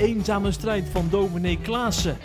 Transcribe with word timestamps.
eenzame 0.00 0.52
strijd 0.52 0.88
van 0.92 1.08
dominee 1.10 1.58
Klaassen. 1.62 2.16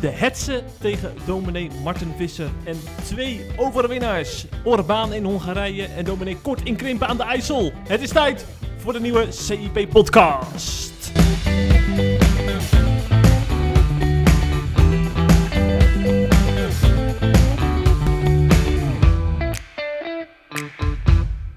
De 0.00 0.08
hetze 0.08 0.62
tegen 0.80 1.14
dominee 1.26 1.70
Martin 1.82 2.12
Visser. 2.16 2.50
En 2.64 2.76
twee 3.04 3.46
overwinnaars. 3.56 4.46
Orbaan 4.64 5.12
in 5.12 5.24
Hongarije 5.24 5.84
en 5.84 6.04
dominee 6.04 6.36
Kort 6.36 6.62
in 6.62 6.76
Krimpen 6.76 7.06
aan 7.06 7.16
de 7.16 7.22
IJssel. 7.22 7.72
Het 7.88 8.00
is 8.00 8.08
tijd 8.08 8.46
voor 8.76 8.92
de 8.92 9.00
nieuwe 9.00 9.26
CIP-podcast. 9.32 11.12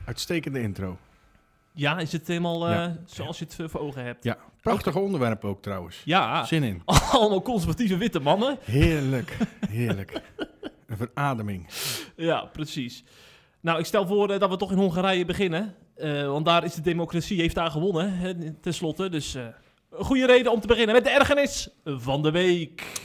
Uitstekende 0.06 0.62
intro. 0.62 0.98
Ja, 1.74 1.98
is 2.00 2.12
het 2.12 2.28
helemaal 2.28 2.68
eh, 2.68 2.72
Ja. 2.74 2.98
zoals 3.06 3.40
je 3.40 3.46
het 3.46 3.60
eh, 3.60 3.68
voor 3.68 3.80
ogen 3.80 4.04
hebt? 4.04 4.24
Ja, 4.24 4.38
prachtig 4.62 4.96
onderwerp 4.96 5.46
ook 5.46 5.62
trouwens. 5.62 6.02
Ja, 6.06 6.46
Zin 6.46 6.64
in. 6.64 6.82
allemaal 7.12 7.42
conservatieve 7.42 7.98
witte 7.98 8.20
mannen. 8.20 8.58
Heerlijk, 8.64 9.38
heerlijk. 9.70 10.22
Een 10.88 10.98
verademing. 10.98 11.68
Ja, 12.16 12.46
precies. 12.46 13.04
Nou, 13.62 13.80
ik 13.80 13.86
stel 13.86 14.08
voor 14.08 14.30
eh, 14.30 14.40
dat 14.40 14.50
we 14.50 14.58
toch 14.58 14.72
in 14.72 14.78
Hongarije 14.78 15.26
beginnen. 15.26 15.76
Want 16.26 16.46
daar 16.46 16.64
is 16.64 16.74
de 16.74 16.82
democratie, 16.82 17.40
heeft 17.42 17.56
daar 17.56 17.72
gewonnen, 17.72 18.14
hè, 18.18 18.54
tenslotte. 18.54 19.10
Dus 19.10 19.34
een 19.34 19.54
goede 20.06 20.26
reden 20.26 20.52
om 20.52 20.60
te 20.60 20.68
beginnen 20.68 20.96
met 20.96 21.04
de 21.04 21.10
ergernis 21.10 21.70
van 21.84 22.22
de 22.22 22.32
week. 22.32 23.02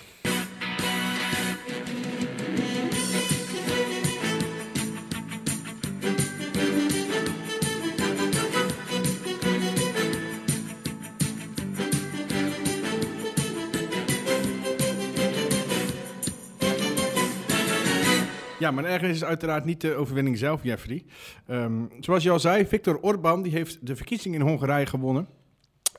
Ja, 18.68 18.74
mijn 18.74 18.86
ergernis 18.86 19.16
is 19.16 19.24
uiteraard 19.24 19.64
niet 19.64 19.80
de 19.80 19.94
overwinning 19.94 20.38
zelf, 20.38 20.62
Jeffrey. 20.62 21.04
Ehm, 21.46 21.84
zoals 22.00 22.22
je 22.22 22.30
al 22.30 22.40
zei, 22.40 22.66
Viktor 22.66 23.00
Orbán 23.00 23.42
die 23.42 23.52
heeft 23.52 23.86
de 23.86 23.96
verkiezingen 23.96 24.40
in 24.40 24.46
Hongarije 24.46 24.86
gewonnen. 24.86 25.28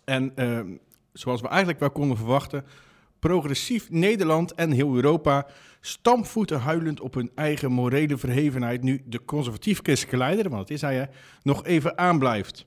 En 0.04 0.32
ehm, 0.36 0.76
zoals 1.14 1.42
we 1.42 1.48
eigenlijk 1.48 1.80
wel 1.80 1.92
konden 1.92 2.18
verwachten, 2.18 2.66
progressief 3.20 3.90
Nederland 3.90 4.54
en 4.54 4.72
heel 4.72 4.96
Europa 4.96 5.48
stampvoeten 5.82 6.60
huilend 6.60 7.00
op 7.00 7.14
hun 7.14 7.32
eigen 7.36 7.72
morele 7.72 8.18
verhevenheid 8.18 8.84
nu 8.84 9.02
de 9.06 9.26
conservatief-christelijke 9.26 10.18
leider, 10.18 10.50
want 10.50 10.68
dat 10.68 10.70
is 10.70 10.82
hij, 10.82 10.96
hè, 10.96 11.06
nog 11.44 11.66
even 11.66 11.98
aanblijft. 11.98 12.66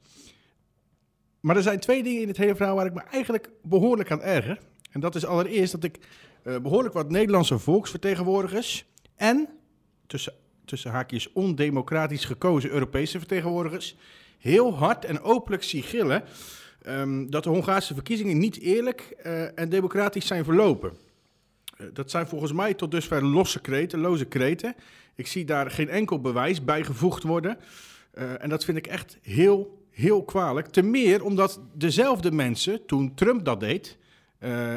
Maar 1.41 1.57
er 1.57 1.63
zijn 1.63 1.81
twee 1.81 2.03
dingen 2.03 2.21
in 2.21 2.27
dit 2.27 2.37
hele 2.37 2.57
verhaal 2.57 2.77
waar 2.77 2.87
ik 2.87 2.95
me 2.95 3.03
eigenlijk 3.03 3.51
behoorlijk 3.63 4.11
aan 4.11 4.23
erger. 4.23 4.59
En 4.91 5.01
dat 5.01 5.15
is 5.15 5.27
allereerst 5.27 5.73
dat 5.73 5.85
ik 5.85 5.99
eh, 6.43 6.57
behoorlijk 6.59 6.95
wat 6.95 7.11
Nederlandse 7.11 7.59
volksvertegenwoordigers 7.59 8.87
en 9.17 9.49
tussen, 10.13 10.33
tussen 10.65 10.91
haakjes 10.91 11.33
ondemocratisch 11.33 12.25
gekozen 12.25 12.71
Europese 12.71 13.19
vertegenwoordigers 13.19 13.97
heel 14.39 14.75
hard 14.75 15.05
en 15.05 15.21
openlijk 15.21 15.63
zie 15.63 15.83
gillen 15.83 16.23
ehm, 16.83 17.27
dat 17.27 17.45
de 17.45 17.51
Hongaarse 17.51 17.95
verkiezingen 17.95 18.39
niet 18.39 18.61
eerlijk 18.61 19.01
eh, 19.23 19.59
en 19.59 19.69
democratisch 19.69 20.27
zijn 20.27 20.45
verlopen. 20.45 20.93
Eh, 21.77 21.87
dat 21.93 22.11
zijn 22.11 22.27
volgens 22.27 22.53
mij 22.53 22.75
tot 22.75 22.91
dusver 22.91 23.25
losse 23.25 23.61
kreten, 23.61 24.01
loze 24.01 24.25
kreten. 24.25 24.75
Ik 25.15 25.27
zie 25.27 25.45
daar 25.45 25.71
geen 25.71 25.89
enkel 25.89 26.21
bewijs 26.21 26.65
bijgevoegd 26.65 27.23
worden. 27.23 27.59
Eh, 28.11 28.43
en 28.43 28.49
dat 28.49 28.65
vind 28.65 28.79
ik 28.79 28.87
echt 28.87 29.19
heel, 29.23 29.87
heel 29.91 30.25
kwalijk. 30.25 30.67
Ten 30.67 30.91
meer 30.91 31.25
omdat 31.25 31.61
dezelfde 31.75 32.31
mensen, 32.31 32.87
toen 32.87 33.15
Trump 33.15 33.45
dat 33.45 33.61
deed, 33.61 33.99
eh, 34.39 34.75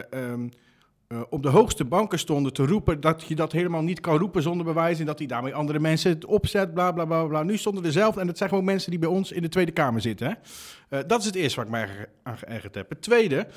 eh, 1.07 1.21
op 1.29 1.43
de 1.43 1.49
hoogste 1.49 1.85
banken 1.85 2.19
stonden 2.19 2.53
te 2.53 2.65
roepen 2.65 3.01
dat 3.01 3.23
je 3.27 3.35
dat 3.35 3.51
helemaal 3.51 3.81
niet 3.81 3.99
kan 3.99 4.17
roepen 4.17 4.41
zonder 4.41 4.65
bewijs 4.65 4.99
en 4.99 5.05
dat 5.05 5.17
hij 5.17 5.27
daarmee 5.27 5.55
andere 5.55 5.79
mensen 5.79 6.11
het 6.11 6.25
opzet, 6.25 6.73
bla 6.73 6.91
bla 6.91 7.05
bla 7.05 7.25
bla. 7.25 7.43
Nu 7.43 7.57
stonden 7.57 7.85
er 7.85 7.91
zelf, 7.91 8.17
en 8.17 8.27
dat 8.27 8.37
zijn 8.37 8.49
gewoon 8.49 8.63
mensen 8.63 8.91
die 8.91 8.99
bij 8.99 9.09
ons 9.09 9.31
in 9.31 9.41
de 9.41 9.49
Tweede 9.49 9.71
Kamer 9.71 10.01
zitten. 10.01 10.27
Hè? 10.27 10.33
Eh, 10.97 11.07
dat 11.07 11.19
is 11.19 11.25
het 11.25 11.35
eerste 11.35 11.55
waar 11.55 11.65
ik 11.65 11.71
mij 11.71 12.07
aan 12.23 12.37
geërgerd 12.37 12.75
heb. 12.75 12.89
Het 12.89 13.01
tweede, 13.01 13.47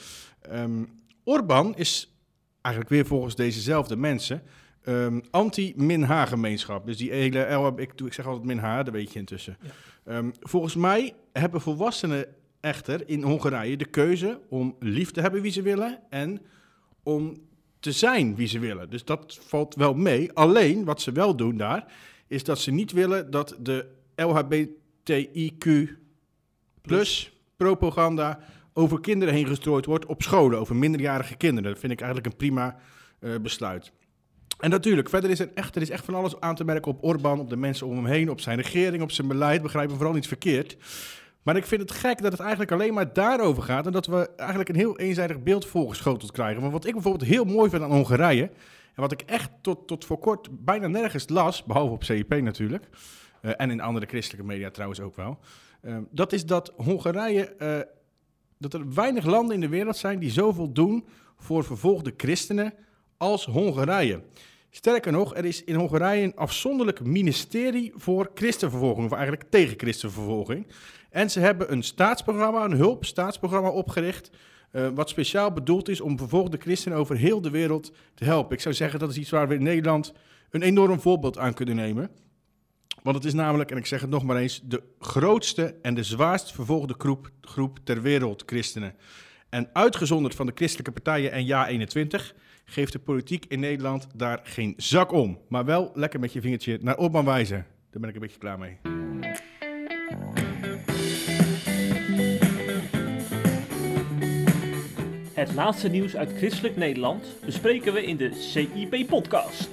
ehm 0.41 0.85
Orbán 1.25 1.77
is 1.77 2.13
eigenlijk 2.61 2.95
weer 2.95 3.07
volgens 3.07 3.35
dezezelfde 3.35 3.97
mensen 3.97 4.43
ehm, 4.83 5.21
anti-Minha-gemeenschap. 5.31 6.87
Dus 6.87 6.97
die 6.97 7.11
hele, 7.11 7.53
LHB 7.53 7.81
ik, 7.81 7.99
doe- 7.99 8.07
ik 8.07 8.13
zeg 8.13 8.27
altijd 8.27 8.45
Minha, 8.45 8.83
dat 8.83 8.95
weet 8.95 9.13
je 9.13 9.19
intussen. 9.19 9.57
Ja. 9.61 9.71
Ehm, 10.13 10.31
volgens 10.41 10.75
mij 10.75 11.15
hebben 11.33 11.61
volwassenen 11.61 12.27
echter 12.61 13.09
in 13.09 13.23
Hongarije 13.23 13.77
de 13.77 13.85
keuze 13.85 14.41
om 14.49 14.77
lief 14.79 15.11
te 15.11 15.21
hebben 15.21 15.43
wie 15.43 15.53
ze 15.53 15.63
willen 15.63 15.99
en 16.11 16.41
om 17.03 17.47
te 17.81 17.93
zijn 17.93 18.35
wie 18.35 18.49
ze 18.49 18.59
willen. 18.59 18.91
Dus 18.91 19.05
dat 19.05 19.39
valt 19.43 19.75
wel 19.75 19.95
mee. 19.95 20.33
Alleen 20.33 20.85
wat 20.85 21.01
ze 21.01 21.13
wel 21.13 21.37
doen 21.37 21.57
daar, 21.57 21.93
is 22.27 22.45
dat 22.45 22.59
ze 22.59 22.71
niet 22.71 22.93
willen 22.93 23.31
dat 23.31 23.57
de 23.61 23.87
LHBTIQ 24.17 25.69
plus 26.83 27.33
propaganda 27.57 28.41
over 28.73 29.01
kinderen 29.01 29.35
heen 29.35 29.47
gestrooid 29.47 29.87
wordt 29.87 30.07
op 30.07 30.23
scholen, 30.23 30.59
over 30.59 30.77
minderjarige 30.77 31.37
kinderen. 31.37 31.71
Dat 31.71 31.81
vind 31.81 31.93
ik 31.93 32.01
eigenlijk 32.01 32.33
een 32.33 32.39
prima 32.39 32.77
eh, 33.21 33.31
besluit. 33.43 33.93
En 34.59 34.71
natuurlijk, 34.71 35.09
verder 35.09 35.31
is 35.31 35.39
er, 35.41 35.51
echt, 35.55 35.77
er 35.77 35.83
is 35.83 35.91
echt 35.91 36.05
van 36.05 36.15
alles 36.15 36.41
aan 36.41 36.55
te 36.55 36.65
merken 36.65 36.91
op 36.91 37.05
Orbán, 37.05 37.41
op 37.41 37.49
de 37.51 37.57
mensen 37.57 37.87
om 37.87 37.97
hem 37.97 38.07
heen, 38.07 38.31
op 38.31 38.41
zijn 38.41 38.61
regering, 38.61 39.03
op 39.03 39.11
zijn 39.11 39.29
beleid. 39.29 39.63
Begrijp 39.63 39.91
me 39.91 39.95
vooral 39.97 40.15
niet 40.15 40.29
verkeerd. 40.29 40.77
Maar 41.49 41.57
ik 41.57 41.67
vind 41.67 41.81
het 41.81 41.93
gek 41.93 42.23
dat 42.23 42.33
het 42.33 42.41
eigenlijk 42.41 42.73
alleen 42.73 42.95
maar 42.95 43.13
daarover 43.13 43.63
gaat 43.63 43.87
en 43.87 43.93
dat 43.93 44.07
we 44.07 44.31
eigenlijk 44.37 44.69
een 44.69 44.75
heel 44.75 44.99
eenzijdig 44.99 45.43
beeld 45.43 45.67
voorgeschoteld 45.67 46.33
krijgen. 46.33 46.61
Want 46.61 46.73
wat 46.73 46.87
ik 46.87 46.93
bijvoorbeeld 46.93 47.31
heel 47.31 47.45
mooi 47.45 47.71
vind 47.71 47.83
aan 47.83 47.91
Hongarije, 47.91 48.43
en 48.95 49.03
wat 49.03 49.13
ik 49.13 49.21
echt 49.21 49.51
tot, 49.61 49.87
tot 49.87 50.05
voor 50.05 50.19
kort 50.19 50.65
bijna 50.65 50.87
nergens 50.87 51.29
las, 51.29 51.65
behalve 51.65 51.93
op 51.93 52.05
CIP 52.05 52.41
natuurlijk, 52.41 52.89
eh, 53.41 53.53
en 53.57 53.71
in 53.71 53.81
andere 53.81 54.07
christelijke 54.07 54.47
media 54.47 54.71
trouwens 54.71 55.01
ook 55.01 55.17
wel, 55.17 55.39
eh, 55.81 55.97
dat 56.11 56.33
is 56.33 56.47
dat 56.47 56.73
Hongarije, 56.77 57.55
eh, 57.55 57.79
dat 58.59 58.75
er 58.75 58.95
weinig 58.95 59.25
landen 59.25 59.55
in 59.55 59.61
de 59.61 59.69
wereld 59.69 59.97
zijn 59.97 60.19
die 60.19 60.31
zoveel 60.31 60.73
doen 60.73 61.07
voor 61.37 61.65
vervolgde 61.65 62.15
christenen 62.17 62.75
als 63.17 63.45
Hongarije. 63.45 64.21
Sterker 64.71 65.13
nog, 65.13 65.37
er 65.37 65.45
is 65.45 65.65
in 65.65 65.75
Hongarije 65.75 66.23
een 66.23 66.37
afzonderlijk 66.37 67.05
ministerie 67.05 67.93
voor 67.95 68.31
christenvervolging, 68.35 69.07
of 69.07 69.13
eigenlijk 69.13 69.51
tegen 69.51 69.79
christenvervolging. 69.79 70.67
En 71.11 71.31
ze 71.31 71.41
hebben 71.41 71.73
een 71.73 71.83
staatsprogramma, 71.83 72.65
een 72.65 72.73
hulpstaatsprogramma 72.73 73.69
opgericht, 73.69 74.31
eh, 74.71 74.89
wat 74.95 75.09
speciaal 75.09 75.53
bedoeld 75.53 75.89
is 75.89 76.01
om 76.01 76.19
vervolgde 76.19 76.57
christenen 76.57 76.99
over 76.99 77.17
heel 77.17 77.41
de 77.41 77.51
wereld 77.51 77.93
te 78.15 78.25
helpen. 78.25 78.55
Ik 78.55 78.61
zou 78.61 78.75
zeggen 78.75 78.99
dat 78.99 79.11
is 79.11 79.17
iets 79.17 79.31
waar 79.31 79.49
we 79.49 79.55
in 79.55 79.63
Nederland 79.63 80.13
een 80.51 80.63
enorm 80.63 81.01
voorbeeld 81.01 81.39
aan 81.39 81.55
kunnen 81.55 81.77
nemen. 81.77 82.11
Want 83.03 83.17
het 83.17 83.25
is 83.25 83.35
namelijk, 83.35 83.71
en 83.71 83.77
ik 83.77 83.87
zeg 83.87 84.01
het 84.01 84.11
nog 84.11 84.23
maar 84.23 84.37
eens, 84.37 84.61
de 84.65 84.83
grootste 84.99 85.75
en 85.83 85.95
de 85.95 86.03
zwaarst 86.03 86.53
vervolgde 86.53 86.95
groep, 86.99 87.31
groep 87.41 87.79
ter 87.85 88.03
wereld 88.03 88.43
christenen. 88.47 88.95
En 89.49 89.71
uitgezonderd 89.73 90.35
van 90.35 90.47
de 90.47 90.53
christelijke 90.55 90.93
partijen 90.93 91.33
en 91.33 91.47
Ja21 91.47 92.37
geeft 92.65 92.93
de 92.93 92.99
politiek 92.99 93.45
in 93.49 93.61
Nederland 93.61 94.07
daar 94.15 94.41
geen 94.43 94.75
zak 94.77 95.13
om. 95.13 95.39
Maar 95.49 95.65
wel 95.65 95.91
lekker 95.95 96.21
met 96.21 96.33
je 96.33 96.41
vingertje 96.41 96.79
naar 96.81 96.99
Orbán 96.99 97.25
wijzen. 97.25 97.67
Daar 97.91 98.01
ben 98.01 98.09
ik 98.09 98.15
een 98.15 98.21
beetje 98.21 98.39
klaar 98.39 98.59
mee. 98.59 98.98
Het 105.39 105.55
laatste 105.55 105.89
nieuws 105.89 106.17
uit 106.17 106.33
christelijk 106.37 106.77
Nederland 106.77 107.25
bespreken 107.45 107.93
we 107.93 108.05
in 108.05 108.17
de 108.17 108.35
CIP-podcast. 108.35 109.71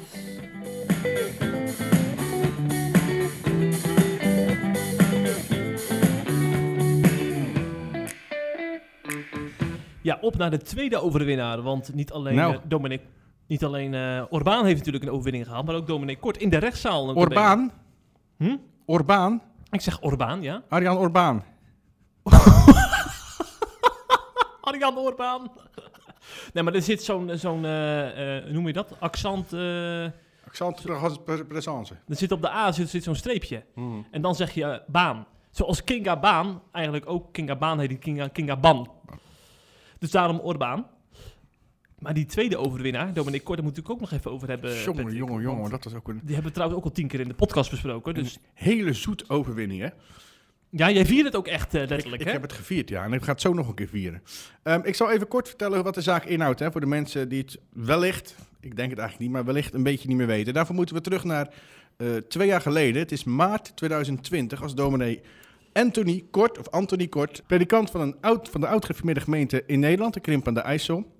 Ja, 10.02 10.18
op 10.22 10.38
naar 10.38 10.50
de 10.50 10.58
tweede 10.58 11.02
overwinnaar. 11.02 11.62
Want 11.62 11.94
niet 11.94 12.12
alleen 12.12 12.36
Nou. 12.36 12.54
eh, 12.54 12.60
Dominic, 12.68 13.02
niet 13.48 13.64
alleen 13.64 13.94
eh 13.94 14.24
Orbaan 14.30 14.66
heeft 14.66 14.78
natuurlijk 14.78 15.04
een 15.04 15.12
overwinning 15.12 15.46
gehaald, 15.46 15.66
maar 15.66 15.76
ook 15.76 15.88
Dominic 15.88 16.20
Kort 16.20 16.38
in 16.38 16.50
de 16.50 16.58
rechtszaal. 16.58 17.16
Orbaan? 17.16 17.72
Hm? 18.38 18.56
Orbaan? 18.86 19.42
Ik 19.72 19.82
zeg 19.82 20.02
Orbaan, 20.02 20.42
ja. 20.42 20.62
Arjan 20.70 20.98
Orbaan. 20.98 21.44
Arjan 24.66 24.98
Orbaan. 24.98 25.52
nee, 26.54 26.64
maar 26.64 26.74
er 26.74 26.82
zit 26.82 27.04
zo'n, 27.04 27.32
zo'n 27.38 27.66
eh, 27.66 28.38
eh, 28.38 28.46
noem 28.52 28.68
je 28.68 28.74
dat? 28.74 28.96
Accent. 29.00 29.54
eh, 29.54 30.06
Accent 30.46 30.84
présence. 31.48 31.94
er 32.08 32.16
zit 32.16 32.32
op 32.32 32.42
de 32.42 32.50
A 32.50 32.72
zit, 32.72 32.90
zit 32.90 33.04
zo'n 33.04 33.16
streepje. 33.16 33.64
En 34.12 34.22
dan 34.22 34.36
zeg 34.36 34.54
je 34.54 34.82
baan. 34.88 35.28
Zoals 35.52 35.84
Kinga 35.84 36.20
Baan, 36.20 36.62
eigenlijk 36.72 37.10
ook 37.10 37.34
Kinga 37.34 37.56
Baan 37.56 37.80
heet 37.80 37.90
die 37.90 37.98
Kinga, 37.98 38.28
Kinga 38.28 38.58
Ban. 38.58 38.92
Dus 40.00 40.12
daarom 40.12 40.40
Orbaan. 40.40 40.88
Maar 42.00 42.14
die 42.14 42.26
tweede 42.26 42.58
overwinnaar, 42.58 43.14
Dominic 43.14 43.44
Kort, 43.44 43.58
daar 43.58 43.68
moet 43.68 43.78
ik 43.78 43.90
ook 43.90 44.00
nog 44.00 44.12
even 44.12 44.32
over 44.32 44.48
hebben. 44.48 44.82
Jongen, 44.82 45.14
jongen, 45.14 45.42
jongen. 45.42 45.70
Dat 45.70 45.84
was 45.84 45.94
ook 45.94 46.08
een 46.08 46.20
Die 46.24 46.34
hebben 46.34 46.44
we 46.44 46.52
trouwens 46.52 46.80
ook 46.80 46.86
al 46.86 46.92
tien 46.92 47.08
keer 47.08 47.20
in 47.20 47.28
de 47.28 47.34
podcast 47.34 47.70
besproken. 47.70 48.14
Dus 48.14 48.40
hele 48.54 48.94
zoet 48.94 49.30
overwinning, 49.30 49.82
hè? 49.82 49.90
Ja, 50.78 50.92
jij 50.92 51.06
viert 51.06 51.26
het 51.26 51.36
ook 51.36 51.48
echt 51.48 51.74
eh, 51.74 51.88
letterlijk, 51.88 52.22
ik 52.22 52.28
hè? 52.28 52.34
heb 52.34 52.42
het 52.42 52.54
gevierd, 52.54 52.90
ja. 52.90 53.04
En 53.04 53.14
ik 53.14 53.24
ga 53.24 53.32
het 53.32 53.42
zo 53.42 53.54
nog 53.54 53.68
een 53.68 53.74
keer 53.76 53.88
vieren. 53.88 54.24
Ehm, 54.64 54.80
ik 54.84 54.96
zal 54.96 55.12
even 55.12 55.28
kort 55.28 55.48
vertellen 55.48 55.84
wat 55.84 55.94
de 55.94 56.02
zaak 56.02 56.26
inhoudt. 56.26 56.60
Hè, 56.60 56.72
voor 56.72 56.82
de 56.82 56.88
mensen 56.88 57.30
die 57.30 57.42
het 57.42 57.60
wellicht, 57.74 58.36
ik 58.60 58.76
denk 58.76 58.90
het 58.90 59.00
eigenlijk 59.00 59.20
niet, 59.20 59.32
maar 59.32 59.46
wellicht 59.46 59.74
een 59.74 59.84
beetje 59.84 60.08
niet 60.08 60.18
meer 60.18 60.28
weten. 60.28 60.54
Daarvoor 60.54 60.76
moeten 60.76 60.96
we 60.96 61.02
terug 61.02 61.24
naar 61.24 61.54
eh, 61.98 62.08
twee 62.16 62.48
jaar 62.48 62.62
geleden. 62.62 63.02
Het 63.02 63.12
is 63.12 63.24
maart 63.24 63.76
2020 63.76 64.62
als 64.62 64.76
dominee 64.76 65.22
Anthony 65.74 66.24
Kort, 66.32 66.60
of 66.60 66.70
Anthony 66.70 67.08
Kort, 67.08 67.44
predikant 67.48 67.92
van, 67.92 68.02
een 68.02 68.16
oud, 68.22 68.50
van 68.50 68.62
de 68.62 68.68
oud-gereformeerde 68.68 69.22
gemeente 69.22 69.64
in 69.68 69.80
Nederland, 69.80 70.14
de 70.14 70.20
Krimp 70.20 70.48
aan 70.48 70.54
de 70.54 70.60
IJssel. 70.60 71.15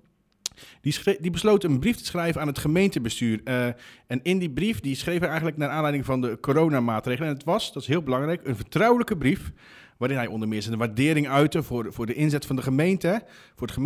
Die, 0.80 1.20
die 1.20 1.30
besloot 1.30 1.64
een 1.64 1.78
brief 1.78 1.96
te 1.96 2.04
schrijven 2.04 2.40
aan 2.40 2.46
het 2.46 2.58
gemeentebestuur. 2.58 3.40
Eh, 3.44 3.66
en 4.06 4.20
in 4.22 4.38
die 4.38 4.50
brief, 4.50 4.80
die 4.80 4.94
schreef 4.94 5.18
hij 5.18 5.28
eigenlijk 5.28 5.56
naar 5.56 5.68
aanleiding 5.68 6.04
van 6.04 6.20
de 6.20 6.38
coronamaatregelen. 6.40 7.28
En 7.28 7.34
het 7.34 7.44
was, 7.44 7.72
dat 7.72 7.82
is 7.82 7.88
heel 7.88 8.02
belangrijk, 8.02 8.40
een 8.44 8.56
vertrouwelijke 8.56 9.16
brief. 9.16 9.52
Waarin 9.96 10.16
hij 10.16 10.26
onder 10.26 10.48
meer 10.48 10.62
zijn 10.62 10.78
waardering 10.78 11.28
uitte 11.28 11.62
voor, 11.62 11.92
voor 11.92 12.06
de 12.06 12.14
inzet 12.14 12.46
van 12.46 12.56
de 12.56 12.62
gemeente. 12.62 13.22
Voor 13.54 13.66
het 13.66 13.76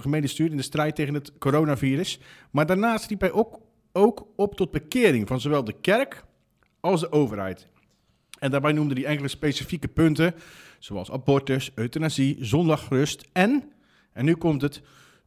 gemeentebestuur 0.00 0.50
in 0.50 0.56
de 0.56 0.62
strijd 0.62 0.94
tegen 0.94 1.14
het 1.14 1.32
coronavirus. 1.38 2.20
Maar 2.50 2.66
daarnaast 2.66 3.08
riep 3.08 3.20
hij 3.20 3.32
ook, 3.32 3.60
ook 3.92 4.26
op 4.36 4.54
tot 4.54 4.70
bekering 4.70 5.28
van 5.28 5.40
zowel 5.40 5.64
de 5.64 5.74
kerk 5.80 6.24
als 6.80 7.00
de 7.00 7.12
overheid. 7.12 7.68
En 8.38 8.50
daarbij 8.50 8.72
noemde 8.72 8.94
hij 8.94 9.04
enkele 9.04 9.28
specifieke 9.28 9.88
punten, 9.88 10.34
zoals 10.78 11.10
abortus, 11.10 11.70
euthanasie, 11.74 12.36
zondagrust 12.40 13.28
en, 13.32 13.72
en 14.12 14.24
nu 14.24 14.34
komt 14.34 14.62
het, 14.62 14.82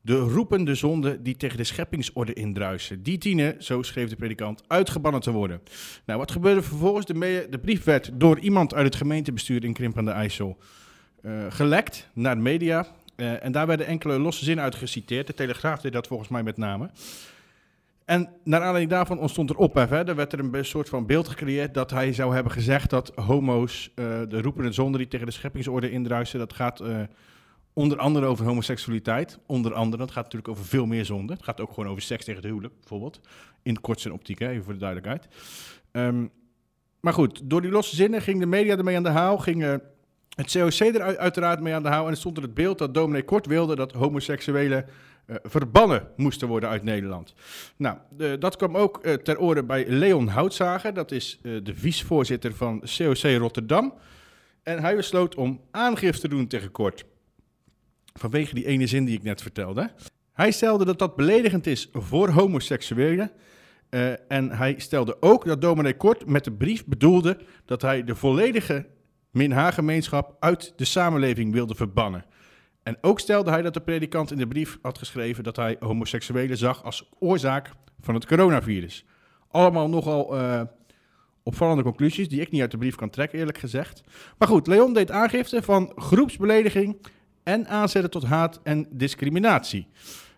de 0.05 0.17
roepende 0.17 0.75
zonden 0.75 1.23
die 1.23 1.37
tegen 1.37 1.57
de 1.57 1.63
scheppingsorde 1.63 2.33
indruisen. 2.33 3.03
Die 3.03 3.17
dienen, 3.17 3.63
zo 3.63 3.81
schreef 3.81 4.09
de 4.09 4.15
predikant, 4.15 4.63
uitgebannen 4.67 5.21
te 5.21 5.31
worden. 5.31 5.61
Nou, 6.05 6.19
wat 6.19 6.31
gebeurde 6.31 6.61
vervolgens? 6.61 7.05
De, 7.05 7.59
brief 7.61 7.83
werd 7.83 8.09
door 8.13 8.39
iemand 8.39 8.73
uit 8.73 8.85
het 8.85 8.95
gemeentebestuur 8.95 9.63
in 9.63 9.73
Krimp 9.73 9.97
aan 9.97 10.05
de 10.05 10.11
IJssel 10.11 10.57
eh, 11.21 11.31
gelekt 11.49 12.09
naar 12.13 12.35
de 12.35 12.41
media. 12.41 12.87
Eh, 13.15 13.43
en 13.43 13.51
daar 13.51 13.67
werden 13.67 13.85
enkele 13.85 14.19
losse 14.19 14.43
zinnen 14.43 14.63
uit 14.63 14.75
geciteerd. 14.75 15.27
De 15.27 15.33
Telegraaf 15.33 15.81
deed 15.81 15.93
dat 15.93 16.07
volgens 16.07 16.29
mij 16.29 16.43
met 16.43 16.57
name. 16.57 16.89
En 18.05 18.29
naar 18.43 18.61
aanleiding 18.61 18.91
daarvan 18.91 19.19
ontstond 19.19 19.49
er 19.49 19.57
ophef. 19.57 19.89
Hè. 19.89 20.07
Er 20.07 20.15
werd 20.15 20.33
er 20.33 20.39
een 20.39 20.65
soort 20.65 20.89
van 20.89 21.05
beeld 21.05 21.27
gecreëerd 21.27 21.73
dat 21.73 21.91
hij 21.91 22.13
zou 22.13 22.33
hebben 22.33 22.51
gezegd 22.51 22.89
dat 22.89 23.11
homo's, 23.15 23.91
eh, 23.95 24.05
de 24.29 24.41
roepende 24.41 24.71
zonde 24.71 24.97
die 24.97 25.07
tegen 25.07 25.25
de 25.25 25.31
scheppingsorde 25.31 25.91
indruisen, 25.91 26.39
dat 26.39 26.53
gaat 26.53 26.83
onder 27.75 27.97
andere 27.97 28.25
over 28.25 28.45
homoseksualiteit. 28.45 29.39
Onder 29.45 29.73
andere, 29.73 29.97
dat 29.97 30.11
gaat 30.11 30.23
natuurlijk 30.23 30.51
over 30.51 30.65
veel 30.65 30.85
meer 30.85 31.05
zonde. 31.05 31.33
Het 31.33 31.43
gaat 31.43 31.61
ook 31.61 31.73
gewoon 31.73 31.89
over 31.89 32.01
seks 32.01 32.25
tegen 32.25 32.41
het 32.41 32.49
huwelijk, 32.49 32.73
bijvoorbeeld. 32.79 33.19
In 33.63 33.81
kort 33.81 34.01
zijn 34.01 34.13
optiek, 34.13 34.39
even 34.39 34.63
voor 34.63 34.73
de 34.73 34.79
duidelijkheid. 34.79 35.27
Ehm, 35.91 36.25
maar 36.99 37.13
goed, 37.13 37.41
door 37.43 37.61
die 37.61 37.71
losse 37.71 37.95
zinnen 37.95 38.21
ging 38.21 38.39
de 38.39 38.45
media 38.45 38.77
ermee 38.77 38.95
aan 38.97 39.03
de 39.03 39.09
haal, 39.09 39.37
ging 39.37 39.63
eh, 39.63 39.75
het 40.35 40.51
COC 40.51 40.79
er 40.79 41.01
uit- 41.01 41.17
uiteraard 41.17 41.59
mee 41.59 41.73
aan 41.73 41.83
de 41.83 41.89
haal. 41.89 42.05
En 42.05 42.11
er 42.11 42.17
stond 42.17 42.37
er 42.37 42.43
het 42.43 42.53
beeld 42.53 42.77
dat 42.77 42.93
dominee 42.93 43.23
Kort 43.23 43.45
wilde 43.45 43.75
dat 43.75 43.91
homoseksuelen 43.91 44.85
eh, 45.25 45.35
verbannen 45.43 46.07
moesten 46.15 46.47
worden 46.47 46.69
uit 46.69 46.83
Nederland. 46.83 47.33
Nou, 47.77 47.97
dat 48.39 48.55
kwam 48.55 48.77
ook 48.77 48.97
eh, 48.97 49.13
ter 49.13 49.37
ore 49.37 49.63
bij 49.63 49.87
Leon 49.87 50.27
Houtzager. 50.27 50.93
Dat 50.93 51.11
is 51.11 51.39
de 51.41 51.73
vicevoorzitter 51.75 52.55
van 52.55 52.79
COC 52.97 53.21
Rotterdam. 53.37 53.93
En 54.63 54.79
hij 54.79 54.95
besloot 54.95 55.35
om 55.35 55.61
aangifte 55.71 56.21
te 56.21 56.27
doen 56.27 56.47
tegen 56.47 56.71
Kort. 56.71 57.05
Vanwege 58.19 58.53
die 58.53 58.65
ene 58.65 58.87
zin 58.87 59.05
die 59.05 59.17
ik 59.17 59.23
net 59.23 59.41
vertelde. 59.41 59.91
Hij 60.33 60.51
stelde 60.51 60.85
dat 60.85 60.99
dat 60.99 61.15
beledigend 61.15 61.67
is 61.67 61.89
voor 61.91 62.29
homoseksuelen. 62.29 63.31
Eh, 63.89 64.31
en 64.31 64.51
hij 64.51 64.75
stelde 64.77 65.17
ook 65.19 65.45
dat 65.45 65.61
dominee 65.61 65.97
Kort 65.97 66.25
met 66.25 66.43
de 66.43 66.51
brief 66.51 66.85
bedoelde 66.85 67.37
dat 67.65 67.81
hij 67.81 68.03
de 68.03 68.15
volledige 68.15 68.85
minha-gemeenschap 69.31 70.35
uit 70.39 70.73
de 70.75 70.85
samenleving 70.85 71.53
wilde 71.53 71.75
verbannen. 71.75 72.25
En 72.83 72.97
ook 73.01 73.19
stelde 73.19 73.51
hij 73.51 73.61
dat 73.61 73.73
de 73.73 73.81
predikant 73.81 74.31
in 74.31 74.37
de 74.37 74.47
brief 74.47 74.77
had 74.81 74.97
geschreven 74.97 75.43
dat 75.43 75.55
hij 75.55 75.75
homoseksuelen 75.79 76.57
zag 76.57 76.83
als 76.83 77.09
oorzaak 77.19 77.71
van 77.99 78.13
het 78.13 78.25
coronavirus. 78.25 79.05
Allemaal 79.47 79.89
nogal 79.89 80.37
eh, 80.37 80.61
opvallende 81.43 81.83
conclusies 81.83 82.29
die 82.29 82.41
ik 82.41 82.51
niet 82.51 82.61
uit 82.61 82.71
de 82.71 82.77
brief 82.77 82.95
kan 82.95 83.09
trekken, 83.09 83.39
eerlijk 83.39 83.57
gezegd. 83.57 84.03
Maar 84.37 84.47
goed, 84.47 84.67
Leon 84.67 84.93
deed 84.93 85.11
aangifte 85.11 85.61
van 85.61 85.91
groepsbelediging 85.95 86.97
en 87.45 87.67
aanzetten 87.67 88.11
tot 88.11 88.23
haat 88.23 88.59
en 88.63 88.87
discriminatie. 88.89 89.87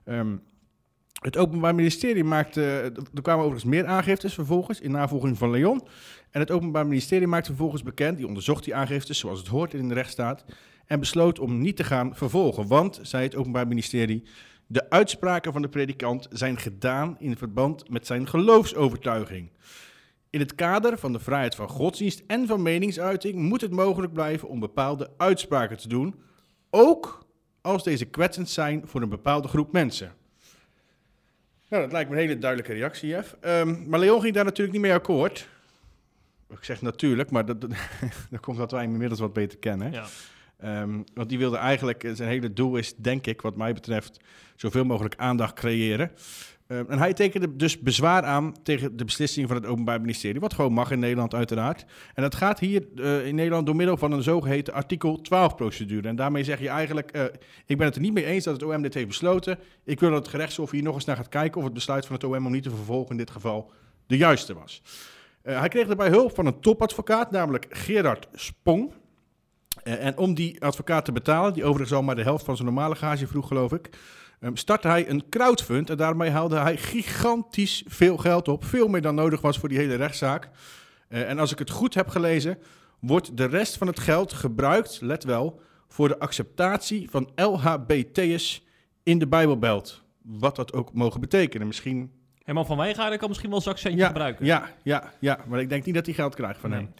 Ehm, 0.03 0.35
het 1.21 1.37
Openbaar 1.37 1.75
Ministerie 1.75 2.23
maakte, 2.23 2.61
er 3.13 3.21
kwamen 3.21 3.45
overigens 3.45 3.71
meer 3.71 3.85
aangiftes 3.85 4.33
vervolgens 4.33 4.79
in 4.79 4.91
navolging 4.91 5.37
van 5.37 5.51
Leon. 5.51 5.87
En 6.31 6.39
het 6.39 6.51
Openbaar 6.51 6.87
Ministerie 6.87 7.27
maakte 7.27 7.49
vervolgens 7.49 7.83
bekend, 7.83 8.17
die 8.17 8.27
onderzocht 8.27 8.63
die 8.63 8.75
aangiftes 8.75 9.19
zoals 9.19 9.39
het 9.39 9.47
hoort 9.47 9.73
in 9.73 9.87
de 9.87 9.93
rechtsstaat. 9.93 10.45
En 10.85 10.99
besloot 10.99 11.39
om 11.39 11.61
niet 11.61 11.75
te 11.75 11.83
gaan 11.83 12.15
vervolgen. 12.15 12.67
Want, 12.67 12.99
zei 13.01 13.23
het 13.23 13.35
Openbaar 13.35 13.67
Ministerie, 13.67 14.23
de 14.67 14.89
uitspraken 14.89 15.53
van 15.53 15.61
de 15.61 15.69
predikant 15.69 16.27
zijn 16.31 16.57
gedaan 16.57 17.15
in 17.19 17.37
verband 17.37 17.89
met 17.89 18.07
zijn 18.07 18.27
geloofsovertuiging. 18.27 19.49
In 20.29 20.39
het 20.39 20.55
kader 20.55 20.97
van 20.97 21.11
de 21.11 21.19
vrijheid 21.19 21.55
van 21.55 21.69
godsdienst 21.69 22.23
en 22.27 22.47
van 22.47 22.61
meningsuiting 22.61 23.35
moet 23.35 23.61
het 23.61 23.71
mogelijk 23.71 24.13
blijven 24.13 24.49
om 24.49 24.59
bepaalde 24.59 25.09
uitspraken 25.17 25.77
te 25.77 25.87
doen, 25.87 26.15
ook 26.69 27.25
als 27.61 27.83
deze 27.83 28.05
kwetsend 28.05 28.49
zijn 28.49 28.87
voor 28.87 29.01
een 29.01 29.09
bepaalde 29.09 29.47
groep 29.47 29.71
mensen. 29.71 30.13
Nou, 31.69 31.83
dat 31.83 31.91
lijkt 31.91 32.09
me 32.09 32.15
een 32.15 32.21
hele 32.21 32.37
duidelijke 32.37 32.73
reactie, 32.73 33.09
Jeff. 33.09 33.35
Ehm, 33.39 33.89
maar 33.89 33.99
Leon 33.99 34.21
ging 34.21 34.33
daar 34.33 34.43
natuurlijk 34.43 34.77
niet 34.77 34.85
mee 34.85 34.93
akkoord. 34.93 35.47
Ik 36.49 36.63
zeg 36.63 36.81
natuurlijk, 36.81 37.31
maar 37.31 37.45
dat, 37.45 37.61
dat, 37.61 37.71
dat 38.31 38.39
komt 38.39 38.57
dat 38.57 38.71
wij 38.71 38.81
hem 38.81 38.91
inmiddels 38.91 39.19
wat 39.19 39.33
beter 39.33 39.57
kennen. 39.57 39.91
Ja. 39.91 40.05
Ehm, 40.57 41.01
want 41.13 41.29
die 41.29 41.37
wilde 41.37 41.57
eigenlijk, 41.57 42.03
eh, 42.03 42.13
zijn 42.13 42.29
hele 42.29 42.53
doel 42.53 42.77
is, 42.77 42.95
denk 42.95 43.27
ik, 43.27 43.41
wat 43.41 43.55
mij 43.55 43.73
betreft, 43.73 44.19
zoveel 44.55 44.85
mogelijk 44.85 45.15
aandacht 45.15 45.53
creëren. 45.53 46.11
Ehm, 46.67 46.83
en 46.87 46.97
hij 46.97 47.13
tekende 47.13 47.55
dus 47.55 47.79
bezwaar 47.79 48.23
aan 48.23 48.53
tegen 48.63 48.97
de 48.97 49.05
beslissing 49.05 49.47
van 49.47 49.55
het 49.55 49.65
Openbaar 49.65 50.01
Ministerie, 50.01 50.39
wat 50.39 50.53
gewoon 50.53 50.73
mag 50.73 50.91
in 50.91 50.99
Nederland 50.99 51.33
uiteraard. 51.33 51.85
En 52.13 52.23
dat 52.23 52.35
gaat 52.35 52.59
hier 52.59 52.87
eh, 52.95 53.25
in 53.27 53.35
Nederland 53.35 53.65
door 53.65 53.75
middel 53.75 53.97
van 53.97 54.11
een 54.11 54.23
zogeheten 54.23 54.73
artikel 54.73 55.19
12-procedure. 55.23 56.07
En 56.07 56.15
daarmee 56.15 56.43
zeg 56.43 56.59
je 56.59 56.69
eigenlijk, 56.69 57.11
eh, 57.11 57.23
ik 57.65 57.77
ben 57.77 57.85
het 57.85 57.95
er 57.95 58.01
niet 58.01 58.13
mee 58.13 58.25
eens 58.25 58.43
dat 58.43 58.53
het 58.53 58.63
OM 58.63 58.81
dit 58.81 58.93
heeft 58.93 59.07
besloten. 59.07 59.59
Ik 59.83 59.99
wil 59.99 60.09
dat 60.09 60.19
het 60.19 60.27
gerechtshof 60.27 60.71
hier 60.71 60.83
nog 60.83 60.95
eens 60.95 61.05
naar 61.05 61.15
gaat 61.15 61.29
kijken 61.29 61.57
of 61.57 61.63
het 61.63 61.73
besluit 61.73 62.05
van 62.05 62.15
het 62.15 62.23
OM 62.23 62.45
om 62.45 62.51
niet 62.51 62.63
te 62.63 62.69
vervolgen 62.69 63.11
in 63.11 63.17
dit 63.17 63.31
geval 63.31 63.71
de 64.07 64.17
juiste 64.17 64.53
was. 64.53 64.81
Eh, 65.41 65.59
hij 65.59 65.69
kreeg 65.69 65.87
daarbij 65.87 66.09
hulp 66.09 66.35
van 66.35 66.45
een 66.45 66.59
topadvocaat, 66.59 67.31
namelijk 67.31 67.65
Gerard 67.69 68.27
Spong. 68.33 68.91
En 69.83 70.17
om 70.17 70.33
die 70.33 70.63
advocaat 70.63 71.05
te 71.05 71.11
betalen, 71.11 71.53
die 71.53 71.63
overigens 71.63 71.93
al 71.93 72.03
maar 72.03 72.15
de 72.15 72.23
helft 72.23 72.45
van 72.45 72.55
zijn 72.55 72.67
normale 72.67 72.95
gage 72.95 73.27
vroeg, 73.27 73.47
geloof 73.47 73.71
ik, 73.71 73.89
startte 74.53 74.87
hij 74.87 75.09
een 75.09 75.23
crowdfund. 75.29 75.89
En 75.89 75.97
daarmee 75.97 76.29
haalde 76.29 76.55
hij 76.57 76.77
gigantisch 76.77 77.83
veel 77.87 78.17
geld 78.17 78.47
op. 78.47 78.65
Veel 78.65 78.87
meer 78.87 79.01
dan 79.01 79.15
nodig 79.15 79.41
was 79.41 79.57
voor 79.57 79.69
die 79.69 79.77
hele 79.77 79.95
rechtszaak. 79.95 80.49
Eh, 81.07 81.29
en 81.29 81.39
als 81.39 81.51
ik 81.51 81.59
het 81.59 81.69
goed 81.69 81.93
heb 81.93 82.07
gelezen, 82.07 82.57
wordt 82.99 83.37
de 83.37 83.45
rest 83.45 83.77
van 83.77 83.87
het 83.87 83.99
geld 83.99 84.33
gebruikt, 84.33 85.01
let 85.01 85.23
wel, 85.23 85.61
voor 85.87 86.07
de 86.07 86.19
acceptatie 86.19 87.09
van 87.09 87.29
LHBT'ers 87.35 88.65
in 89.03 89.19
de 89.19 89.27
Bijbelbelt. 89.27 90.03
Wat 90.21 90.55
dat 90.55 90.73
ook 90.73 90.93
mogen 90.93 91.21
betekenen. 91.21 91.67
Misschien. 91.67 92.11
Herman 92.43 92.65
van 92.65 92.77
Wijngaarden 92.77 93.19
kan 93.19 93.27
misschien 93.27 93.49
wel 93.49 93.57
een 93.57 93.63
zakcentje 93.65 93.99
Ja, 93.99 94.07
gebruiken. 94.07 94.45
ja, 94.45 94.69
ja, 94.83 95.13
ja, 95.19 95.39
maar 95.47 95.59
ik 95.59 95.69
denk 95.69 95.85
niet 95.85 95.95
dat 95.95 96.05
hij 96.05 96.15
geld 96.15 96.35
krijgt 96.35 96.59
van 96.59 96.69
Nee. 96.69 96.79
hem. 96.79 96.93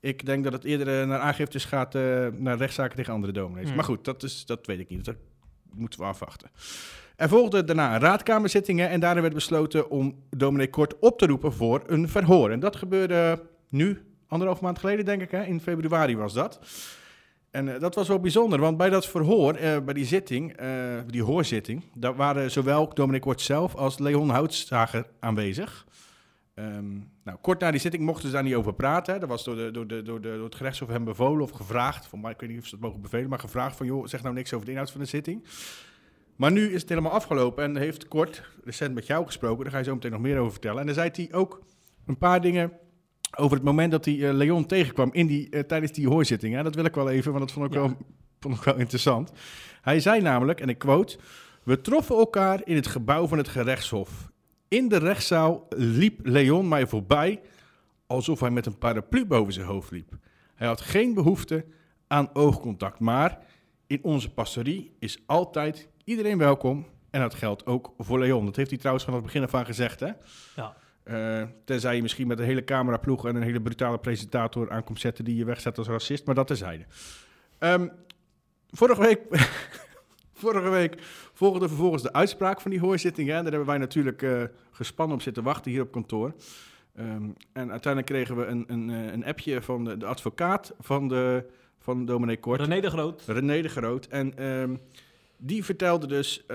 Ik 0.00 0.26
denk 0.26 0.44
dat 0.44 0.52
het 0.52 0.64
eerder 0.64 1.00
eh, 1.00 1.06
naar 1.08 1.18
aangiftes 1.18 1.64
gaat 1.64 1.94
eh, 1.94 2.26
naar 2.36 2.56
rechtszaken 2.56 2.96
tegen 2.96 3.12
andere 3.12 3.32
dominees. 3.32 3.66
Hmm. 3.66 3.74
Maar 3.76 3.84
goed, 3.84 4.04
dat, 4.04 4.22
is, 4.22 4.46
dat 4.46 4.66
weet 4.66 4.78
ik 4.78 4.88
niet. 4.88 5.04
Dat 5.04 5.16
moeten 5.74 6.00
we 6.00 6.06
afwachten. 6.06 6.50
Er 7.16 7.28
volgde 7.28 7.64
daarna 7.64 7.98
raadkamerzittingen 7.98 8.88
en 8.88 9.00
daarin 9.00 9.22
werd 9.22 9.34
besloten 9.34 9.90
om 9.90 10.14
dominee 10.30 10.70
Kort 10.70 10.98
op 10.98 11.18
te 11.18 11.26
roepen 11.26 11.52
voor 11.52 11.82
een 11.86 12.08
verhoor. 12.08 12.50
En 12.50 12.60
dat 12.60 12.76
gebeurde 12.76 13.42
nu, 13.68 14.02
anderhalf 14.28 14.60
maand 14.60 14.78
geleden 14.78 15.04
denk 15.04 15.22
ik, 15.22 15.30
hè? 15.30 15.44
in 15.44 15.60
februari 15.60 16.16
was 16.16 16.32
dat. 16.32 16.60
En 17.52 17.74
eh, 17.74 17.80
dat 17.80 17.94
was 17.94 18.08
wel 18.08 18.20
bijzonder, 18.20 18.60
want 18.60 18.76
bij 18.76 18.90
dat 18.90 19.06
verhoor, 19.06 19.54
eh, 19.54 19.78
bij 19.84 19.94
die 19.94 20.04
zitting, 20.04 20.52
eh, 20.56 20.68
die 21.06 21.22
hoorzitting, 21.22 21.82
daar 21.94 22.16
waren 22.16 22.50
zowel 22.50 22.94
dominee 22.94 23.20
Kort 23.20 23.40
zelf 23.40 23.74
als 23.74 23.98
Leon 23.98 24.28
Houtzager 24.30 25.06
aanwezig. 25.20 25.86
Ehm, 26.62 26.92
nou, 27.24 27.38
kort 27.40 27.60
na 27.60 27.70
die 27.70 27.80
zitting 27.80 28.04
mochten 28.04 28.28
ze 28.28 28.34
daar 28.34 28.42
niet 28.42 28.54
over 28.54 28.74
praten. 28.74 29.14
hè. 29.14 29.20
Dat 29.20 29.28
was 29.28 29.44
door, 29.44 29.56
de, 29.56 29.70
door, 29.70 29.86
de, 29.86 30.02
door, 30.02 30.20
de, 30.20 30.34
door 30.34 30.44
het 30.44 30.54
gerechtshof 30.54 30.88
hem 30.88 31.04
bevolen 31.04 31.42
of 31.42 31.50
gevraagd. 31.50 32.06
Van, 32.06 32.28
ik 32.28 32.40
weet 32.40 32.50
niet 32.50 32.58
of 32.58 32.64
ze 32.66 32.70
dat 32.70 32.80
mogen 32.80 33.00
bevelen, 33.00 33.28
maar 33.28 33.38
gevraagd 33.38 33.76
van... 33.76 33.86
joh, 33.86 34.06
zeg 34.06 34.22
nou 34.22 34.34
niks 34.34 34.52
over 34.52 34.66
de 34.66 34.72
inhoud 34.72 34.90
van 34.90 35.00
de 35.00 35.06
zitting. 35.06 35.44
Maar 36.36 36.52
nu 36.52 36.72
is 36.72 36.80
het 36.80 36.88
helemaal 36.88 37.12
afgelopen 37.12 37.64
en 37.64 37.76
heeft 37.76 38.08
Kort 38.08 38.42
recent 38.64 38.94
met 38.94 39.06
jou 39.06 39.26
gesproken. 39.26 39.62
Daar 39.62 39.72
ga 39.72 39.78
je 39.78 39.84
zo 39.84 39.94
meteen 39.94 40.10
nog 40.10 40.20
meer 40.20 40.38
over 40.38 40.52
vertellen. 40.52 40.80
En 40.80 40.86
dan 40.86 40.94
zei 40.94 41.10
hij 41.12 41.28
ook 41.32 41.62
een 42.06 42.18
paar 42.18 42.40
dingen 42.40 42.72
over 43.36 43.56
het 43.56 43.64
moment 43.66 43.90
dat 43.90 44.04
hij 44.04 44.28
eh, 44.28 44.34
Leon 44.34 44.66
tegenkwam 44.66 45.08
in 45.12 45.26
die, 45.26 45.50
eh, 45.50 45.60
tijdens 45.60 45.92
die 45.92 46.08
hoorzitting. 46.08 46.54
Hè. 46.54 46.62
Dat 46.62 46.74
wil 46.74 46.84
ik 46.84 46.94
wel 46.94 47.10
even, 47.10 47.32
want 47.32 47.44
dat 47.44 47.52
vond 47.52 47.66
ik, 47.66 47.72
Ja. 47.72 47.80
wel, 47.80 47.96
vond 48.40 48.56
ik 48.56 48.62
wel 48.62 48.76
interessant. 48.76 49.32
Hij 49.82 50.00
zei 50.00 50.20
namelijk, 50.20 50.60
en 50.60 50.68
ik 50.68 50.78
quote... 50.78 51.18
We 51.62 51.80
troffen 51.80 52.16
elkaar 52.16 52.60
in 52.64 52.76
het 52.76 52.86
gebouw 52.86 53.26
van 53.26 53.38
het 53.38 53.48
gerechtshof. 53.48 54.31
In 54.72 54.88
de 54.88 54.96
rechtszaal 54.96 55.66
liep 55.76 56.26
Leon 56.26 56.68
mij 56.68 56.86
voorbij 56.86 57.40
alsof 58.06 58.40
hij 58.40 58.50
met 58.50 58.66
een 58.66 58.78
paraplu 58.78 59.26
boven 59.26 59.52
zijn 59.52 59.66
hoofd 59.66 59.90
liep. 59.90 60.12
Hij 60.54 60.66
had 60.66 60.80
geen 60.80 61.14
behoefte 61.14 61.64
aan 62.06 62.30
oogcontact. 62.32 62.98
Maar 62.98 63.38
in 63.86 63.98
onze 64.02 64.30
pastorie 64.30 64.96
is 64.98 65.18
altijd 65.26 65.88
iedereen 66.04 66.38
welkom. 66.38 66.86
En 67.10 67.20
dat 67.20 67.34
geldt 67.34 67.66
ook 67.66 67.94
voor 67.98 68.18
Leon. 68.18 68.44
Dat 68.44 68.56
heeft 68.56 68.70
hij 68.70 68.78
trouwens 68.78 69.04
van 69.04 69.14
het 69.14 69.22
begin 69.22 69.42
af 69.42 69.54
aan 69.54 69.64
gezegd, 69.64 70.00
hè? 70.00 70.10
Ja. 70.56 70.76
Eh, 71.02 71.42
tenzij 71.64 71.96
je 71.96 72.02
misschien 72.02 72.26
met 72.26 72.38
een 72.38 72.44
hele 72.44 72.64
cameraploeg 72.64 73.26
en 73.26 73.36
een 73.36 73.42
hele 73.42 73.62
brutale 73.62 73.98
presentator 73.98 74.70
aankomt 74.70 75.00
zetten 75.00 75.24
die 75.24 75.36
je 75.36 75.44
wegzet 75.44 75.78
als 75.78 75.88
racist, 75.88 76.26
maar 76.26 76.34
dat 76.34 76.46
terzijde. 76.46 76.84
Um, 77.58 77.90
vorige 78.70 79.00
week, 79.00 79.20
vorige 80.42 80.68
week 80.68 81.02
volgde 81.42 81.68
vervolgens 81.68 82.02
de 82.02 82.12
uitspraak 82.12 82.60
van 82.60 82.70
die 82.70 82.80
hoorzitting. 82.80 83.28
Hè? 83.28 83.34
Daar 83.34 83.42
hebben 83.42 83.66
wij 83.66 83.78
natuurlijk 83.78 84.22
uh, 84.22 84.42
gespannen 84.70 85.16
op 85.16 85.22
zitten 85.22 85.42
wachten 85.42 85.70
hier 85.70 85.82
op 85.82 85.92
kantoor. 85.92 86.34
Um, 86.98 87.34
en 87.52 87.70
uiteindelijk 87.70 88.06
kregen 88.06 88.36
we 88.36 88.46
een, 88.46 88.64
een, 88.66 88.90
eh, 88.90 89.12
een 89.12 89.24
appje 89.24 89.62
van 89.62 89.84
de, 89.84 89.96
de, 89.96 90.06
advocaat 90.06 90.74
van, 90.80 91.08
de, 91.08 91.44
van 91.78 92.04
dominee 92.04 92.38
Kort. 92.38 92.60
René 92.60 92.80
de 92.80 92.90
Groot. 92.90 93.22
René 93.26 93.62
de 93.62 93.68
Groot. 93.68 94.06
En 94.06 94.46
um, 94.46 94.80
die 95.36 95.64
vertelde 95.64 96.06
dus 96.06 96.46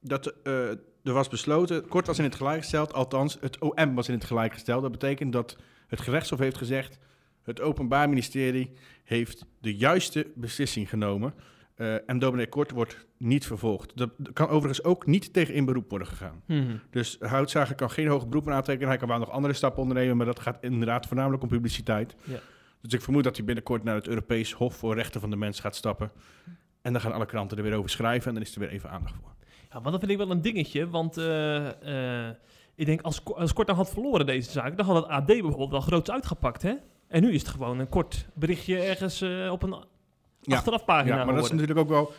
dat 0.00 0.34
uh, 0.44 0.68
er 1.02 1.12
was 1.12 1.28
besloten, 1.28 1.88
kort 1.88 2.06
was 2.06 2.18
in 2.18 2.24
het 2.24 2.34
gelijk 2.34 2.60
gesteld, 2.60 2.92
althans 2.92 3.36
het 3.40 3.58
OM 3.58 3.94
was 3.94 4.08
in 4.08 4.14
het 4.14 4.24
gelijk 4.24 4.52
gesteld. 4.52 4.82
Dat 4.82 4.92
betekent 4.92 5.32
dat 5.32 5.56
het 5.86 6.00
gerechtshof 6.00 6.38
heeft 6.38 6.56
gezegd, 6.56 6.98
het 7.42 7.60
Openbaar 7.60 8.08
Ministerie 8.08 8.72
heeft 9.04 9.44
de 9.60 9.76
juiste 9.76 10.26
beslissing 10.34 10.88
genomen. 10.88 11.34
Uh, 11.80 11.94
en 12.06 12.18
dominee 12.18 12.48
Kort 12.48 12.70
wordt 12.70 13.06
niet 13.16 13.46
vervolgd. 13.46 13.96
Dat 13.96 14.10
kan 14.32 14.48
overigens 14.48 14.84
ook 14.84 15.06
niet 15.06 15.32
tegen 15.32 15.54
in 15.54 15.64
beroep 15.64 15.90
worden 15.90 16.08
gegaan. 16.08 16.42
Mm 16.46 16.66
-hmm. 16.66 16.80
Dus 16.90 17.16
Houtzager 17.20 17.74
kan 17.74 17.90
geen 17.90 18.06
hoger 18.06 18.28
beroep 18.28 18.48
aantekenen. 18.48 18.88
Hij 18.88 18.96
kan 18.96 19.08
wel 19.08 19.18
nog 19.18 19.30
andere 19.30 19.54
stappen 19.54 19.82
ondernemen, 19.82 20.16
maar 20.16 20.26
dat 20.26 20.40
gaat 20.40 20.58
inderdaad 20.60 21.06
voornamelijk 21.06 21.42
om 21.42 21.48
publiciteit. 21.48 22.14
Ja. 22.24 22.38
Dus 22.80 22.92
ik 22.92 23.02
vermoed 23.02 23.24
dat 23.24 23.36
hij 23.36 23.44
binnenkort 23.44 23.84
naar 23.84 23.94
het 23.94 24.08
Europees 24.08 24.52
Hof 24.52 24.74
voor 24.74 24.94
Rechten 24.94 25.20
van 25.20 25.30
de 25.30 25.36
Mens 25.36 25.60
gaat 25.60 25.76
stappen. 25.76 26.12
En 26.82 26.92
dan 26.92 27.00
gaan 27.00 27.12
alle 27.12 27.26
kranten 27.26 27.56
er 27.56 27.62
weer 27.62 27.74
over 27.74 27.90
schrijven 27.90 28.28
en 28.28 28.34
dan 28.34 28.42
is 28.42 28.54
er 28.54 28.60
weer 28.60 28.70
even 28.70 28.90
aandacht 28.90 29.14
voor. 29.14 29.34
Ja, 29.70 29.80
maar 29.80 29.90
dat 29.90 30.00
vind 30.00 30.12
ik 30.12 30.18
wel 30.18 30.30
een 30.30 30.42
dingetje, 30.42 30.88
want 30.88 31.18
uh, 31.18 31.68
uh, 31.84 32.28
ik 32.74 32.86
denk 32.86 33.02
als, 33.02 33.24
als 33.24 33.52
Kort 33.52 33.66
dan 33.66 33.76
had 33.76 33.90
verloren 33.90 34.26
deze 34.26 34.50
zaak, 34.50 34.76
dan 34.76 34.86
had 34.86 34.96
het 34.96 35.06
AD 35.06 35.26
bijvoorbeeld 35.26 35.70
wel 35.70 35.80
groots 35.80 36.10
uitgepakt, 36.10 36.62
hè? 36.62 36.74
En 37.08 37.22
nu 37.22 37.32
is 37.32 37.40
het 37.40 37.50
gewoon 37.50 37.78
een 37.78 37.88
kort 37.88 38.28
berichtje 38.34 38.78
ergens 38.78 39.22
uh, 39.22 39.52
op 39.52 39.62
een 39.62 39.84
ja. 40.40 40.56
achterafpagina 40.56 41.16
Ja, 41.16 41.24
maar 41.24 41.34
dat 41.34 41.44
is 41.44 41.50
natuurlijk 41.50 41.78
ook 41.78 41.88
wel... 41.88 42.12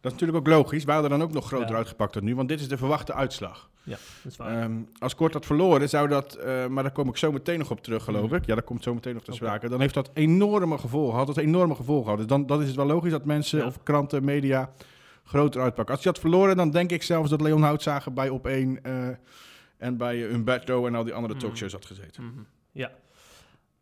Dat 0.00 0.12
is 0.12 0.18
natuurlijk 0.18 0.48
ook 0.48 0.54
logisch. 0.54 0.84
Wij 0.84 0.94
hadden 0.94 1.18
dan 1.18 1.22
ook 1.22 1.32
nog 1.32 1.46
groter 1.46 1.68
Ja. 1.70 1.76
uitgepakt 1.76 2.14
dan 2.14 2.24
nu, 2.24 2.34
want 2.34 2.48
dit 2.48 2.60
is 2.60 2.68
de 2.68 2.76
verwachte 2.76 3.14
uitslag. 3.14 3.70
Ja, 3.82 3.96
dat 4.22 4.32
is 4.32 4.36
waar. 4.38 4.62
Ehm, 4.62 4.72
als 4.98 5.14
Kort 5.14 5.32
had 5.32 5.46
verloren, 5.46 5.88
zou 5.88 6.08
dat, 6.08 6.34
eh, 6.34 6.66
maar 6.66 6.82
daar 6.82 6.92
kom 6.92 7.08
ik 7.08 7.16
zo 7.16 7.32
meteen 7.32 7.58
nog 7.58 7.70
op 7.70 7.82
terug, 7.82 8.04
geloof 8.04 8.24
Mhm. 8.26 8.34
ik. 8.34 8.46
Ja, 8.46 8.54
dat 8.54 8.64
komt 8.64 8.82
zo 8.82 8.94
meteen 8.94 9.14
nog 9.14 9.22
te 9.24 9.30
Oké. 9.30 9.44
sprake. 9.44 9.68
Dan 9.68 9.80
heeft 9.80 9.94
dat 9.94 10.10
enorme 10.14 10.78
gevolgen, 10.78 11.16
had 11.18 11.26
dat 11.26 11.36
enorme 11.36 11.74
gevolgen 11.74 12.02
gehad. 12.04 12.18
Dus 12.18 12.26
dan, 12.26 12.46
dan 12.46 12.60
is 12.60 12.66
het 12.66 12.76
wel 12.76 12.86
logisch 12.86 13.10
dat 13.10 13.24
mensen, 13.24 13.58
Ja. 13.58 13.66
of 13.66 13.82
kranten, 13.82 14.24
media, 14.24 14.70
groter 15.24 15.60
uitpakken. 15.60 15.94
Als 15.94 16.02
je 16.04 16.10
had 16.10 16.18
verloren, 16.18 16.56
dan 16.56 16.70
denk 16.70 16.90
ik 16.90 17.02
zelfs 17.02 17.30
dat 17.30 17.40
Leon 17.40 17.62
Houtzager 17.62 18.12
bij 18.12 18.28
Op1 18.28 18.78
eh, 18.82 19.08
en 19.78 19.96
bij 19.96 20.22
Umberto 20.22 20.86
en 20.86 20.94
al 20.94 21.04
die 21.04 21.14
andere 21.14 21.34
Mhm. 21.34 21.42
talkshows 21.42 21.72
had 21.72 21.86
gezeten. 21.86 22.24
Mhm. 22.24 22.40
Ja. 22.72 22.90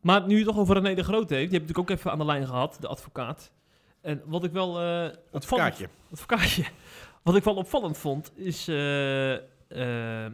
Maar 0.00 0.26
nu 0.26 0.30
je 0.32 0.36
het 0.36 0.46
toch 0.48 0.58
over 0.58 0.74
René 0.80 0.94
de 0.94 1.04
Groot 1.04 1.30
heeft, 1.30 1.50
die 1.50 1.58
heb 1.60 1.68
ik 1.68 1.76
natuurlijk 1.76 1.90
ook 1.90 1.96
even 1.96 2.10
aan 2.10 2.18
de 2.18 2.24
lijn 2.24 2.46
gehad, 2.46 2.76
de 2.80 2.88
advocaat. 2.88 3.50
En 4.00 4.22
wat 4.24 4.44
ik 4.44 4.52
wel 4.52 4.80
eh 4.80 5.12
opvallend, 5.30 5.88
Advocaatje. 6.10 6.64
Wat 7.22 7.36
ik 7.36 7.44
wel 7.44 7.54
opvallend 7.54 7.98
vond, 7.98 8.32
is... 8.34 8.68
eh, 8.68 9.34
eh, 9.34 10.32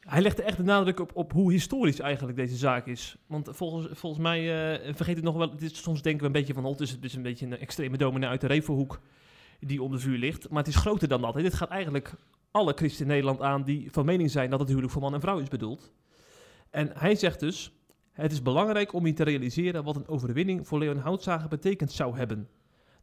hij 0.00 0.20
legde 0.22 0.42
echt 0.42 0.56
de 0.56 0.62
nadruk 0.62 1.00
op, 1.00 1.10
op 1.14 1.32
hoe 1.32 1.52
historisch 1.52 2.00
eigenlijk 2.00 2.36
deze 2.36 2.56
zaak 2.56 2.86
is. 2.86 3.16
Want 3.26 3.48
volgens, 3.52 3.98
volgens 3.98 4.22
mij, 4.22 4.44
vergeet 4.94 5.16
het 5.16 5.24
nog 5.24 5.36
wel, 5.36 5.52
soms 5.58 6.02
denken 6.02 6.20
we 6.20 6.26
een 6.26 6.32
beetje 6.32 6.54
van, 6.54 6.64
oh, 6.64 6.70
het 6.70 6.80
is, 6.80 6.98
is 7.00 7.14
een 7.14 7.22
beetje 7.22 7.46
een 7.46 7.58
extreme 7.58 7.96
dominee 7.96 8.28
uit 8.28 8.40
de 8.40 8.46
Revelhoek 8.46 9.00
die 9.60 9.82
om 9.82 9.90
de 9.90 9.98
vuur 9.98 10.18
ligt. 10.18 10.48
Maar 10.48 10.58
het 10.58 10.74
is 10.74 10.80
groter 10.80 11.08
dan 11.08 11.20
dat. 11.20 11.34
hè. 11.34 11.42
Dit 11.42 11.54
gaat 11.54 11.68
eigenlijk 11.68 12.14
alle 12.50 12.72
christen 12.74 13.02
in 13.02 13.10
Nederland 13.10 13.40
aan 13.40 13.62
die 13.62 13.90
van 13.92 14.04
mening 14.04 14.30
zijn 14.30 14.50
dat 14.50 14.58
het 14.58 14.68
huwelijk 14.68 14.92
voor 14.92 15.02
man 15.02 15.14
en 15.14 15.20
vrouw 15.20 15.38
is 15.38 15.48
bedoeld. 15.48 15.92
En 16.70 16.90
hij 16.94 17.14
zegt 17.14 17.40
dus, 17.40 17.72
het 18.12 18.32
is 18.32 18.42
belangrijk 18.42 18.92
om 18.92 19.06
je 19.06 19.12
te 19.12 19.24
realiseren 19.24 19.84
wat 19.84 19.96
een 19.96 20.08
overwinning 20.08 20.66
voor 20.66 20.78
Leon 20.78 20.98
Houtzager 20.98 21.48
betekend 21.48 21.92
zou 21.92 22.16
hebben. 22.16 22.48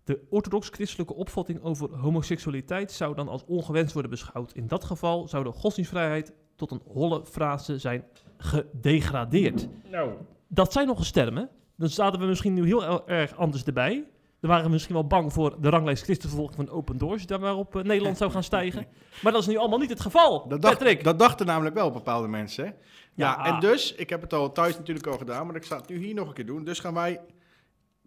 De 0.04 0.20
orthodox-christelijke 0.30 1.14
opvatting 1.14 1.62
over 1.64 1.96
homoseksualiteit 1.98 2.92
zou 2.92 3.16
dan 3.16 3.28
als 3.28 3.46
ongewenst 3.46 3.94
worden 3.94 4.12
beschouwd. 4.12 4.52
In 4.54 4.68
dat 4.68 4.84
geval 4.84 5.28
zou 5.28 5.44
de 5.44 5.52
godsdienstvrijheid 5.52 6.34
tot 6.56 6.72
een 6.72 6.82
holle 6.88 7.26
frase 7.26 7.78
zijn 7.80 8.04
gedegradeerd. 8.38 9.68
Nou, 9.92 10.12
Dat 10.48 10.72
zijn 10.74 10.88
nog 10.88 10.98
eens 10.98 11.12
termen. 11.12 11.50
Dan 11.76 11.90
zaten 11.90 12.20
we 12.20 12.26
misschien 12.26 12.54
nu 12.54 12.66
heel 12.66 12.84
el- 12.86 13.08
erg 13.08 13.36
anders 13.36 13.64
erbij. 13.64 14.08
Dan 14.40 14.50
waren 14.52 14.66
we 14.66 14.72
misschien 14.72 14.94
wel 14.96 15.08
bang 15.08 15.34
voor 15.34 15.62
de 15.62 15.70
ranglijst 15.70 16.04
christenvervolging 16.04 16.68
van 16.68 16.76
Open 16.76 16.98
Doors, 16.98 17.26
daar 17.26 17.40
waarop 17.40 17.76
eh, 17.76 17.84
Nederland 17.84 18.18
zou 18.18 18.32
gaan 18.32 18.44
stijgen. 18.44 18.86
Maar 19.22 19.32
dat 19.32 19.42
is 19.42 19.48
nu 19.48 19.58
allemaal 19.58 19.80
niet 19.80 19.90
het 19.90 20.00
geval. 20.02 20.48
Dat, 20.48 20.62
dacht, 20.62 20.78
Patrick. 20.78 21.04
dat 21.04 21.20
dachten 21.20 21.46
namelijk 21.46 21.76
wel 21.76 21.92
bepaalde 21.92 22.28
mensen. 22.28 22.66
hè? 22.66 22.70
Ja, 22.70 22.76
Ja. 23.16 23.46
en 23.46 23.60
dus, 23.60 23.94
ik 23.96 24.10
heb 24.10 24.22
het 24.22 24.34
al 24.34 24.52
thuis 24.52 24.78
natuurlijk 24.78 25.08
al 25.08 25.18
gedaan, 25.18 25.46
maar 25.48 25.56
ik 25.56 25.66
ga 25.66 25.76
het 25.78 25.90
nu 25.90 25.98
hier 25.98 26.14
nog 26.14 26.28
een 26.28 26.34
keer 26.34 26.46
doen. 26.46 26.64
Dus 26.64 26.80
gaan 26.80 26.94
wij 26.94 27.20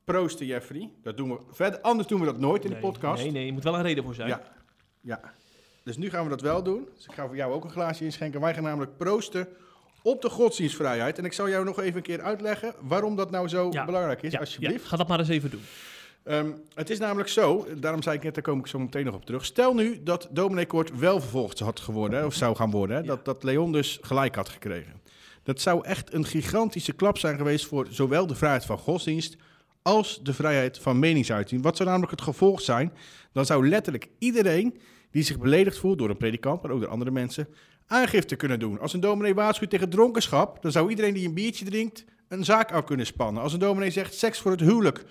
proosten, 0.06 0.46
Jeffrey. 0.46 0.90
Dat 1.02 1.16
doen 1.16 1.28
we 1.30 1.38
verder. 1.50 1.80
Anders 1.80 2.08
doen 2.08 2.20
we 2.20 2.26
dat 2.26 2.38
nooit 2.38 2.64
in 2.64 2.70
nee, 2.70 2.80
de 2.80 2.86
podcast. 2.86 3.22
Nee, 3.22 3.32
nee, 3.32 3.46
je 3.46 3.52
moet 3.52 3.64
wel 3.64 3.74
een 3.74 3.82
reden 3.82 4.04
voor 4.04 4.14
zijn. 4.14 4.28
Ja, 4.28 4.42
ja. 5.00 5.20
Dus 5.84 5.96
nu 5.96 6.10
gaan 6.10 6.24
we 6.24 6.30
dat 6.30 6.40
wel 6.40 6.62
doen. 6.62 6.88
Dus 6.94 7.04
ik 7.04 7.12
ga 7.12 7.26
voor 7.26 7.36
jou 7.36 7.52
ook 7.52 7.64
een 7.64 7.70
glaasje 7.70 8.04
inschenken. 8.04 8.40
Wij 8.40 8.54
gaan 8.54 8.62
namelijk 8.62 8.96
proosten 8.96 9.48
op 10.02 10.22
de 10.22 10.30
godsdienstvrijheid. 10.30 11.18
En 11.18 11.24
ik 11.24 11.32
zal 11.32 11.48
jou 11.48 11.64
nog 11.64 11.80
even 11.80 11.96
een 11.96 12.02
keer 12.02 12.20
uitleggen 12.22 12.74
waarom 12.80 13.16
dat 13.16 13.30
nou 13.30 13.48
zo 13.48 13.68
Ja. 13.70 13.84
belangrijk 13.84 14.22
is, 14.22 14.32
Ja, 14.32 14.38
alsjeblieft. 14.38 14.82
ja, 14.82 14.88
ga 14.88 14.96
dat 14.96 15.08
maar 15.08 15.18
eens 15.18 15.28
even 15.28 15.50
doen. 15.50 15.62
Ehm, 16.22 16.50
het 16.74 16.90
is 16.90 16.98
namelijk 16.98 17.28
zo, 17.28 17.66
daarom 17.76 18.02
zei 18.02 18.16
ik 18.16 18.22
net, 18.22 18.34
daar 18.34 18.42
kom 18.42 18.58
ik 18.58 18.66
zo 18.66 18.78
meteen 18.78 19.04
nog 19.04 19.14
op 19.14 19.24
terug. 19.26 19.44
Stel 19.44 19.74
nu 19.74 20.02
dat 20.02 20.28
dominee 20.30 20.66
Kort 20.66 20.98
wel 20.98 21.20
vervolgd 21.20 21.58
had 21.58 21.80
geworden, 21.80 22.26
of 22.26 22.34
zou 22.34 22.56
gaan 22.56 22.70
worden. 22.70 22.96
Hè, 22.96 23.02
dat, 23.02 23.24
dat 23.24 23.42
Leon 23.42 23.72
dus 23.72 23.98
gelijk 24.02 24.34
had 24.34 24.48
gekregen. 24.48 25.00
Dat 25.42 25.60
zou 25.60 25.84
echt 25.84 26.12
een 26.14 26.24
gigantische 26.24 26.92
klap 26.92 27.18
zijn 27.18 27.36
geweest 27.36 27.66
voor 27.66 27.86
zowel 27.90 28.26
de 28.26 28.34
vrijheid 28.34 28.64
van 28.64 28.78
godsdienst 28.78 29.36
als 29.86 30.20
de 30.22 30.34
vrijheid 30.34 30.78
van 30.78 30.98
meningsuiting. 30.98 31.62
Wat 31.62 31.76
zou 31.76 31.88
namelijk 31.88 32.12
het 32.12 32.22
gevolg 32.22 32.60
zijn? 32.60 32.92
Dan 33.32 33.46
zou 33.46 33.68
letterlijk 33.68 34.08
iedereen 34.18 34.78
die 35.10 35.22
zich 35.22 35.38
beledigd 35.38 35.78
voelt 35.78 35.98
door 35.98 36.10
een 36.10 36.16
predikant, 36.16 36.62
maar 36.62 36.70
ook 36.70 36.80
door 36.80 36.88
andere 36.88 37.10
mensen, 37.10 37.48
aangifte 37.86 38.36
kunnen 38.36 38.58
doen. 38.58 38.80
Als 38.80 38.92
een 38.92 39.00
dominee 39.00 39.34
waarschuwt 39.34 39.70
tegen 39.70 39.88
dronkenschap, 39.88 40.62
dan 40.62 40.72
zou 40.72 40.90
iedereen 40.90 41.14
die 41.14 41.28
een 41.28 41.34
biertje 41.34 41.64
drinkt 41.64 42.04
een 42.28 42.44
zaak 42.44 42.72
aan 42.72 42.84
kunnen 42.84 43.06
spannen. 43.06 43.42
Als 43.42 43.52
een 43.52 43.58
dominee 43.58 43.90
zegt 43.90 44.14
seks 44.14 44.40
voor 44.40 44.50
het 44.50 44.60
huwelijk, 44.60 45.04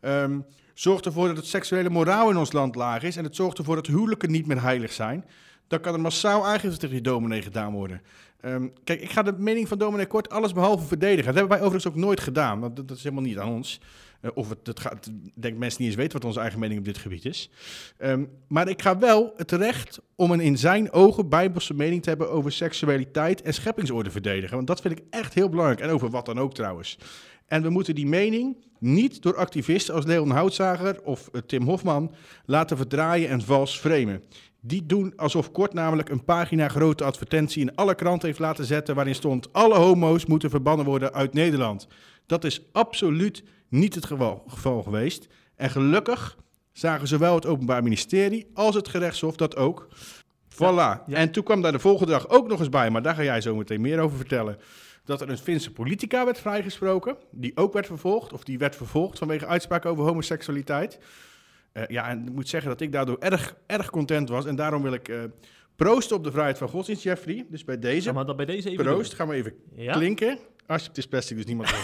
ehm, 0.00 0.40
zorgt 0.74 1.06
ervoor 1.06 1.26
dat 1.28 1.36
het 1.36 1.46
seksuele 1.46 1.90
moraal 1.90 2.30
in 2.30 2.36
ons 2.36 2.52
land 2.52 2.74
laag 2.74 3.02
is 3.02 3.16
en 3.16 3.24
het 3.24 3.36
zorgt 3.36 3.58
ervoor 3.58 3.76
dat 3.76 3.86
huwelijken 3.86 4.30
niet 4.30 4.46
meer 4.46 4.62
heilig 4.62 4.92
zijn, 4.92 5.24
dan 5.66 5.80
kan 5.80 5.94
er 5.94 6.00
massaal 6.00 6.46
aangifte 6.46 6.78
tegen 6.78 6.94
die 6.94 7.04
dominee 7.04 7.42
gedaan 7.42 7.72
worden. 7.72 8.02
Ehm, 8.42 8.68
kijk, 8.84 9.00
ik 9.00 9.10
ga 9.10 9.22
de 9.22 9.32
mening 9.32 9.68
van 9.68 9.78
dominee 9.78 10.06
Kort 10.06 10.30
alles 10.30 10.52
behalve 10.52 10.86
verdedigen. 10.86 11.24
Dat 11.24 11.34
hebben 11.34 11.58
wij 11.58 11.66
overigens 11.66 11.94
ook 11.94 12.00
nooit 12.00 12.20
gedaan, 12.20 12.60
dat, 12.60 12.76
dat 12.76 12.90
is 12.96 13.02
helemaal 13.02 13.24
niet 13.24 13.38
aan 13.38 13.48
ons. 13.48 13.80
Eh, 14.20 14.30
of 14.34 14.48
het, 14.48 14.66
het 14.66 14.80
gaat, 14.80 15.06
ik 15.06 15.42
denk 15.42 15.58
mensen 15.58 15.80
niet 15.80 15.90
eens 15.90 16.00
weten 16.00 16.12
wat 16.12 16.24
onze 16.24 16.40
eigen 16.40 16.58
mening 16.58 16.78
op 16.78 16.84
dit 16.84 16.98
gebied 16.98 17.24
is. 17.24 17.50
Ehm, 17.96 18.24
maar 18.48 18.68
ik 18.68 18.82
ga 18.82 18.98
wel 18.98 19.32
het 19.36 19.52
recht 19.52 20.00
om 20.16 20.30
een 20.30 20.40
in 20.40 20.58
zijn 20.58 20.92
ogen 20.92 21.28
bijbelse 21.28 21.74
mening 21.74 22.02
te 22.02 22.08
hebben 22.08 22.30
over 22.30 22.52
seksualiteit 22.52 23.42
en 23.42 23.54
scheppingsorde 23.54 24.10
verdedigen. 24.10 24.56
Want 24.56 24.66
dat 24.66 24.80
vind 24.80 24.98
ik 24.98 25.04
echt 25.10 25.34
heel 25.34 25.48
belangrijk. 25.48 25.80
En 25.80 25.90
over 25.90 26.10
wat 26.10 26.26
dan 26.26 26.38
ook 26.38 26.54
trouwens. 26.54 26.98
En 27.46 27.62
we 27.62 27.70
moeten 27.70 27.94
die 27.94 28.06
mening 28.06 28.56
niet 28.78 29.22
door 29.22 29.36
activisten 29.36 29.94
als 29.94 30.04
Leon 30.04 30.30
Houtzager 30.30 31.02
of 31.02 31.28
eh, 31.28 31.40
Tim 31.46 31.62
Hofman 31.62 32.14
laten 32.44 32.76
verdraaien 32.76 33.28
en 33.28 33.40
vals 33.40 33.78
framen. 33.78 34.22
Die 34.64 34.86
doen 34.86 35.12
alsof 35.16 35.52
Kort 35.52 35.72
namelijk 35.72 36.08
een 36.08 36.24
pagina 36.24 36.68
grote 36.68 37.04
advertentie 37.04 37.62
in 37.62 37.74
alle 37.74 37.94
kranten 37.94 38.28
heeft 38.28 38.40
laten 38.40 38.64
zetten 38.64 38.94
waarin 38.94 39.14
stond 39.14 39.52
alle 39.52 39.74
homo's 39.74 40.26
moeten 40.26 40.50
verbannen 40.50 40.86
worden 40.86 41.12
uit 41.12 41.32
Nederland. 41.32 41.86
Dat 42.26 42.44
is 42.44 42.62
absoluut 42.72 43.44
niet 43.68 43.94
het 43.94 44.06
geval, 44.06 44.44
geval 44.46 44.82
geweest. 44.82 45.28
En 45.56 45.70
gelukkig 45.70 46.36
zagen 46.72 47.08
zowel 47.08 47.34
het 47.34 47.46
Openbaar 47.46 47.82
Ministerie 47.82 48.50
als 48.54 48.74
het 48.74 48.88
gerechtshof 48.88 49.36
dat 49.36 49.56
ook. 49.56 49.88
Voilà. 50.48 50.56
ja. 50.56 51.02
En 51.06 51.30
toen 51.30 51.44
kwam 51.44 51.62
daar 51.62 51.72
de 51.72 51.78
volgende 51.78 52.12
dag 52.12 52.28
ook 52.28 52.48
nog 52.48 52.58
eens 52.58 52.68
bij, 52.68 52.90
maar 52.90 53.02
daar 53.02 53.14
ga 53.14 53.22
jij 53.22 53.40
zo 53.40 53.56
meteen 53.56 53.80
meer 53.80 53.98
over 53.98 54.16
vertellen. 54.16 54.58
Dat 55.04 55.20
er 55.20 55.30
een 55.30 55.38
Finse 55.38 55.72
politica 55.72 56.24
werd 56.24 56.40
vrijgesproken, 56.40 57.16
die 57.30 57.56
ook 57.56 57.72
werd 57.72 57.86
vervolgd, 57.86 58.32
of 58.32 58.44
die 58.44 58.58
werd 58.58 58.76
vervolgd 58.76 59.18
vanwege 59.18 59.46
uitspraken 59.46 59.90
over 59.90 60.04
homoseksualiteit. 60.04 60.98
Eh, 61.72 61.82
ja, 61.86 62.08
en 62.08 62.26
ik 62.26 62.32
moet 62.32 62.48
zeggen 62.48 62.70
dat 62.70 62.80
ik 62.80 62.92
daardoor 62.92 63.18
erg, 63.18 63.56
erg 63.66 63.90
content 63.90 64.28
was. 64.28 64.46
En 64.46 64.56
daarom 64.56 64.82
wil 64.82 64.92
ik 64.92 65.08
eh, 65.08 65.20
proosten 65.76 66.16
op 66.16 66.24
de 66.24 66.30
vrijheid 66.30 66.58
van 66.58 66.68
godsdienst, 66.68 67.02
Jeffrey. 67.02 67.46
Dus 67.48 67.64
bij 67.64 67.78
deze 67.78 68.08
Gaan 68.08 68.18
we 68.18 68.24
dat 68.24 68.36
bij 68.36 68.46
deze 68.46 68.70
even 68.70 68.84
proost 68.84 69.14
gaan 69.14 69.28
we 69.28 69.34
even 69.34 69.54
doen? 69.74 69.84
Ja, 69.84 69.92
klinken. 69.92 70.28
Alsjeblieft, 70.66 70.86
het 70.86 70.96
is 70.98 71.06
plastic, 71.06 71.36
dus 71.36 71.46
niemand 71.46 71.68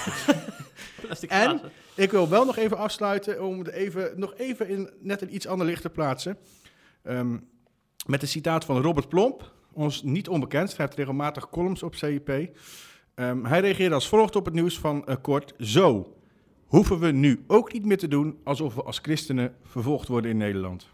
plastic 1.07 1.31
En- 1.31 1.49
glazen. 1.49 1.71
Ik 1.95 2.11
wil 2.11 2.29
wel 2.29 2.45
nog 2.45 2.57
even 2.57 2.77
afsluiten 2.77 3.45
om 3.45 3.59
het 3.59 3.69
even, 3.69 4.13
nog 4.17 4.35
even 4.37 4.69
in 4.69 4.91
net 5.01 5.23
een 5.23 5.35
iets 5.35 5.47
ander 5.47 5.67
licht 5.67 5.83
te 5.83 5.91
plaatsen. 5.91 6.39
Ehm, 7.03 7.37
met 8.07 8.23
een 8.23 8.29
citaat 8.29 8.65
van 8.65 8.81
Robert 8.83 9.09
Plomp, 9.09 9.53
ons 9.73 10.03
niet 10.03 10.29
onbekend, 10.29 10.71
schrijft 10.71 10.95
regelmatig 10.95 11.49
columns 11.51 11.83
op 11.83 11.95
CIP. 11.95 12.29
Ehm, 13.15 13.45
hij 13.45 13.61
reageerde 13.61 13.95
als 13.95 14.09
volgt 14.09 14.37
op 14.37 14.45
het 14.45 14.55
nieuws 14.55 14.79
van 14.79 15.07
eh, 15.07 15.17
Kort. 15.23 15.55
Zo, 15.59 16.17
hoeven 16.69 16.99
we 16.99 17.11
nu 17.11 17.45
ook 17.47 17.73
niet 17.73 17.85
meer 17.85 17.99
te 17.99 18.09
doen 18.09 18.39
alsof 18.45 18.75
we 18.75 18.83
als 18.83 18.99
christenen 18.99 19.55
vervolgd 19.65 20.09
worden 20.09 20.31
in 20.31 20.37
Nederland. 20.37 20.89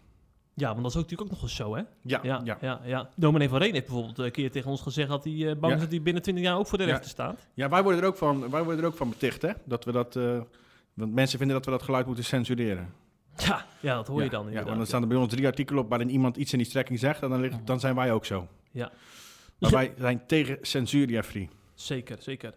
Ja, 0.53 0.67
want 0.69 0.81
dat 0.81 0.91
is 0.91 0.97
ook 0.97 1.01
natuurlijk 1.03 1.29
ook 1.29 1.35
nog 1.35 1.41
eens 1.41 1.55
zo, 1.55 1.75
hè? 1.75 1.81
Ja, 2.01 2.19
Ja, 2.23 2.41
ja. 2.43 2.57
ja. 2.61 2.81
ja, 2.85 3.09
Dominee 3.15 3.49
van 3.49 3.57
Reen 3.59 3.73
heeft 3.73 3.85
bijvoorbeeld 3.85 4.17
een 4.17 4.31
keer 4.31 4.51
tegen 4.51 4.69
ons 4.69 4.81
gezegd 4.81 5.09
dat 5.09 5.23
hij 5.23 5.33
eh, 5.33 5.45
bang 5.59 5.67
Ja. 5.67 5.73
is 5.73 5.79
dat 5.81 5.91
hij 5.91 6.01
binnen 6.01 6.21
20 6.21 6.43
jaar 6.43 6.57
ook 6.57 6.67
voor 6.67 6.77
de 6.77 6.83
Ja. 6.83 6.89
rechter 6.89 7.09
staat. 7.09 7.47
Ja, 7.53 7.69
wij 7.69 7.83
worden 7.83 8.01
er 8.01 8.07
ook 8.07 8.17
van, 8.17 8.49
wij 8.49 8.63
worden 8.63 8.81
er 8.83 8.89
ook 8.89 8.95
van 8.97 9.09
beticht, 9.09 9.41
hè? 9.41 9.51
Dat 9.65 9.85
we 9.85 9.91
dat, 9.91 10.15
eh, 10.15 10.41
want 10.93 11.13
mensen 11.13 11.37
vinden 11.37 11.55
dat 11.57 11.65
we 11.65 11.71
dat 11.71 11.81
geluid 11.83 12.05
moeten 12.05 12.23
censureren. 12.23 12.93
Ja, 13.37 13.65
ja 13.79 13.95
dat 13.95 14.07
hoor 14.07 14.23
je 14.23 14.29
dan 14.29 14.51
Ja, 14.51 14.63
want 14.63 14.77
dan 14.77 14.85
staan 14.85 15.01
er 15.01 15.07
bij 15.07 15.17
ons 15.17 15.33
drie 15.33 15.45
artikelen 15.45 15.83
op 15.83 15.89
waarin 15.89 16.09
iemand 16.09 16.37
iets 16.37 16.51
in 16.51 16.57
die 16.57 16.67
strekking 16.67 16.99
zegt 16.99 17.21
en 17.21 17.29
dan, 17.29 17.41
ligt, 17.41 17.67
dan 17.67 17.79
zijn 17.79 17.95
wij 17.95 18.11
ook 18.11 18.25
zo. 18.25 18.47
Ja. 18.71 18.91
Maar 19.59 19.69
Ja. 19.71 19.77
wij 19.77 19.93
zijn 19.97 20.21
tegen 20.27 20.57
censuur, 20.61 21.09
Jeffrey. 21.09 21.49
Zeker, 21.73 22.17
zeker. 22.19 22.53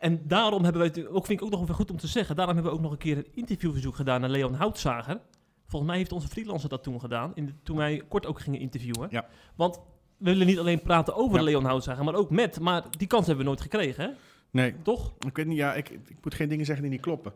En 0.00 0.20
daarom 0.26 0.62
hebben 0.64 0.80
wij, 0.82 0.90
het 0.94 1.06
ook 1.08 1.26
vind 1.26 1.40
ik 1.40 1.44
ook 1.46 1.50
nog 1.52 1.66
wel 1.66 1.76
goed 1.76 1.90
om 1.90 1.96
te 1.96 2.06
zeggen, 2.06 2.36
daarom 2.36 2.54
hebben 2.54 2.72
we 2.72 2.78
ook 2.78 2.84
nog 2.84 2.92
een 2.92 2.98
keer 2.98 3.16
een 3.16 3.26
interviewverzoek 3.34 3.94
gedaan 3.96 4.20
naar 4.20 4.30
Leon 4.30 4.54
Houtzager. 4.54 5.20
Volgens 5.66 5.90
mij 5.90 6.00
heeft 6.00 6.12
onze 6.12 6.28
freelancer 6.28 6.68
dat 6.68 6.82
toen 6.82 7.00
gedaan, 7.00 7.32
in 7.34 7.46
de, 7.46 7.52
toen 7.62 7.76
wij 7.76 8.02
kort 8.08 8.26
ook 8.26 8.40
gingen 8.40 8.60
interviewen. 8.60 9.08
Ja. 9.10 9.26
Want 9.56 9.80
we 10.16 10.30
willen 10.30 10.46
niet 10.46 10.58
alleen 10.58 10.82
praten 10.82 11.14
over 11.14 11.36
Ja. 11.38 11.42
Leon 11.44 11.64
Houtzager, 11.64 12.04
maar 12.04 12.14
ook 12.14 12.30
met. 12.30 12.60
Maar 12.60 12.84
die 12.98 13.06
kans 13.06 13.26
hebben 13.26 13.44
we 13.44 13.50
nooit 13.50 13.62
gekregen, 13.62 14.04
hè? 14.04 14.10
Nee, 14.50 14.74
Toch? 14.82 15.12
ik 15.26 15.36
weet 15.36 15.46
niet, 15.46 15.56
ja, 15.56 15.74
ik, 15.74 15.88
ik 15.88 16.16
moet 16.22 16.34
geen 16.34 16.48
dingen 16.48 16.64
zeggen 16.64 16.82
die 16.84 16.92
niet 16.92 17.00
kloppen. 17.00 17.32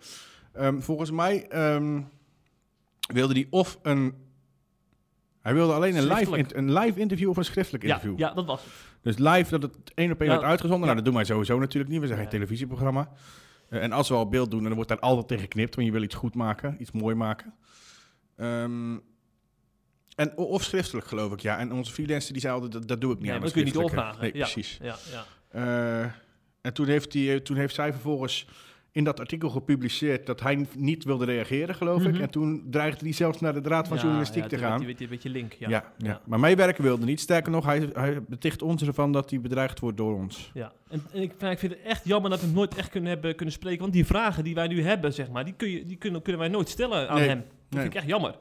Ehm, 0.53 0.81
volgens 0.81 1.11
mij 1.11 1.49
ehm, 1.49 2.03
wilde 3.13 3.35
hij 3.35 3.47
of 3.51 3.79
een... 3.83 4.15
Hij 5.41 5.55
wilde 5.55 5.73
alleen 5.73 5.97
een 5.97 6.07
live, 6.07 6.57
een 6.57 6.73
live 6.73 7.01
interview 7.01 7.29
of 7.29 7.37
een 7.37 7.45
schriftelijk 7.45 7.85
Ja, 7.85 7.95
interview. 7.95 8.19
ja, 8.19 8.35
dat 8.35 8.47
was 8.47 8.65
het. 8.65 8.73
Dus 9.05 9.19
live 9.19 9.51
dat 9.59 9.63
het 9.63 9.95
één 9.95 10.11
op 10.13 10.21
één 10.21 10.29
Ja. 10.31 10.35
werd 10.37 10.49
uitgezonden. 10.49 10.89
Ja. 10.89 10.93
Nou, 10.93 10.97
dat 10.97 11.05
doen 11.05 11.15
wij 11.15 11.25
sowieso 11.25 11.59
natuurlijk 11.59 11.93
niet. 11.93 12.01
We 12.01 12.07
zijn 12.07 12.19
geen 12.19 12.29
televisieprogramma. 12.29 13.11
Eh, 13.69 13.83
en 13.83 13.93
als 13.93 14.09
we 14.09 14.15
al 14.15 14.29
beeld 14.29 14.51
doen, 14.51 14.63
dan 14.63 14.75
wordt 14.75 14.89
daar 14.89 14.99
altijd 14.99 15.29
tegen 15.29 15.43
geknipt. 15.43 15.75
Want 15.75 15.87
je 15.87 15.93
wil 15.93 16.03
iets 16.03 16.15
goed 16.15 16.35
maken, 16.35 16.77
iets 16.79 16.91
mooi 16.91 17.15
maken. 17.15 17.55
Ehm, 18.37 18.97
en, 20.17 20.37
of 20.37 20.63
schriftelijk, 20.63 21.07
geloof 21.07 21.33
ik, 21.33 21.41
ja. 21.41 21.59
En 21.59 21.73
onze 21.73 21.93
freelancer 21.93 22.33
die 22.33 22.41
zei 22.43 22.55
altijd, 22.55 22.73
dat, 22.73 22.89
dat 22.89 23.01
doe 23.01 23.11
ik 23.13 23.17
niet 23.17 23.27
Nee, 23.27 23.35
aan 23.35 23.41
dat 23.41 23.51
kun 23.53 23.61
je 23.61 23.67
niet 23.67 23.75
doorvragen. 23.75 24.21
Nee, 24.21 24.33
Ja. 24.35 24.39
precies. 24.39 24.79
Ja, 24.83 24.97
ja. 25.13 25.25
Eh, 25.49 26.11
en 26.61 26.73
toen 26.73 26.87
heeft, 26.87 27.13
die, 27.13 27.33
eh, 27.33 27.41
toen 27.41 27.57
heeft 27.57 27.75
zij 27.75 27.93
vervolgens 27.93 28.47
in 28.95 29.05
dat 29.05 29.21
artikel 29.21 29.51
gepubliceerd 29.51 30.27
dat 30.27 30.41
hij 30.41 30.67
niet 30.77 31.05
wilde 31.05 31.25
reageren, 31.25 31.75
geloof 31.75 32.03
Mhm. 32.03 32.15
ik. 32.15 32.21
En 32.21 32.31
toen 32.31 32.67
dreigde 32.71 33.05
hij 33.05 33.15
zelfs 33.15 33.41
naar 33.41 33.63
de 33.63 33.69
Raad 33.69 33.89
van 33.89 33.97
Ja, 33.97 34.03
Journalistiek 34.03 34.43
ja, 34.43 34.49
te 34.49 34.59
gaan. 34.59 34.81
Die, 34.81 34.95
die 34.95 35.09
beetje 35.09 35.29
link, 35.31 35.53
ja. 35.53 35.69
Ja, 35.69 35.85
ja. 35.99 36.09
Ja. 36.09 36.21
maar 36.27 36.41
meewerken 36.41 36.83
wilde 36.85 37.05
niet. 37.05 37.21
Sterker 37.21 37.51
nog, 37.53 37.65
hij, 37.65 37.91
hij 37.93 38.23
beticht 38.23 38.63
ons 38.63 38.83
ervan 38.83 39.13
dat 39.13 39.31
hij 39.31 39.41
bedreigd 39.41 39.81
wordt 39.81 39.97
door 39.97 40.15
ons. 40.15 40.51
Ja, 40.55 40.73
en, 40.89 41.03
en 41.13 41.23
ik, 41.23 41.33
ik 41.33 41.59
vind 41.59 41.73
het 41.73 41.83
echt 41.85 42.05
jammer 42.05 42.31
dat 42.31 42.41
we 42.41 42.47
hem 42.47 42.55
nooit 42.55 42.75
echt 42.75 42.89
kunnen, 42.91 43.11
hebben, 43.11 43.35
kunnen 43.37 43.55
spreken. 43.55 43.81
Want 43.81 43.93
die 43.93 44.07
vragen 44.07 44.45
die 44.45 44.55
wij 44.55 44.67
nu 44.67 44.83
hebben, 44.83 45.13
zeg 45.13 45.31
maar, 45.31 45.45
die, 45.45 45.55
kun 45.57 45.71
je, 45.71 45.85
die 45.85 45.97
kunnen, 45.97 46.23
kunnen 46.23 46.41
wij 46.41 46.51
nooit 46.51 46.69
stellen 46.69 47.09
aan 47.09 47.19
Nee, 47.19 47.29
hem. 47.29 47.39
Dat 47.39 47.47
nee. 47.71 47.81
vind 47.81 47.95
ik 47.95 48.01
echt 48.01 48.09
jammer. 48.09 48.35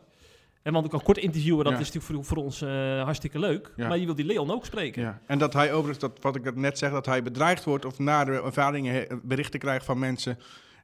En 0.63 0.73
want 0.73 0.85
ik 0.85 0.91
kan 0.91 1.01
kort 1.03 1.17
interviewen, 1.17 1.63
dat 1.63 1.73
Ja. 1.73 1.79
is 1.79 1.91
natuurlijk 1.91 2.13
voor, 2.13 2.25
voor 2.35 2.43
ons 2.45 2.61
eh, 2.61 3.03
hartstikke 3.03 3.39
leuk. 3.39 3.73
Ja. 3.75 3.87
Maar 3.87 3.97
je 3.97 4.05
wilt 4.05 4.17
die 4.17 4.25
Leon 4.25 4.51
ook 4.51 4.65
spreken. 4.65 5.01
Ja. 5.01 5.19
En 5.25 5.37
dat 5.37 5.53
hij 5.53 5.69
overigens, 5.73 5.99
dat, 5.99 6.17
wat 6.21 6.35
ik 6.35 6.55
net 6.55 6.77
zeg, 6.77 6.91
dat 6.91 7.05
hij 7.05 7.23
bedreigd 7.23 7.63
wordt 7.63 7.85
of 7.85 7.99
nare 7.99 8.41
ervaringen, 8.41 8.93
he- 8.93 9.05
berichten 9.23 9.59
krijgt 9.59 9.85
van 9.85 9.99
mensen 9.99 10.37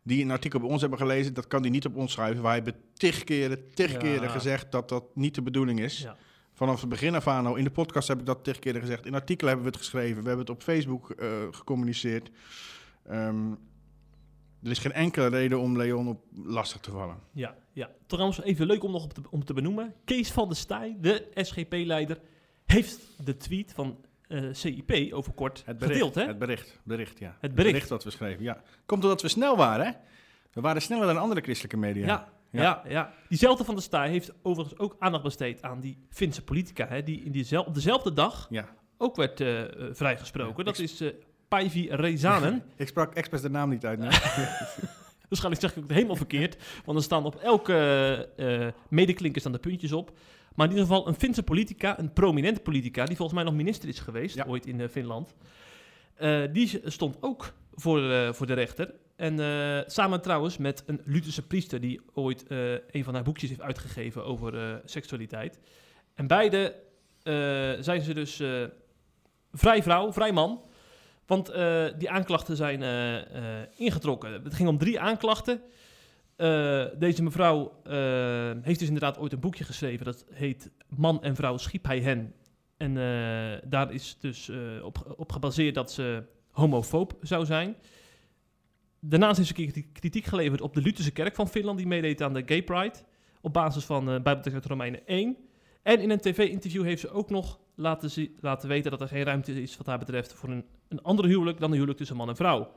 die 0.04 0.24
een 0.24 0.32
artikel 0.32 0.60
bij 0.60 0.70
ons 0.70 0.82
hebben 0.82 1.00
gelezen, 1.00 1.34
dat 1.34 1.48
kan 1.48 1.62
hij 1.62 1.70
niet 1.70 1.86
op 1.86 1.96
ons 1.96 2.12
schrijven. 2.12 2.44
Wij 2.44 2.54
hebben 2.54 2.76
tig 2.94 3.24
keren, 3.24 3.74
tig 3.74 3.98
keren 3.98 4.30
gezegd 4.30 4.72
dat 4.72 4.90
dat 4.90 5.04
niet 5.16 5.36
de 5.36 5.42
bedoeling 5.42 5.80
is. 5.80 6.00
Ja. 6.00 6.16
Vanaf 6.54 6.80
het 6.80 6.90
begin 6.90 7.16
af 7.16 7.28
aan 7.28 7.46
al. 7.46 7.56
In 7.56 7.64
de 7.64 7.72
podcast 7.72 8.08
heb 8.08 8.20
ik 8.20 8.26
dat 8.26 8.44
tig 8.44 8.60
keren 8.60 8.82
gezegd. 8.82 9.06
In 9.06 9.14
artikelen 9.14 9.54
hebben 9.54 9.72
we 9.72 9.78
het 9.78 9.86
geschreven. 9.88 10.22
We 10.22 10.28
hebben 10.28 10.46
het 10.46 10.56
op 10.56 10.64
Facebook 10.64 11.10
eh, 11.10 11.28
gecommuniceerd. 11.52 12.30
Ehm, 13.08 13.52
er 14.64 14.70
is 14.72 14.80
geen 14.80 14.92
enkele 14.92 15.28
reden 15.28 15.60
om 15.60 15.78
Leon 15.78 16.08
op 16.08 16.24
lastig 16.46 16.80
te 16.82 16.92
vallen. 16.92 17.18
Ja, 17.32 17.56
ja. 17.80 17.90
Trouwens, 18.08 18.42
even 18.42 18.66
leuk 18.68 18.84
om 18.84 18.92
nog 18.92 19.04
op 19.04 19.14
te, 19.14 19.22
om 19.30 19.46
te 19.46 19.54
benoemen. 19.54 19.94
Kees 20.06 20.32
van 20.32 20.48
der 20.48 20.58
Staaij, 20.58 20.98
de 21.02 21.28
SGP-leider, 21.34 22.20
heeft 22.66 23.00
de 23.26 23.38
tweet 23.38 23.74
van 23.74 23.98
eh, 24.28 24.44
CIP 24.52 25.14
over 25.14 25.34
kort 25.34 25.62
Het 25.66 25.78
bericht, 25.78 25.98
gedeeld. 25.98 26.16
Hè? 26.16 26.26
Het 26.26 26.40
bericht, 26.40 26.80
bericht, 26.84 27.20
ja. 27.20 27.38
Het 27.40 27.56
bericht. 27.56 27.90
dat 27.90 28.04
we 28.04 28.10
schreven, 28.10 28.44
ja. 28.44 28.62
Komt 28.86 29.04
omdat 29.04 29.22
we 29.22 29.28
snel 29.28 29.58
waren, 29.58 29.86
hè? 29.86 29.92
We 30.52 30.62
waren 30.62 30.82
sneller 30.82 31.08
dan 31.08 31.18
andere 31.18 31.42
christelijke 31.42 31.78
media. 31.78 32.06
Ja, 32.06 32.28
Ja. 32.52 32.62
ja. 32.62 32.84
Ja, 32.88 33.14
Diezelfde 33.28 33.64
van 33.64 33.74
der 33.76 33.84
Staaij 33.84 34.10
heeft 34.10 34.32
overigens 34.42 34.80
ook 34.80 34.96
aandacht 35.00 35.24
besteed 35.24 35.62
aan 35.62 35.80
die 35.80 35.98
Finse 36.10 36.44
politica. 36.44 36.88
Hè, 36.88 37.04
die 37.04 37.24
in 37.24 37.32
diezel, 37.32 37.64
op 37.64 37.74
dezelfde 37.74 38.14
dag 38.14 38.48
Ja. 38.50 38.70
ook 38.98 39.16
werd 39.16 39.42
eh, 39.42 39.62
eh, 39.62 39.70
vrijgesproken. 39.96 40.58
Ja, 40.58 40.64
dat 40.64 40.80
is 40.80 41.02
eh 41.02 41.10
Päivi 41.48 41.88
Rezanen. 41.90 42.64
Ik 42.76 42.88
sprak 42.88 43.14
expres 43.14 43.42
de 43.42 43.50
naam 43.50 43.70
niet 43.70 43.86
uit. 43.86 44.00
Nee. 44.00 44.10
Waarschijnlijk 45.30 45.62
zeg 45.64 45.76
ik 45.76 45.84
het 45.84 45.92
helemaal 45.92 46.16
verkeerd. 46.16 46.58
Want 46.86 46.98
er 46.98 47.04
staan 47.04 47.26
op 47.26 47.36
elke 47.36 47.76
eh 48.38 48.68
medeklinker 48.90 49.42
staan 49.42 49.52
de 49.52 49.60
puntjes 49.60 49.92
op. 49.92 50.12
Maar 50.56 50.68
in 50.68 50.74
ieder 50.74 50.88
geval 50.88 51.08
een 51.08 51.16
Finse 51.16 51.44
politica, 51.44 52.00
een 52.00 52.14
prominente 52.14 52.60
politica... 52.62 53.06
die 53.06 53.16
volgens 53.16 53.38
mij 53.38 53.48
nog 53.48 53.56
minister 53.58 53.90
is 53.90 54.00
geweest, 54.00 54.36
Ja. 54.36 54.46
ooit 54.48 54.66
in 54.66 54.82
eh, 54.82 54.88
Finland. 54.88 55.36
Eh, 56.16 56.42
die 56.52 56.82
stond 56.86 57.18
ook 57.20 57.54
voor, 57.74 58.12
eh, 58.12 58.34
voor 58.34 58.48
de 58.48 58.54
rechter. 58.54 58.94
En 59.16 59.40
eh, 59.40 59.80
samen 59.86 60.22
trouwens 60.22 60.58
met 60.58 60.84
een 60.86 61.02
Lutherse 61.06 61.48
priester... 61.48 61.80
die 61.82 62.02
ooit 62.14 62.48
eh, 62.48 62.72
een 62.92 63.04
van 63.04 63.14
haar 63.14 63.24
boekjes 63.24 63.50
heeft 63.50 63.62
uitgegeven 63.62 64.26
over 64.26 64.58
eh, 64.58 64.76
seksualiteit. 64.86 65.60
En 66.16 66.28
beide 66.28 66.76
eh, 67.24 67.34
zijn 67.80 68.02
ze 68.02 68.14
dus 68.14 68.40
eh, 68.40 68.64
vrij 69.54 69.84
vrouw, 69.84 70.14
vrij 70.14 70.32
man... 70.32 70.62
Want 71.30 71.50
eh, 71.50 71.86
die 71.98 72.10
aanklachten 72.10 72.56
zijn 72.56 72.84
eh, 72.84 73.18
eh, 73.18 73.68
ingetrokken. 73.76 74.44
Het 74.44 74.54
ging 74.54 74.70
om 74.70 74.78
drie 74.78 75.00
aanklachten. 75.00 75.62
Deze 77.00 77.24
mevrouw 77.24 77.82
heeft 78.62 78.80
dus 78.80 78.88
inderdaad 78.88 79.18
ooit 79.18 79.34
een 79.34 79.40
boekje 79.40 79.64
geschreven. 79.64 80.06
Dat 80.06 80.26
heet 80.32 80.72
Man 80.96 81.24
en 81.24 81.36
Vrouw 81.36 81.58
schiep 81.58 81.86
hij 81.86 82.00
hen. 82.00 82.34
En 82.78 82.94
daar 83.70 83.94
is 83.94 84.18
dus 84.20 84.52
op, 84.84 85.14
op 85.18 85.32
gebaseerd 85.32 85.76
dat 85.76 85.92
ze 85.92 86.24
homofoob 86.52 87.18
zou 87.22 87.46
zijn. 87.46 87.76
Daarnaast 89.00 89.38
heeft 89.38 89.56
ze 89.56 89.84
kritiek 89.94 90.26
geleverd 90.26 90.62
op 90.62 90.74
de 90.74 90.82
Lutherse 90.82 91.12
kerk 91.12 91.36
van 91.36 91.48
Finland... 91.48 91.78
die 91.78 91.88
meedeed 91.88 92.22
aan 92.22 92.34
de 92.34 92.44
Gay 92.46 92.64
Pride. 92.64 92.96
Op 93.42 93.54
basis 93.54 93.86
van 93.86 94.02
eh 94.10 94.22
Bijbeltekst 94.22 94.54
uit 94.54 94.66
Romeinen 94.66 95.08
1. 95.08 95.38
En 95.82 96.00
in 96.00 96.10
een 96.10 96.20
tv-interview 96.20 96.84
heeft 96.84 97.02
ze 97.02 97.10
ook 97.10 97.30
nog 97.30 97.60
laten, 97.76 98.30
laten 98.40 98.70
weten... 98.70 98.92
dat 98.92 99.02
er 99.02 99.08
geen 99.08 99.24
ruimte 99.24 99.62
is 99.62 99.78
wat 99.78 99.86
haar 99.86 100.00
betreft 100.00 100.34
voor 100.34 100.50
een, 100.50 100.66
een 100.88 101.02
ander 101.02 101.26
huwelijk... 101.26 101.60
dan 101.60 101.68
een 101.70 101.74
huwelijk 101.74 101.98
tussen 101.98 102.16
man 102.16 102.30
en 102.30 102.36
vrouw. 102.36 102.72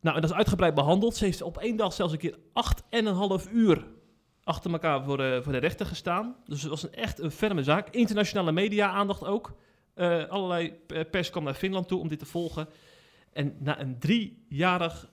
Nou, 0.00 0.16
en 0.16 0.22
dat 0.22 0.30
is 0.30 0.36
uitgebreid 0.36 0.74
behandeld. 0.74 1.16
Ze 1.16 1.24
heeft 1.24 1.42
op 1.42 1.58
één 1.58 1.76
dag 1.76 1.92
zelfs 1.92 2.12
een 2.12 2.18
keer 2.18 2.38
acht 2.52 2.82
en 2.88 3.06
een 3.06 3.14
half 3.14 3.50
uur 3.52 3.86
achter 4.44 4.72
elkaar 4.72 5.04
voor 5.04 5.16
de, 5.16 5.40
voor 5.42 5.52
de 5.52 5.58
rechter 5.58 5.86
gestaan. 5.86 6.36
Dus 6.46 6.60
het 6.60 6.70
was 6.70 6.82
een, 6.82 6.94
echt 6.94 7.18
een 7.18 7.30
ferme 7.30 7.62
zaak. 7.62 7.88
Internationale 7.88 8.52
media 8.52 8.90
aandacht 8.90 9.24
ook. 9.24 9.52
Eh, 9.94 10.24
allerlei 10.28 10.72
pers 11.10 11.30
kwam 11.30 11.44
naar 11.44 11.54
Finland 11.54 11.88
toe 11.88 12.00
om 12.00 12.08
dit 12.08 12.18
te 12.18 12.26
volgen. 12.26 12.68
En 13.32 13.56
na 13.58 13.80
een 13.80 13.98
driejarig, 13.98 15.10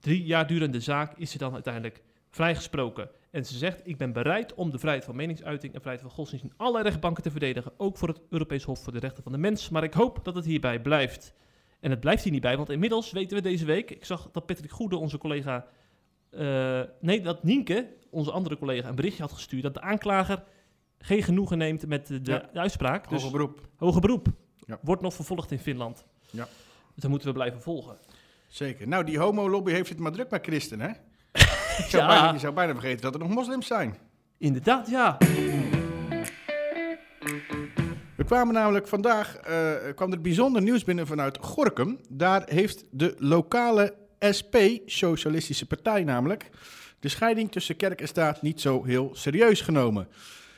drie 0.00 0.24
jaar 0.24 0.46
durende 0.46 0.80
zaak 0.80 1.18
is 1.18 1.30
ze 1.30 1.38
dan 1.38 1.52
uiteindelijk 1.52 2.02
vrijgesproken. 2.30 3.10
En 3.30 3.44
ze 3.46 3.58
zegt, 3.58 3.80
ik 3.84 3.96
ben 3.96 4.12
bereid 4.12 4.54
om 4.54 4.70
de 4.70 4.78
vrijheid 4.78 5.04
van 5.04 5.16
meningsuiting 5.16 5.74
en 5.74 5.80
vrijheid 5.80 6.06
van 6.06 6.14
godsdienst 6.14 6.44
in 6.44 6.52
allerlei 6.56 6.84
rechtbanken 6.84 7.22
te 7.22 7.30
verdedigen. 7.30 7.72
Ook 7.76 7.96
voor 7.96 8.08
het 8.08 8.20
Europees 8.30 8.64
Hof 8.64 8.82
voor 8.82 8.92
de 8.92 8.98
Rechten 8.98 9.22
van 9.22 9.32
de 9.32 9.38
Mens. 9.38 9.68
Maar 9.68 9.82
ik 9.82 9.94
hoop 9.94 10.24
dat 10.24 10.34
het 10.34 10.44
hierbij 10.44 10.80
blijft. 10.80 11.34
En 11.80 11.90
het 11.90 12.00
blijft 12.00 12.22
hier 12.22 12.32
niet 12.32 12.40
bij, 12.42 12.56
want 12.56 12.70
inmiddels 12.70 13.10
weten 13.12 13.36
we 13.36 13.42
deze 13.42 13.64
week... 13.64 13.90
Ik 13.90 14.04
zag 14.04 14.28
dat 14.32 14.46
Patrick 14.46 14.70
Goede, 14.70 14.96
onze 14.96 15.18
collega... 15.18 15.66
eh, 16.30 16.80
nee, 17.00 17.20
dat 17.20 17.42
Nienke, 17.44 17.88
onze 18.10 18.30
andere 18.30 18.58
collega, 18.58 18.88
een 18.88 18.94
berichtje 18.94 19.22
had 19.22 19.32
gestuurd... 19.32 19.62
dat 19.62 19.74
de 19.74 19.80
aanklager 19.80 20.42
geen 20.98 21.22
genoegen 21.22 21.58
neemt 21.58 21.86
met 21.86 22.06
de, 22.06 22.20
de 22.20 22.30
Ja. 22.30 22.60
uitspraak. 22.60 23.08
Dus 23.08 23.22
Hoger 23.22 23.38
beroep. 23.38 23.68
hoger 23.76 24.00
beroep. 24.00 24.26
Ja. 24.66 24.78
Wordt 24.82 25.02
nog 25.02 25.14
vervolgd 25.14 25.50
in 25.50 25.58
Finland. 25.58 26.04
Ja. 26.30 26.44
Dus 26.94 27.02
dat 27.02 27.10
moeten 27.10 27.28
we 27.28 27.34
blijven 27.34 27.60
volgen. 27.60 27.98
Zeker. 28.48 28.88
Nou, 28.88 29.04
die 29.04 29.18
homo-lobby 29.18 29.70
heeft 29.72 29.88
het 29.88 29.98
maar 29.98 30.12
druk 30.12 30.28
bij 30.28 30.38
christen, 30.42 30.80
hè? 30.80 30.90
Zou 31.88 32.02
Ja. 32.02 32.08
bijna, 32.08 32.32
je 32.32 32.38
zou 32.38 32.52
bijna 32.54 32.72
vergeten 32.72 33.00
dat 33.00 33.14
er 33.14 33.20
nog 33.20 33.28
moslims 33.28 33.66
zijn. 33.66 33.96
Inderdaad, 34.38 34.88
ja. 34.90 35.16
We 38.14 38.24
kwamen 38.24 38.54
namelijk 38.54 38.88
vandaag, 38.88 39.36
eh, 39.36 39.70
kwam 39.94 40.12
er 40.12 40.20
bijzonder 40.20 40.62
nieuws 40.62 40.84
binnen 40.84 41.06
vanuit 41.06 41.38
Gorkum. 41.40 41.98
Daar 42.08 42.42
heeft 42.46 42.84
de 42.90 43.14
lokale 43.18 43.94
SP, 44.38 44.56
Socialistische 44.86 45.66
Partij 45.66 46.04
namelijk, 46.04 46.50
de 47.00 47.08
scheiding 47.08 47.52
tussen 47.52 47.76
kerk 47.76 48.00
en 48.00 48.08
staat 48.08 48.42
niet 48.42 48.60
zo 48.60 48.84
heel 48.84 49.10
serieus 49.12 49.60
genomen. 49.60 50.08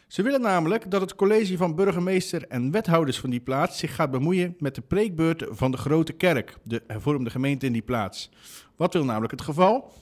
Ze 0.07 0.23
willen 0.23 0.41
namelijk 0.41 0.91
dat 0.91 1.01
het 1.01 1.15
college 1.15 1.57
van 1.57 1.75
burgemeester 1.75 2.45
en 2.49 2.71
wethouders 2.71 3.19
van 3.21 3.31
die 3.31 3.41
plaats 3.41 3.79
zich 3.79 3.95
gaat 3.95 4.11
bemoeien 4.11 4.55
met 4.59 4.75
de 4.75 4.81
preekbeurten 4.81 5.57
van 5.57 5.71
de 5.71 5.77
grote 5.77 6.13
kerk, 6.13 6.57
de 6.63 6.83
hervormde 6.87 7.31
gemeente 7.31 7.67
in 7.67 7.73
die 7.73 7.83
plaats. 7.83 8.31
Wat 8.77 8.93
wil 8.93 9.05
namelijk 9.05 9.33
het 9.33 9.41
geval? 9.43 9.93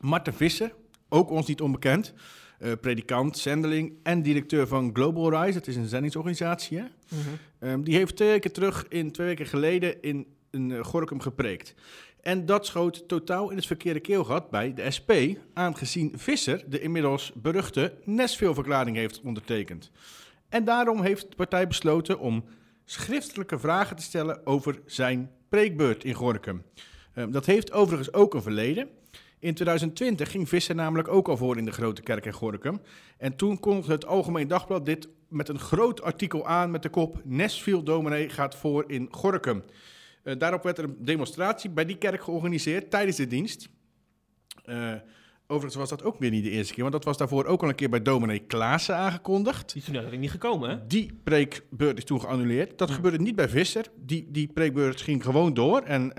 Marten 0.00 0.34
Visser, 0.34 0.74
ook 1.08 1.30
ons 1.30 1.46
niet 1.46 1.60
onbekend, 1.60 2.14
eh, 2.58 2.72
predikant, 2.80 3.38
zendeling 3.38 3.92
en 4.02 4.22
directeur 4.22 4.66
van 4.66 4.90
Global 4.92 5.42
Rise. 5.42 5.58
Dat 5.58 5.66
is 5.66 5.76
een 5.76 5.88
zendingsorganisatie. 5.88 6.78
Hè? 6.78 6.84
Ehm, 7.58 7.82
die 7.82 7.94
heeft 7.94 8.16
twee 8.16 8.28
weken 8.28 8.52
terug, 8.52 8.86
in, 8.88 9.12
twee 9.12 9.26
weken 9.26 9.46
geleden, 9.46 10.02
in 10.02 10.26
een 10.50 10.72
eh, 10.72 10.84
Gorkum 10.84 11.20
gepreekt. 11.20 11.74
En 12.20 12.46
dat 12.46 12.66
schoot 12.66 13.08
totaal 13.08 13.50
in 13.50 13.56
het 13.56 13.66
verkeerde 13.66 14.00
keelgat 14.00 14.50
bij 14.50 14.74
de 14.74 14.90
SP, 14.96 15.10
aangezien 15.54 16.12
Visser 16.16 16.64
de 16.68 16.80
inmiddels 16.80 17.32
beruchte 17.34 17.94
Nesville-verklaring 18.04 18.96
heeft 18.96 19.20
ondertekend. 19.20 19.90
En 20.48 20.64
daarom 20.64 21.02
heeft 21.02 21.30
de 21.30 21.36
partij 21.36 21.66
besloten 21.66 22.18
om 22.18 22.44
schriftelijke 22.84 23.58
vragen 23.58 23.96
te 23.96 24.02
stellen 24.02 24.46
over 24.46 24.80
zijn 24.86 25.30
preekbeurt 25.48 26.04
in 26.04 26.14
Gorkum. 26.14 26.62
Uh, 27.14 27.24
dat 27.30 27.46
heeft 27.46 27.72
overigens 27.72 28.12
ook 28.12 28.34
een 28.34 28.42
verleden. 28.42 28.88
In 29.40 29.54
2020 29.54 30.30
ging 30.30 30.48
Visser 30.48 30.74
namelijk 30.74 31.08
ook 31.08 31.28
al 31.28 31.36
voor 31.36 31.56
in 31.56 31.64
de 31.64 31.72
Grote 31.72 32.02
Kerk 32.02 32.26
in 32.26 32.32
Gorkum. 32.32 32.80
En 33.18 33.36
toen 33.36 33.60
kondigde 33.60 33.92
het 33.92 34.06
Algemeen 34.06 34.48
Dagblad 34.48 34.86
dit 34.86 35.08
met 35.28 35.48
een 35.48 35.58
groot 35.58 36.02
artikel 36.02 36.46
aan 36.46 36.70
met 36.70 36.82
de 36.82 36.88
kop 36.88 37.20
Nesville 37.24 37.82
dominee 37.82 38.28
gaat 38.28 38.54
voor 38.54 38.84
in 38.86 39.08
Gorkum. 39.10 39.64
Uh, 40.24 40.38
daarop 40.38 40.62
werd 40.62 40.78
er 40.78 40.84
een 40.84 40.96
demonstratie 40.98 41.70
bij 41.70 41.84
die 41.84 41.98
kerk 41.98 42.22
georganiseerd 42.22 42.90
tijdens 42.90 43.16
de 43.16 43.26
dienst. 43.26 43.68
Uh, 44.66 44.94
overigens 45.50 45.74
was 45.74 45.88
dat 45.88 46.02
ook 46.02 46.18
weer 46.18 46.30
niet 46.30 46.44
de 46.44 46.50
eerste 46.50 46.72
keer, 46.72 46.82
want 46.82 46.94
dat 46.94 47.04
was 47.04 47.16
daarvoor 47.16 47.44
ook 47.44 47.62
al 47.62 47.68
een 47.68 47.74
keer 47.74 47.88
bij 47.88 48.02
dominee 48.02 48.38
Klaassen 48.38 48.96
aangekondigd. 48.96 49.72
Die 49.72 49.76
is 49.76 49.84
toen 49.84 49.94
eigenlijk 49.94 50.22
niet 50.22 50.30
gekomen, 50.30 50.70
hè? 50.70 50.86
Die 50.86 51.20
preekbeurt 51.24 51.98
is 51.98 52.04
toen 52.04 52.20
geannuleerd. 52.20 52.78
Dat 52.78 52.90
gebeurde 52.90 53.18
niet 53.18 53.36
bij 53.36 53.48
Visser. 53.48 53.86
Die, 53.96 54.28
die 54.30 54.52
preekbeurt 54.52 55.00
ging 55.00 55.24
gewoon 55.24 55.54
door. 55.54 55.80
En, 55.80 56.02
uh, 56.02 56.14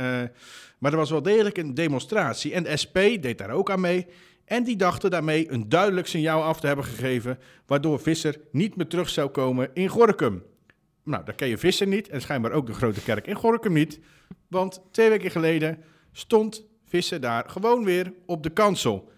maar 0.79 0.91
er 0.91 0.97
was 0.97 1.09
wel 1.09 1.21
degelijk 1.21 1.57
een 1.57 1.73
demonstratie. 1.73 2.53
En 2.53 2.63
de 2.63 2.77
SP 2.83 2.97
deed 2.97 3.37
daar 3.37 3.49
ook 3.49 3.71
aan 3.71 3.81
mee. 3.81 4.07
En 4.45 4.63
die 4.63 4.75
dachten 4.75 5.11
daarmee 5.11 5.51
een 5.51 5.69
duidelijk 5.69 6.07
signaal 6.07 6.43
af 6.43 6.59
te 6.59 6.67
hebben 6.67 6.85
gegeven, 6.85 7.39
waardoor 7.65 7.99
Visser 7.99 8.41
niet 8.51 8.75
meer 8.75 8.87
terug 8.87 9.09
zou 9.09 9.29
komen 9.29 9.69
in 9.73 9.87
Gorkum. 9.87 10.43
Nou, 11.03 11.25
daar 11.25 11.35
ken 11.35 11.47
je 11.47 11.57
Visser 11.57 11.87
niet 11.87 12.09
en 12.09 12.21
schijnbaar 12.21 12.51
ook 12.51 12.67
de 12.67 12.73
grote 12.73 13.01
kerk 13.01 13.27
in 13.27 13.35
Gorkum 13.35 13.73
niet. 13.73 13.99
Want 14.47 14.81
twee 14.91 15.09
weken 15.09 15.31
geleden 15.31 15.83
stond 16.11 16.67
Visser 16.85 17.19
daar 17.19 17.49
gewoon 17.49 17.83
weer 17.83 18.13
op 18.25 18.43
de 18.43 18.49
kansel. 18.49 19.11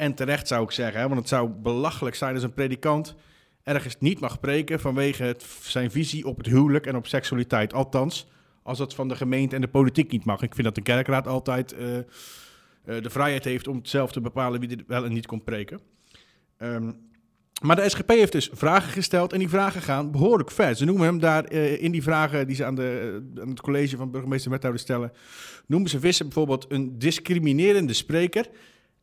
En 0.00 0.14
terecht 0.14 0.48
zou 0.48 0.64
ik 0.64 0.70
zeggen, 0.70 1.02
want 1.02 1.20
het 1.20 1.28
zou 1.28 1.48
belachelijk 1.48 2.16
zijn 2.16 2.34
als 2.34 2.42
een 2.42 2.54
predikant 2.54 3.14
ergens 3.62 3.96
niet 3.98 4.20
mag 4.20 4.32
spreken 4.32 4.80
vanwege 4.80 5.36
zijn 5.62 5.90
visie 5.90 6.26
op 6.26 6.36
het 6.36 6.46
huwelijk 6.46 6.86
en 6.86 6.96
op 6.96 7.06
seksualiteit. 7.06 7.72
Althans, 7.72 8.30
als 8.62 8.78
dat 8.78 8.94
van 8.94 9.08
de 9.08 9.16
gemeente 9.16 9.54
en 9.54 9.60
de 9.60 9.68
politiek 9.68 10.10
niet 10.10 10.24
mag. 10.24 10.42
Ik 10.42 10.54
vind 10.54 10.66
dat 10.66 10.74
de 10.74 10.82
kerkraad 10.82 11.26
altijd 11.26 11.72
uh, 11.72 11.96
uh, 11.96 12.02
de 12.84 13.10
vrijheid 13.10 13.44
heeft 13.44 13.68
om 13.68 13.80
zelf 13.82 14.12
te 14.12 14.20
bepalen 14.20 14.60
wie 14.60 14.76
er 14.76 14.84
wel 14.86 15.04
en 15.04 15.12
niet 15.12 15.26
komt 15.26 15.44
preken. 15.44 15.80
Um, 16.58 17.08
maar 17.62 17.76
de 17.76 17.88
SGP 17.88 18.10
heeft 18.10 18.32
dus 18.32 18.50
vragen 18.52 18.92
gesteld 18.92 19.32
en 19.32 19.38
die 19.38 19.48
vragen 19.48 19.82
gaan 19.82 20.10
behoorlijk 20.10 20.50
ver. 20.50 20.74
Ze 20.74 20.84
noemen 20.84 21.06
hem 21.06 21.18
daar 21.18 21.52
uh, 21.52 21.82
in 21.82 21.92
die 21.92 22.02
vragen 22.02 22.46
die 22.46 22.56
ze 22.56 22.64
aan, 22.64 22.74
de, 22.74 23.22
aan 23.40 23.48
het 23.48 23.60
college 23.60 23.96
van 23.96 24.10
burgemeester 24.10 24.50
wethouder 24.50 24.80
stellen, 24.80 25.12
noemen 25.66 25.90
ze 25.90 26.00
Visser 26.00 26.24
bijvoorbeeld 26.24 26.66
een 26.68 26.98
discriminerende 26.98 27.92
spreker. 27.92 28.46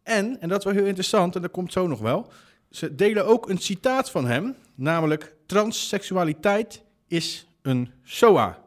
En, 0.07 0.41
en 0.41 0.49
dat 0.49 0.57
is 0.57 0.63
wel 0.63 0.73
heel 0.73 0.85
interessant, 0.85 1.35
en 1.35 1.41
dat 1.41 1.51
komt 1.51 1.71
zo 1.71 1.87
nog 1.87 1.99
wel, 1.99 2.31
ze 2.69 2.95
delen 2.95 3.25
ook 3.25 3.49
een 3.49 3.57
citaat 3.57 4.11
van 4.11 4.25
hem, 4.25 4.55
namelijk 4.75 5.35
transseksualiteit 5.45 6.83
is 7.07 7.47
een 7.61 7.91
SOA. 8.03 8.59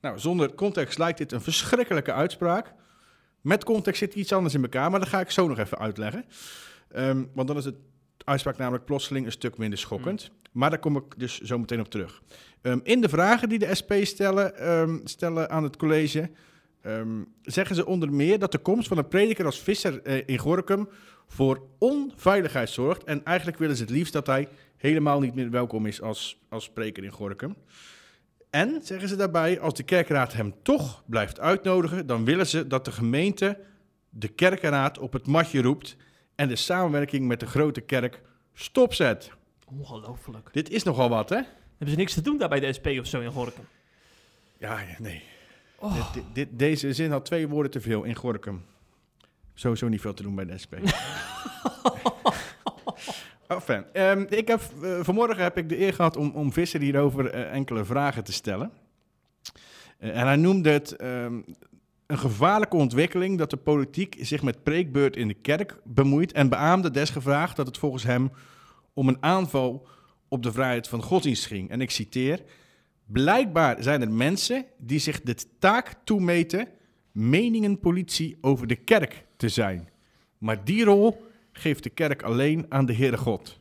Nou, 0.00 0.18
zonder 0.18 0.54
context 0.54 0.98
lijkt 0.98 1.18
dit 1.18 1.32
een 1.32 1.40
verschrikkelijke 1.40 2.12
uitspraak. 2.12 2.72
Met 3.40 3.64
context 3.64 3.98
zit 3.98 4.14
iets 4.14 4.32
anders 4.32 4.54
in 4.54 4.62
elkaar, 4.62 4.90
maar 4.90 5.00
dat 5.00 5.08
ga 5.08 5.20
ik 5.20 5.30
zo 5.30 5.48
nog 5.48 5.58
even 5.58 5.78
uitleggen. 5.78 6.24
Um, 6.96 7.30
want 7.34 7.48
dan 7.48 7.56
is 7.56 7.64
het 7.64 7.76
uitspraak 8.24 8.56
namelijk 8.56 8.84
plotseling 8.84 9.26
een 9.26 9.32
stuk 9.32 9.58
minder 9.58 9.78
schokkend. 9.78 10.30
Mm. 10.30 10.36
Maar 10.52 10.70
daar 10.70 10.78
kom 10.78 10.96
ik 10.96 11.18
dus 11.18 11.40
zo 11.40 11.58
meteen 11.58 11.80
op 11.80 11.90
terug. 11.90 12.22
Um, 12.62 12.80
in 12.82 13.00
de 13.00 13.08
vragen 13.08 13.48
die 13.48 13.58
de 13.58 13.74
SP 13.80 13.92
stellen, 14.02 14.72
um, 14.72 15.00
stellen 15.04 15.50
aan 15.50 15.62
het 15.62 15.76
college, 15.76 16.30
um, 16.86 17.34
zeggen 17.42 17.76
ze 17.76 17.86
onder 17.86 18.12
meer 18.12 18.38
dat 18.38 18.52
de 18.52 18.58
komst 18.58 18.88
van 18.88 18.98
een 18.98 19.08
prediker 19.08 19.44
als 19.44 19.60
Visser 19.60 20.00
uh, 20.06 20.22
in 20.26 20.38
Gorkum 20.38 20.88
voor 21.26 21.62
onveiligheid 21.78 22.70
zorgt. 22.70 23.04
En 23.04 23.24
eigenlijk 23.24 23.58
willen 23.58 23.76
ze 23.76 23.82
het 23.82 23.92
liefst 23.92 24.12
dat 24.12 24.26
hij 24.26 24.48
helemaal 24.76 25.20
niet 25.20 25.34
meer 25.34 25.50
welkom 25.50 25.86
is 25.86 26.02
als, 26.02 26.42
als 26.48 26.64
spreker 26.64 27.04
in 27.04 27.10
Gorkum. 27.10 27.56
En, 28.50 28.80
zeggen 28.82 29.08
ze 29.08 29.16
daarbij, 29.16 29.60
als 29.60 29.74
de 29.74 29.82
kerkraad 29.82 30.32
hem 30.32 30.54
toch 30.62 31.02
blijft 31.06 31.40
uitnodigen, 31.40 32.06
dan 32.06 32.24
willen 32.24 32.46
ze 32.46 32.66
dat 32.66 32.84
de 32.84 32.92
gemeente 32.92 33.58
de 34.10 34.28
kerkenraad 34.28 34.98
op 34.98 35.12
het 35.12 35.26
matje 35.26 35.62
roept 35.62 35.96
en 36.34 36.48
de 36.48 36.56
samenwerking 36.56 37.26
met 37.26 37.40
de 37.40 37.46
grote 37.46 37.80
kerk 37.80 38.20
stopzet. 38.54 39.30
Ongelooflijk. 39.64 40.48
Dit 40.52 40.70
is 40.70 40.82
nogal 40.82 41.08
wat, 41.08 41.28
hè? 41.28 41.36
Hebben 41.36 41.90
ze 41.90 41.96
niks 41.96 42.14
te 42.14 42.20
doen 42.20 42.38
daar 42.38 42.48
bij 42.48 42.60
de 42.60 42.72
SP 42.76 42.86
of 42.86 43.06
zo 43.06 43.20
in 43.20 43.30
Gorkum? 43.30 43.64
Ja, 44.58 44.78
nee. 44.98 45.22
Oh. 45.82 46.12
Dit, 46.12 46.24
dit, 46.32 46.48
deze 46.58 46.92
zin 46.92 47.10
had 47.10 47.24
twee 47.24 47.48
woorden 47.48 47.70
te 47.70 47.80
veel 47.80 48.02
in 48.02 48.14
Gorkum. 48.14 48.64
Sowieso 49.54 49.88
niet 49.88 50.00
veel 50.00 50.14
te 50.14 50.22
doen 50.22 50.34
bij 50.34 50.44
de 50.44 50.58
SP. 50.62 50.74
enfin, 53.46 53.84
um, 53.92 54.26
ik 54.28 54.48
heb, 54.48 54.60
uh, 54.82 54.98
vanmorgen 55.00 55.42
heb 55.42 55.58
ik 55.58 55.68
de 55.68 55.80
eer 55.80 55.94
gehad 55.94 56.16
om, 56.16 56.30
om 56.30 56.52
Visser 56.52 56.80
hierover 56.80 57.34
uh, 57.34 57.52
enkele 57.52 57.84
vragen 57.84 58.24
te 58.24 58.32
stellen. 58.32 58.72
Uh, 59.98 60.18
en 60.18 60.26
hij 60.26 60.36
noemde 60.36 60.70
het 60.70 61.02
um, 61.02 61.44
een 62.06 62.18
gevaarlijke 62.18 62.76
ontwikkeling 62.76 63.38
dat 63.38 63.50
de 63.50 63.56
politiek 63.56 64.16
zich 64.20 64.42
met 64.42 64.62
preekbeurt 64.62 65.16
in 65.16 65.28
de 65.28 65.34
kerk 65.34 65.76
bemoeit 65.84 66.32
en 66.32 66.48
beaamde 66.48 66.90
desgevraagd 66.90 67.56
dat 67.56 67.66
het 67.66 67.78
volgens 67.78 68.02
hem 68.02 68.30
om 68.92 69.08
een 69.08 69.22
aanval 69.22 69.86
op 70.28 70.42
de 70.42 70.52
vrijheid 70.52 70.88
van 70.88 71.02
godsdienst 71.02 71.46
ging. 71.46 71.70
En 71.70 71.80
ik 71.80 71.90
citeer: 71.90 72.42
Blijkbaar 73.06 73.82
zijn 73.82 74.00
er 74.00 74.10
mensen 74.10 74.64
die 74.78 74.98
zich 74.98 75.20
de 75.20 75.36
taak 75.58 75.94
toemeten 76.04 76.68
meningenpolitie 77.12 78.38
over 78.40 78.66
de 78.66 78.76
kerk 78.76 79.24
te 79.36 79.48
zijn. 79.48 79.88
Maar 80.38 80.64
die 80.64 80.84
rol 80.84 81.26
geeft 81.52 81.82
de 81.82 81.90
kerk 81.90 82.22
alleen 82.22 82.66
aan 82.68 82.86
de 82.86 82.94
Heere 82.94 83.16
God. 83.16 83.60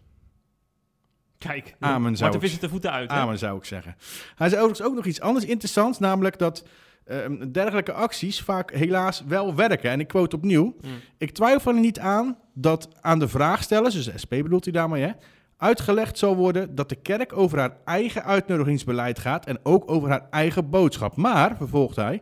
Kijk, 1.37 1.75
Amen 1.79 2.17
zou 2.17 2.39
ik, 2.39 2.59
de 2.59 2.69
voeten 2.69 2.91
uit. 2.91 3.09
Amen 3.09 3.37
zou 3.37 3.57
ik 3.57 3.65
zeggen. 3.65 3.95
Hij 4.35 4.49
zei 4.49 4.61
overigens 4.61 4.87
ook 4.87 4.95
nog 4.95 5.05
iets 5.05 5.21
anders 5.21 5.45
interessants, 5.45 5.99
namelijk 5.99 6.37
dat 6.37 6.67
uh, 7.05 7.17
dergelijke 7.51 7.91
acties 7.91 8.41
vaak 8.41 8.71
helaas 8.73 9.23
wel 9.27 9.55
werken. 9.55 9.89
En 9.91 9.99
ik 9.99 10.07
quote 10.07 10.35
opnieuw. 10.35 10.75
Mm. 10.81 10.91
Ik 11.17 11.31
twijfel 11.31 11.73
er 11.73 11.79
niet 11.79 11.99
aan 11.99 12.37
dat 12.53 12.89
aan 13.01 13.19
de 13.19 13.27
vraagstellers, 13.27 13.93
dus 13.93 14.05
de 14.05 14.17
SP 14.23 14.29
bedoelt 14.29 14.63
hij 14.63 14.73
daarmee, 14.73 15.03
hè, 15.03 15.11
uitgelegd 15.61 16.17
zal 16.17 16.35
worden 16.35 16.75
dat 16.75 16.89
de 16.89 16.95
kerk 16.95 17.37
over 17.37 17.59
haar 17.59 17.77
eigen 17.85 18.23
uitnodigingsbeleid 18.23 19.19
gaat 19.19 19.45
en 19.45 19.59
ook 19.63 19.91
over 19.91 20.09
haar 20.09 20.27
eigen 20.29 20.69
boodschap. 20.69 21.15
Maar, 21.15 21.57
vervolgt 21.57 21.95
hij, 21.95 22.21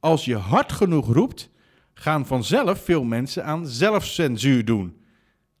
als 0.00 0.24
je 0.24 0.36
hard 0.36 0.72
genoeg 0.72 1.12
roept, 1.12 1.50
gaan 1.94 2.26
vanzelf 2.26 2.84
veel 2.84 3.04
mensen 3.04 3.44
aan 3.44 3.66
zelfcensuur 3.66 4.64
doen. 4.64 4.96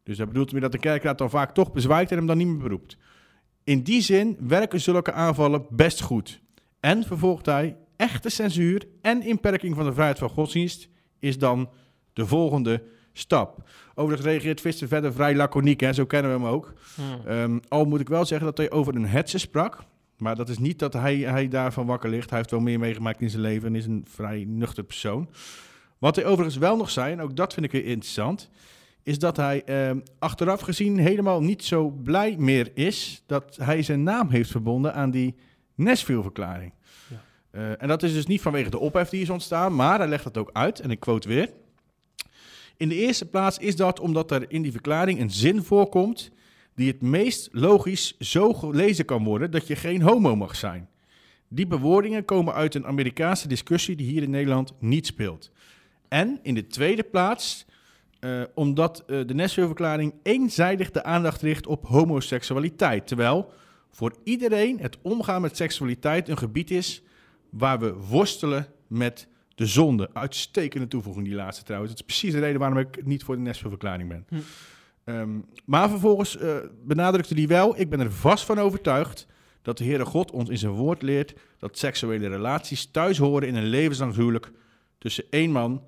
Dus 0.02 0.16
dat 0.16 0.26
bedoelt 0.26 0.50
hij 0.50 0.60
dat 0.60 0.72
de 0.72 0.78
kerkraad 0.78 1.18
dan 1.18 1.30
vaak 1.30 1.54
toch 1.54 1.72
bezwijkt 1.72 2.10
en 2.10 2.16
hem 2.16 2.26
dan 2.26 2.36
niet 2.36 2.46
meer 2.46 2.62
beroept. 2.62 2.96
In 3.64 3.82
die 3.82 4.00
zin 4.00 4.36
werken 4.40 4.80
zulke 4.80 5.12
aanvallen 5.12 5.66
best 5.70 6.00
goed. 6.00 6.40
En, 6.80 7.04
vervolgt 7.04 7.46
hij, 7.46 7.76
echte 7.96 8.28
censuur 8.28 8.88
en 9.00 9.22
inperking 9.22 9.74
van 9.74 9.84
de 9.84 9.92
vrijheid 9.92 10.18
van 10.18 10.28
godsdienst 10.28 10.88
is 11.18 11.38
dan 11.38 11.70
de 12.12 12.26
volgende 12.26 12.82
stap. 13.12 13.68
Overigens 13.94 14.28
reageert 14.28 14.60
Visser 14.60 14.88
verder 14.88 15.12
vrij 15.12 15.34
laconiek, 15.34 15.80
hè? 15.80 15.92
zo 15.92 16.04
kennen 16.04 16.32
we 16.32 16.38
hem 16.38 16.46
ook. 16.54 16.72
Hmm. 16.94 17.32
Um, 17.32 17.60
al 17.68 17.84
moet 17.84 18.00
ik 18.00 18.08
wel 18.08 18.24
zeggen 18.24 18.46
dat 18.46 18.56
hij 18.56 18.70
over 18.70 18.94
een 18.94 19.06
hetze 19.06 19.38
sprak. 19.38 19.84
Maar 20.16 20.36
dat 20.36 20.48
is 20.48 20.58
niet 20.58 20.78
dat 20.78 20.92
hij, 20.92 21.16
hij 21.16 21.48
daarvan 21.48 21.86
wakker 21.86 22.10
ligt. 22.10 22.28
Hij 22.28 22.38
heeft 22.38 22.50
wel 22.50 22.60
meer 22.60 22.78
meegemaakt 22.78 23.20
in 23.20 23.30
zijn 23.30 23.42
leven 23.42 23.68
en 23.68 23.74
is 23.74 23.86
een 23.86 24.04
vrij 24.08 24.44
nuchter 24.48 24.84
persoon. 24.84 25.28
Wat 25.98 26.16
hij 26.16 26.24
overigens 26.24 26.56
wel 26.56 26.76
nog 26.76 26.90
zei, 26.90 27.12
en 27.12 27.20
ook 27.20 27.36
dat 27.36 27.52
vind 27.52 27.66
ik 27.66 27.72
weer 27.72 27.84
interessant, 27.84 28.50
is 29.02 29.18
dat 29.18 29.36
hij 29.36 29.64
eh, 29.64 29.90
achteraf 30.18 30.60
gezien 30.60 30.98
helemaal 30.98 31.42
niet 31.42 31.64
zo 31.64 31.90
blij 31.90 32.36
meer 32.38 32.70
is 32.74 33.22
dat 33.26 33.56
hij 33.56 33.82
zijn 33.82 34.02
naam 34.02 34.30
heeft 34.30 34.50
verbonden 34.50 34.94
aan 34.94 35.10
die 35.10 35.34
Nesville-verklaring. 35.74 36.72
Uh, 37.52 37.82
en 37.82 37.88
dat 37.88 38.02
is 38.02 38.12
dus 38.12 38.26
niet 38.26 38.40
vanwege 38.40 38.70
de 38.70 38.78
ophef 38.78 39.08
die 39.08 39.22
is 39.22 39.30
ontstaan, 39.30 39.74
maar 39.74 39.98
hij 39.98 40.08
legt 40.08 40.24
dat 40.24 40.36
ook 40.36 40.50
uit, 40.52 40.80
en 40.80 40.90
ik 40.90 41.00
quote 41.00 41.28
weer. 41.28 41.50
In 42.76 42.88
de 42.88 42.94
eerste 42.94 43.26
plaats 43.26 43.58
is 43.58 43.76
dat 43.76 44.00
omdat 44.00 44.30
er 44.30 44.50
in 44.50 44.62
die 44.62 44.72
verklaring 44.72 45.20
een 45.20 45.30
zin 45.30 45.62
voorkomt 45.62 46.30
die 46.74 46.88
het 46.88 47.02
meest 47.02 47.48
logisch 47.52 48.16
zo 48.18 48.52
gelezen 48.52 49.04
kan 49.04 49.24
worden 49.24 49.50
dat 49.50 49.66
je 49.66 49.76
geen 49.76 50.02
homo 50.02 50.36
mag 50.36 50.56
zijn. 50.56 50.88
Die 51.48 51.66
bewoordingen 51.66 52.24
komen 52.24 52.54
uit 52.54 52.74
een 52.74 52.86
Amerikaanse 52.86 53.48
discussie 53.48 53.96
die 53.96 54.10
hier 54.10 54.22
in 54.22 54.30
Nederland 54.30 54.72
niet 54.78 55.06
speelt. 55.06 55.50
En 56.08 56.38
in 56.42 56.54
de 56.54 56.66
tweede 56.66 57.02
plaats 57.02 57.66
uh, 58.20 58.42
omdat 58.54 59.04
uh, 59.06 59.26
de 59.26 59.34
Nashville-verklaring 59.34 60.14
eenzijdig 60.22 60.90
de 60.90 61.04
aandacht 61.04 61.42
richt 61.42 61.66
op 61.66 61.86
homoseksualiteit, 61.86 63.06
terwijl 63.06 63.52
voor 63.90 64.14
iedereen 64.24 64.80
het 64.80 64.98
omgaan 65.02 65.40
met 65.40 65.56
seksualiteit 65.56 66.28
een 66.28 66.38
gebied 66.38 66.70
is 66.70 67.02
waar 67.50 67.78
we 67.78 67.92
worstelen 67.92 68.66
met 68.86 69.28
de 69.62 69.68
zonde. 69.68 70.10
Uitstekende 70.12 70.88
toevoeging, 70.88 71.26
die 71.26 71.34
laatste 71.34 71.64
trouwens. 71.64 71.92
Dat 71.92 72.00
is 72.00 72.06
precies 72.06 72.32
de 72.32 72.40
reden 72.40 72.60
waarom 72.60 72.78
ik 72.78 73.04
niet 73.04 73.24
voor 73.24 73.36
de 73.36 73.42
Nesville-verklaring 73.42 74.08
ben. 74.08 74.26
Hm. 74.28 74.36
Um, 75.04 75.44
maar 75.64 75.88
vervolgens 75.88 76.36
uh, 76.36 76.56
benadrukte 76.84 77.34
hij 77.34 77.46
wel, 77.46 77.80
ik 77.80 77.90
ben 77.90 78.00
er 78.00 78.12
vast 78.12 78.44
van 78.44 78.58
overtuigd 78.58 79.26
dat 79.62 79.78
de 79.78 79.84
Heere 79.84 80.04
God 80.04 80.30
ons 80.30 80.48
in 80.48 80.58
zijn 80.58 80.72
woord 80.72 81.02
leert 81.02 81.34
dat 81.58 81.78
seksuele 81.78 82.28
relaties 82.28 82.86
thuis 82.86 83.18
horen 83.18 83.48
in 83.48 83.54
een 83.54 83.66
levenslang 83.66 84.14
huwelijk 84.14 84.52
tussen 84.98 85.24
één 85.30 85.50
man 85.50 85.82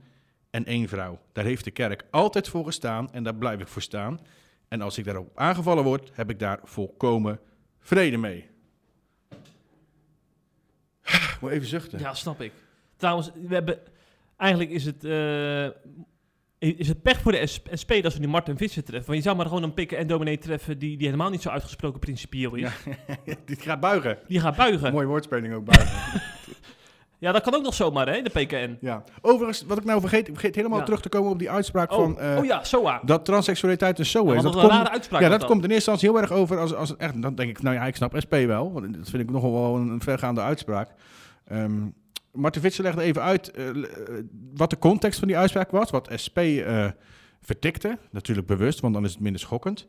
en 0.50 0.64
één 0.64 0.88
vrouw. 0.88 1.20
Daar 1.32 1.44
heeft 1.44 1.64
de 1.64 1.70
kerk 1.70 2.04
altijd 2.10 2.48
voor 2.48 2.64
gestaan 2.64 3.12
en 3.12 3.22
daar 3.22 3.34
blijf 3.34 3.60
ik 3.60 3.68
voor 3.68 3.82
staan. 3.82 4.20
En 4.68 4.80
als 4.80 4.98
ik 4.98 5.04
daarop 5.04 5.30
aangevallen 5.34 5.84
word, 5.84 6.10
heb 6.12 6.30
ik 6.30 6.38
daar 6.38 6.60
volkomen 6.62 7.40
vrede 7.80 8.16
mee. 8.16 8.46
Moet 11.40 11.50
even 11.50 11.66
zuchten. 11.66 11.98
Ja, 11.98 12.14
snap 12.14 12.40
ik. 12.40 12.52
Trouwens, 12.96 13.30
we 13.48 13.54
hebben... 13.54 13.78
Eigenlijk 14.37 14.70
is 14.70 14.85
het... 14.85 15.04
eh, 15.04 15.64
is 16.59 16.88
het 16.88 17.02
pech 17.02 17.20
voor 17.20 17.33
de 17.33 17.46
SP 17.80 17.92
dat 18.02 18.12
ze 18.12 18.20
nu 18.20 18.28
Martin 18.28 18.57
Visser 18.57 18.85
treffen? 18.85 19.07
Want 19.07 19.18
je 19.18 19.24
zou 19.24 19.37
maar 19.37 19.46
gewoon 19.46 19.62
een 19.62 19.74
pikken 19.74 19.98
en 19.98 20.07
dominee 20.07 20.38
treffen 20.38 20.78
die, 20.78 20.96
die 20.96 21.07
helemaal 21.07 21.30
niet 21.30 21.42
zo 21.42 21.48
uitgesproken 21.48 22.00
principieel 22.00 22.54
is. 22.54 22.62
Ja. 22.62 23.16
Dit 23.44 23.62
gaat 23.62 23.80
buigen. 23.80 24.18
Die 24.28 24.40
gaat 24.40 24.57
buigen. 24.57 24.92
Mooie 24.92 25.07
woordspeling 25.07 25.54
ook 25.54 25.64
buigen. 25.64 25.96
Ja, 27.18 27.33
dat 27.33 27.42
kan 27.42 27.54
ook 27.54 27.62
nog 27.62 27.74
zomaar, 27.74 28.09
hè, 28.09 28.22
de 28.22 28.30
PKN. 28.30 28.76
ja. 28.80 29.04
Overigens, 29.20 29.64
wat 29.66 29.78
ik 29.78 29.85
nou 29.85 30.00
vergeet, 30.00 30.28
ik 30.28 30.33
vergeet 30.35 30.54
helemaal 30.54 30.78
Ja. 30.78 30.85
terug 30.85 31.00
te 31.00 31.09
komen 31.09 31.30
op 31.30 31.38
die 31.38 31.50
uitspraak 31.50 31.92
Oh, 31.92 31.98
van... 31.98 32.18
eh, 32.18 32.37
oh 32.38 32.44
ja, 32.44 32.64
SOA. 32.64 33.00
Dat 33.04 33.24
transseksualiteit 33.24 33.98
een 33.98 34.07
SOA 34.07 34.30
Ja, 34.30 34.37
is. 34.37 34.42
Dat 34.42 34.52
komt, 34.57 34.70
rare 34.70 34.90
uitspraak. 34.90 35.20
ja, 35.20 35.28
dat 35.28 35.44
komt 35.44 35.64
in 35.64 35.70
eerste 35.70 35.90
instantie 35.90 36.09
heel 36.11 36.20
erg 36.20 36.30
over 36.40 36.59
als, 36.59 36.74
als 36.74 36.96
echt. 36.96 37.22
Dan 37.22 37.35
denk 37.35 37.50
ik, 37.50 37.62
nou 37.62 37.74
ja, 37.74 37.85
ik 37.85 37.96
snap 37.96 38.14
SP 38.24 38.35
wel. 38.46 38.72
Want 38.72 38.94
dat 38.94 39.09
vind 39.11 39.22
ik 39.22 39.30
nogal 39.30 39.52
wel 39.52 39.76
een 39.76 40.00
vergaande 40.00 40.40
uitspraak. 40.40 40.90
Ehm 41.44 41.83
Martin 42.34 42.62
Vitsen 42.62 42.84
legde 42.84 43.02
even 43.02 43.22
uit 43.22 43.50
eh, 43.50 43.68
eh, 43.68 43.76
wat 44.54 44.70
de 44.70 44.78
context 44.78 45.18
van 45.18 45.28
die 45.28 45.36
uitspraak 45.36 45.70
was. 45.70 45.90
Wat 45.90 46.10
SP 46.24 46.38
eh, 46.38 46.88
vertikte. 47.40 47.98
Natuurlijk 48.10 48.46
bewust, 48.46 48.80
want 48.80 48.94
dan 48.94 49.04
is 49.04 49.12
het 49.12 49.20
minder 49.20 49.40
schokkend. 49.40 49.86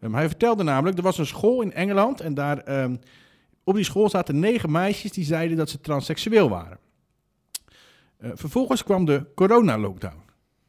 Ehm, 0.00 0.14
hij 0.14 0.28
vertelde 0.28 0.62
namelijk, 0.62 0.96
er 0.96 1.02
was 1.02 1.18
een 1.18 1.26
school 1.26 1.62
in 1.62 1.72
Engeland. 1.72 2.20
En 2.20 2.34
daar 2.34 2.58
ehm, 2.58 2.96
op 3.64 3.74
die 3.74 3.84
school 3.84 4.10
zaten 4.10 4.38
negen 4.38 4.70
meisjes 4.70 5.12
die 5.12 5.24
zeiden 5.24 5.56
dat 5.56 5.70
ze 5.70 5.80
transseksueel 5.80 6.48
waren. 6.48 6.78
Vervolgens 8.20 8.84
kwam 8.84 9.04
de 9.04 9.26
corona-lockdown. 9.34 10.22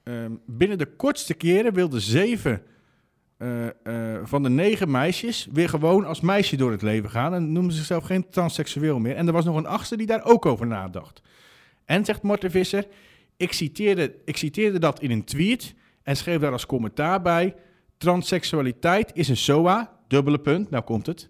Ehm, 0.04 0.32
binnen 0.46 0.78
de 0.78 0.96
kortste 0.96 1.34
keren 1.34 1.74
wilden 1.74 2.02
zeven 2.02 2.62
eh, 3.40 3.68
eh, 3.68 4.22
van 4.24 4.44
de 4.44 4.50
negen 4.50 4.92
meisjes 4.92 5.48
weer 5.52 5.70
gewoon 5.70 6.06
als 6.06 6.22
meisje 6.22 6.56
door 6.56 6.72
het 6.72 6.82
leven 6.82 7.10
gaan. 7.10 7.34
En 7.34 7.52
noemden 7.52 7.74
zichzelf 7.74 8.04
geen 8.04 8.30
transseksueel 8.30 9.00
meer. 9.00 9.16
En 9.16 9.28
er 9.28 9.34
was 9.34 9.46
nog 9.46 9.56
een 9.56 9.66
achtste 9.66 9.98
die 9.98 10.08
daar 10.08 10.26
ook 10.26 10.46
over 10.46 10.68
nadacht. 10.68 11.22
En 11.86 12.06
zegt 12.06 12.22
Marten 12.22 12.52
Visser, 12.52 12.88
ik 13.38 13.54
citeerde, 13.54 14.16
ik 14.26 14.38
citeerde 14.38 14.80
dat 14.80 15.02
in 15.02 15.12
een 15.12 15.24
tweet 15.24 15.76
en 16.04 16.16
schreef 16.16 16.40
daar 16.40 16.52
als 16.52 16.66
commentaar 16.66 17.22
bij... 17.22 17.56
Transseksualiteit 17.98 19.12
is 19.14 19.30
een 19.30 19.38
SOA, 19.38 20.00
dubbele 20.08 20.40
punt, 20.40 20.70
nou 20.70 20.84
komt 20.84 21.06
het, 21.06 21.30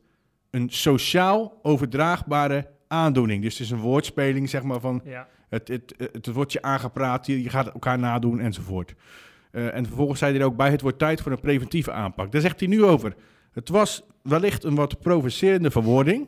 een 0.50 0.70
sociaal 0.70 1.60
overdraagbare 1.62 2.68
aandoening. 2.88 3.44
Dus 3.44 3.54
het 3.54 3.62
is 3.62 3.72
een 3.72 3.80
woordspeling, 3.80 4.50
zeg 4.50 4.64
maar, 4.64 4.80
van 4.80 5.02
Ja. 5.06 5.28
het, 5.50 5.68
het, 5.68 5.94
het, 6.12 6.28
wordt 6.28 6.52
je 6.52 6.62
aangepraat, 6.62 7.26
je, 7.26 7.44
je 7.44 7.50
gaat 7.50 7.68
elkaar 7.68 8.00
nadoen 8.00 8.40
enzovoort. 8.40 8.94
Eh, 9.52 9.76
en 9.76 9.86
vervolgens 9.86 10.20
zei 10.20 10.32
hij 10.32 10.42
er 10.42 10.48
ook 10.48 10.56
bij, 10.56 10.72
het 10.72 10.82
wordt 10.82 11.00
tijd 11.00 11.22
voor 11.22 11.32
een 11.32 11.40
preventieve 11.40 11.92
aanpak. 11.92 12.32
Daar 12.32 12.42
zegt 12.42 12.60
hij 12.60 12.70
nu 12.70 12.84
over. 12.84 13.16
Het 13.52 13.70
was 13.70 14.04
wellicht 14.22 14.64
een 14.64 14.76
wat 14.76 15.00
provocerende 15.00 15.72
verwoording, 15.72 16.28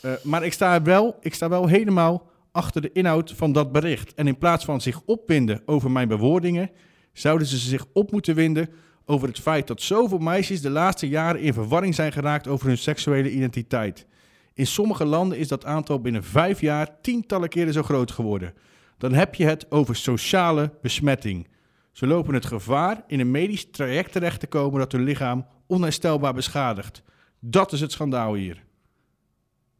eh, 0.00 0.12
maar 0.22 0.44
ik 0.44 0.52
sta, 0.52 0.82
wel, 0.82 1.16
ik 1.20 1.34
sta 1.34 1.48
wel 1.48 1.66
helemaal 1.66 2.30
achter 2.52 2.80
de 2.80 2.92
inhoud 2.92 3.32
van 3.32 3.52
dat 3.52 3.72
bericht. 3.72 4.14
En 4.14 4.26
in 4.26 4.38
plaats 4.38 4.64
van 4.64 4.80
zich 4.80 5.02
opwinden 5.04 5.62
over 5.66 5.90
mijn 5.90 6.08
bewoordingen, 6.08 6.70
zouden 7.12 7.46
ze 7.46 7.56
zich 7.56 7.86
op 7.92 8.12
moeten 8.12 8.34
winden 8.34 8.68
over 9.04 9.28
het 9.28 9.38
feit 9.38 9.66
dat 9.66 9.82
zoveel 9.82 10.18
meisjes 10.18 10.60
de 10.60 10.70
laatste 10.70 11.08
jaren 11.08 11.40
in 11.40 11.52
verwarring 11.52 11.94
zijn 11.94 12.12
geraakt 12.12 12.48
over 12.48 12.66
hun 12.66 12.78
seksuele 12.78 13.30
identiteit. 13.30 14.06
In 14.54 14.66
sommige 14.66 15.04
landen 15.04 15.38
is 15.38 15.48
dat 15.48 15.64
aantal 15.64 16.00
binnen 16.00 16.24
vijf 16.24 16.60
jaar 16.60 17.00
tientallen 17.00 17.48
keren 17.48 17.72
zo 17.72 17.82
groot 17.82 18.10
geworden. 18.10 18.54
Dan 18.98 19.12
heb 19.12 19.34
je 19.34 19.44
het 19.44 19.70
over 19.70 19.96
sociale 19.96 20.70
besmetting. 20.82 21.46
Ze 21.92 22.06
lopen 22.06 22.34
het 22.34 22.46
gevaar 22.46 23.02
in 23.06 23.20
een 23.20 23.30
medisch 23.30 23.70
traject 23.70 24.12
terecht 24.12 24.40
te 24.40 24.46
komen 24.46 24.78
dat 24.78 24.92
hun 24.92 25.02
lichaam 25.02 25.46
onherstelbaar 25.66 26.34
beschadigt. 26.34 27.02
Dat 27.38 27.72
is 27.72 27.80
het 27.80 27.92
schandaal 27.92 28.34
hier. 28.34 28.62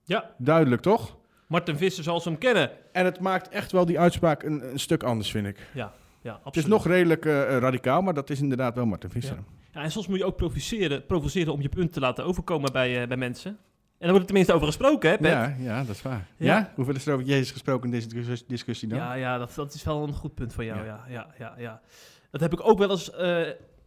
ja, 0.04 0.34
Duidelijk 0.38 0.82
toch? 0.82 1.16
Martin 1.46 1.76
Visser 1.76 2.04
zoals 2.04 2.24
we 2.24 2.30
hem 2.30 2.38
kennen. 2.38 2.70
En 2.92 3.04
het 3.04 3.20
maakt 3.20 3.48
echt 3.48 3.72
wel 3.72 3.86
die 3.86 3.98
uitspraak 3.98 4.42
een, 4.42 4.70
een 4.70 4.80
stuk 4.80 5.02
anders, 5.02 5.30
vind 5.30 5.46
ik. 5.46 5.56
Ja, 5.74 5.92
ja 6.22 6.32
absoluut. 6.32 6.54
Het 6.54 6.56
is 6.56 6.70
nog 6.70 6.86
redelijk 6.86 7.24
eh, 7.26 7.58
radicaal, 7.58 8.02
maar 8.02 8.14
dat 8.14 8.30
is 8.30 8.40
inderdaad 8.40 8.74
wel 8.74 8.86
Martin 8.86 9.10
Visser. 9.10 9.36
Ja. 9.36 9.60
Ja, 9.72 9.82
en 9.82 9.90
soms 9.90 10.06
moet 10.06 10.18
je 10.18 10.24
ook 10.24 10.36
provoceren, 10.36 11.06
provoceren 11.06 11.52
om 11.52 11.60
je 11.60 11.68
punt 11.68 11.92
te 11.92 12.00
laten 12.00 12.24
overkomen 12.24 12.72
bij, 12.72 13.02
eh, 13.02 13.08
bij 13.08 13.16
mensen. 13.16 13.58
En 14.02 14.08
dan 14.08 14.16
wordt 14.16 14.30
er 14.30 14.34
tenminste 14.34 14.52
over 14.52 14.66
gesproken, 14.66 15.10
hè, 15.10 15.16
Pet? 15.18 15.30
Ja, 15.30 15.54
ja, 15.58 15.84
dat 15.84 15.94
is 15.94 16.02
waar. 16.02 16.26
Ja. 16.36 16.56
Ja? 16.56 16.72
Hoeveel 16.74 16.94
is 16.94 17.06
er 17.06 17.14
over 17.14 17.26
Jezus 17.26 17.50
gesproken 17.50 17.84
in 17.84 17.90
deze 17.90 18.08
dis- 18.08 18.46
discussie 18.46 18.88
dan? 18.88 18.98
Ja, 18.98 19.14
ja 19.14 19.38
dat, 19.38 19.54
dat 19.54 19.74
is 19.74 19.82
wel 19.84 20.02
een 20.02 20.12
goed 20.12 20.34
punt 20.34 20.52
van 20.54 20.64
jou. 20.64 20.84
Ja. 20.84 21.04
Ja. 21.08 21.26
Ja, 21.38 21.54
ja, 21.58 21.80
Dat 22.30 22.40
heb 22.40 22.52
ik 22.52 22.66
ook 22.68 22.78
wel 22.78 22.90
eens 22.90 23.10
eh, 23.10 23.40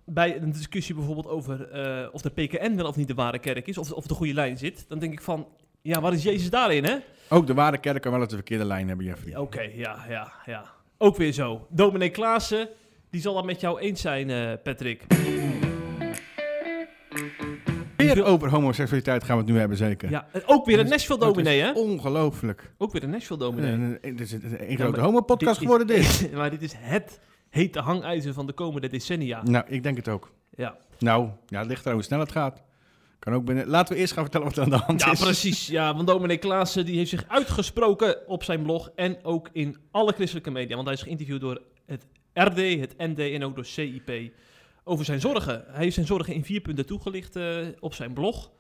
bij 0.06 0.38
een 0.42 0.52
discussie 0.52 0.96
bijvoorbeeld 0.96 1.28
over 1.28 1.70
eh, 1.72 2.08
of 2.12 2.22
de 2.22 2.30
PKN 2.30 2.76
wel 2.76 2.86
of 2.88 2.96
niet 2.96 3.08
de 3.08 3.14
ware 3.14 3.40
kerk 3.40 3.68
is, 3.68 3.78
of, 3.78 3.92
of 3.92 4.08
de 4.08 4.14
goede 4.14 4.34
lijn 4.34 4.58
zit. 4.58 4.86
Dan 4.88 5.00
denk 5.00 5.14
ik 5.14 5.22
van, 5.22 5.48
ja, 5.82 6.02
waar 6.02 6.14
is 6.14 6.24
Jezus 6.24 6.50
daarin, 6.50 6.84
hè? 6.84 6.96
Ook 7.30 7.48
de 7.48 7.54
ware 7.54 7.78
kerk 7.78 8.02
kan 8.02 8.12
wel 8.12 8.22
eens 8.22 8.30
de 8.30 8.36
verkeerde 8.36 8.66
lijn 8.66 8.88
hebben, 8.88 9.06
Jeffrey. 9.06 9.38
Oké, 9.38 9.62
ja, 9.62 10.06
ja, 10.10 10.32
ja. 10.46 10.64
Ook 10.98 11.18
weer 11.18 11.32
zo. 11.32 11.68
Dominee 11.70 12.10
Klaassen, 12.10 12.68
die 13.10 13.22
zal 13.22 13.34
dat 13.34 13.46
met 13.46 13.62
jou 13.62 13.80
eens 13.80 14.02
zijn, 14.02 14.30
eh, 14.30 14.54
Patrick. 14.64 15.06
Weer 18.14 18.24
over 18.24 18.50
homoseksualiteit 18.50 19.24
gaan 19.24 19.38
we 19.38 19.44
het 19.44 19.52
nu 19.52 19.58
hebben, 19.60 19.78
zeker. 19.78 20.10
Ja, 20.10 20.28
ook 20.46 20.66
weer 20.66 20.80
een 20.80 20.84
Dat 20.84 20.94
is- 20.94 20.98
Nashville 21.08 21.20
dat 21.20 21.34
dominee, 21.36 21.60
is 21.60 21.66
hè? 21.66 21.72
Ongelooflijk. 21.72 22.74
Ook 22.78 22.92
weer 22.92 23.04
een 23.04 23.10
Nashville 23.10 23.40
dominee. 23.40 23.72
Een, 23.72 23.98
een, 24.02 24.16
dit 24.16 24.20
is 24.20 24.32
een, 24.32 24.58
Ja, 24.70 24.76
grote 24.76 25.00
homo-podcast 25.02 25.60
geworden, 25.60 25.88
dit. 25.88 26.30
maar 26.34 26.50
dit 26.50 26.62
is 26.62 26.74
het 26.78 27.20
hete 27.50 27.80
hangijzer 27.80 28.34
van 28.34 28.46
de 28.48 28.54
komende 28.54 28.88
decennia. 28.88 29.44
Nou, 29.44 29.66
ik 29.68 29.84
denk 29.84 29.98
het 29.98 30.08
ook. 30.08 30.32
Ja, 30.56 30.78
Nou, 31.00 31.30
ja, 31.48 31.60
het 31.60 31.68
ligt 31.68 31.86
er 31.86 31.94
hoe 31.94 32.04
snel 32.04 32.20
het 32.20 32.32
gaat. 32.32 32.64
Kan 33.20 33.34
ook 33.34 33.46
binnen... 33.46 33.68
Laten 33.68 33.94
we 33.94 34.00
eerst 34.00 34.14
gaan 34.14 34.24
vertellen 34.24 34.48
wat 34.48 34.58
er 34.58 34.64
aan 34.64 34.70
de 34.70 34.76
hand 34.76 35.02
ja 35.02 35.12
is. 35.12 35.20
precies. 35.20 35.68
Ja, 35.68 35.96
want 35.96 36.08
dominee 36.08 36.38
Klaassen 36.38 36.86
die 36.86 36.98
heeft 36.98 37.10
zich 37.10 37.26
uitgesproken 37.28 38.28
op 38.28 38.44
zijn 38.44 38.64
blog 38.64 38.92
en 38.96 39.18
ook 39.24 39.50
in 39.52 39.78
alle 39.92 40.14
christelijke 40.14 40.52
media. 40.52 40.76
Want 40.76 40.88
hij 40.88 40.96
is 40.96 41.04
geïnterviewd 41.04 41.42
door 41.42 41.62
het 41.86 42.06
RD, 42.34 42.58
het 42.80 42.94
ND 42.98 43.20
en 43.20 43.44
ook 43.44 43.56
door 43.56 43.66
CIP 43.66 44.12
over 44.88 45.06
zijn 45.06 45.20
zorgen. 45.20 45.64
Hij 45.68 45.84
heeft 45.84 45.94
zijn 45.94 46.06
zorgen 46.06 46.34
in 46.34 46.46
vier 46.46 46.62
punten 46.62 46.86
toegelicht 46.86 47.36
eh, 47.36 47.58
op 47.80 47.94
zijn 47.94 48.14
blog. 48.14 48.52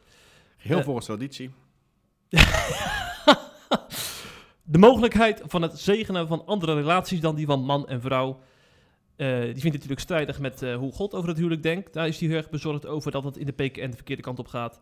Heel 0.58 0.78
Eh, 0.78 0.84
volgens 0.84 1.06
traditie. 1.06 1.52
De 4.68 4.78
mogelijkheid 4.78 5.42
van 5.46 5.62
het 5.62 5.80
zegenen 5.80 6.28
van 6.28 6.46
andere 6.46 6.74
relaties 6.74 7.20
dan 7.20 7.36
die 7.36 7.46
van 7.46 7.64
man 7.64 7.88
en 7.88 8.02
vrouw. 8.02 8.40
eh, 9.16 9.28
die 9.28 9.44
vindt 9.44 9.62
hij 9.62 9.72
natuurlijk 9.72 10.00
strijdig 10.00 10.40
met 10.40 10.62
hoe 10.62 10.92
God 10.92 11.14
over 11.14 11.30
het 11.30 11.38
huwelijk 11.38 11.64
denkt. 11.64 11.94
Daar 11.94 12.08
is 12.08 12.20
hij 12.20 12.28
heel 12.28 12.38
erg 12.38 12.50
bezorgd 12.50 12.86
over 12.86 13.12
dat 13.12 13.24
het 13.24 13.38
in 13.38 13.46
de 13.46 13.52
PKN 13.52 13.90
de 13.90 13.96
verkeerde 13.96 14.22
kant 14.22 14.40
op 14.40 14.48
gaat. 14.48 14.80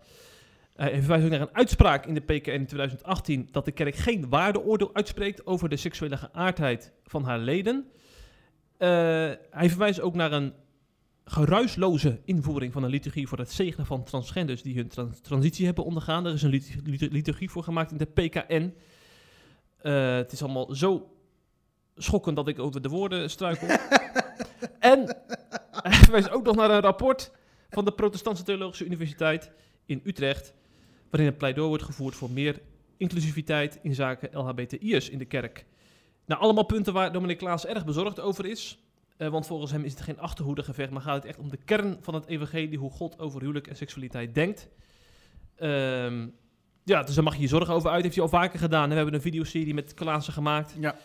Hij 0.75 0.99
verwijst 0.99 1.25
ook 1.25 1.32
naar 1.32 1.41
een 1.41 1.56
uitspraak 1.56 2.06
in 2.06 2.13
de 2.13 2.21
PKN 2.21 2.49
in 2.49 2.65
2018 2.65 3.47
dat 3.51 3.65
de 3.65 3.71
kerk 3.71 3.95
geen 3.95 4.29
waardeoordeel 4.29 4.89
uitspreekt 4.93 5.45
over 5.45 5.69
de 5.69 5.77
seksuele 5.77 6.17
geaardheid 6.17 6.93
van 7.03 7.23
haar 7.23 7.39
leden. 7.39 7.88
Hij 8.77 9.69
verwijst 9.69 10.01
ook 10.01 10.13
naar 10.13 10.32
een 10.32 10.53
geruisloze 11.26 12.20
invoering 12.26 12.74
van 12.74 12.84
een 12.84 12.90
liturgie 12.90 13.28
voor 13.28 13.38
het 13.38 13.52
zegenen 13.52 13.86
van 13.86 14.04
transgenders 14.04 14.62
die 14.62 14.76
hun 14.76 14.88
trans- 14.88 15.20
transitie 15.20 15.66
hebben 15.66 15.86
ondergaan. 15.86 16.26
Er 16.26 16.34
is 16.34 16.42
een 16.42 16.50
lit- 16.50 16.76
lit- 16.84 17.12
liturgie 17.12 17.50
voor 17.50 17.64
gemaakt 17.64 17.92
in 17.92 17.98
de 17.98 18.06
PKN. 18.06 18.74
Eh, 19.78 20.16
het 20.16 20.32
is 20.32 20.44
allemaal 20.44 20.76
zo 20.76 21.16
schokkend 21.96 22.36
dat 22.36 22.48
ik 22.48 22.60
over 22.60 22.82
de 22.82 22.90
woorden 22.90 23.30
struikel. 23.30 23.68
en 24.80 25.18
hij 25.72 25.92
verwijst 25.92 26.30
ook 26.30 26.46
nog 26.46 26.56
naar 26.56 26.70
een 26.70 26.82
rapport 26.82 27.32
van 27.70 27.86
de 27.86 27.92
Protestantse 27.94 28.44
Theologische 28.44 28.86
Universiteit 28.86 29.52
in 29.86 30.02
Utrecht, 30.04 30.54
waarin 31.10 31.30
een 31.30 31.38
pleidooi 31.38 31.68
wordt 31.68 31.84
gevoerd 31.84 32.16
voor 32.16 32.32
meer 32.32 32.62
inclusiviteit 32.98 33.80
in 33.82 33.96
zaken 33.96 34.30
LHBTI'ers 34.32 35.10
in 35.10 35.18
de 35.18 35.26
kerk. 35.26 35.66
Nou, 36.26 36.42
allemaal 36.42 36.66
punten 36.66 36.94
waar 36.94 37.12
Dominic 37.12 37.38
Klaas 37.38 37.66
erg 37.66 37.86
bezorgd 37.86 38.20
over 38.20 38.46
is. 38.46 38.83
Eh, 39.24 39.30
want 39.30 39.48
volgens 39.48 39.72
hem 39.72 39.84
is 39.84 39.92
het 39.92 40.02
geen 40.02 40.20
achterhoedegevecht, 40.20 40.90
maar 40.92 41.02
gaat 41.02 41.16
het 41.16 41.26
echt 41.26 41.38
om 41.40 41.50
de 41.50 41.58
kern 41.58 41.98
van 42.02 42.14
het 42.14 42.26
evangelie, 42.26 42.78
hoe 42.78 42.92
God 42.92 43.20
over 43.20 43.42
huwelijk 43.42 43.68
en 43.68 43.76
seksualiteit 43.76 44.36
denkt. 44.36 44.68
Ehm, 45.56 46.28
ja, 46.84 47.04
dus 47.04 47.16
daar 47.16 47.24
mag 47.24 47.36
je 47.36 47.42
je 47.42 47.48
zorgen 47.48 47.74
over 47.74 47.90
uit. 47.90 48.04
Heeft 48.04 48.16
hij 48.16 48.24
al 48.24 48.30
vaker 48.30 48.60
gedaan. 48.60 48.90
We 48.90 48.96
hebben 48.96 49.14
een 49.14 49.22
videoserie 49.22 49.74
met 49.74 49.94
Klaassen 49.94 50.34
gemaakt. 50.34 50.76
Ja. 50.80 50.96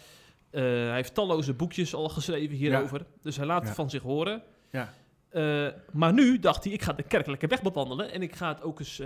Eh, 0.51 0.63
hij 0.63 0.95
heeft 0.95 1.15
talloze 1.15 1.55
boekjes 1.55 1.95
al 1.95 2.09
geschreven 2.09 2.57
hierover. 2.57 3.07
Dus 3.23 3.37
hij 3.37 3.47
laat 3.47 3.67
Ja. 3.67 3.75
van 3.75 3.91
zich 3.91 4.03
horen. 4.03 4.43
Ja. 4.71 4.93
Eh, 5.29 5.67
maar 5.93 6.13
nu 6.13 6.39
dacht 6.39 6.65
hij, 6.65 6.73
ik 6.73 6.83
ga 6.83 6.93
de 6.93 7.03
kerkelijke 7.03 7.47
weg 7.47 7.63
bewandelen 7.63 8.13
en 8.13 8.23
ik 8.23 8.37
ga 8.37 8.49
het 8.49 8.63
ook 8.63 8.79
eens 8.79 9.03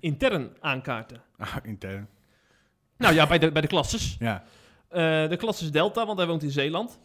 intern 0.00 0.56
aankaarten. 0.60 1.22
Ah, 1.36 1.56
intern. 1.62 2.08
Nou 2.98 3.14
ja, 3.14 3.26
bij 3.26 3.38
de, 3.38 3.52
bij 3.52 3.62
de 3.62 3.68
klasses. 3.68 4.16
Ja. 4.18 4.44
De 5.28 5.36
klasses 5.38 5.70
Delta, 5.70 6.06
want 6.06 6.18
hij 6.18 6.26
woont 6.26 6.42
in 6.42 6.50
Zeeland. 6.50 6.98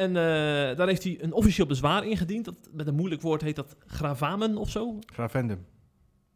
En 0.00 0.16
eh, 0.16 0.76
daar 0.76 0.86
heeft 0.86 1.04
hij 1.04 1.18
een 1.20 1.32
officieel 1.32 1.66
bezwaar 1.66 2.06
ingediend. 2.06 2.44
Dat, 2.44 2.54
met 2.72 2.86
een 2.86 2.94
moeilijk 2.94 3.22
woord 3.22 3.42
heet 3.42 3.56
dat 3.56 3.76
gravamen 3.86 4.56
of 4.56 4.70
zo. 4.70 4.98
Gravendum. 5.12 5.66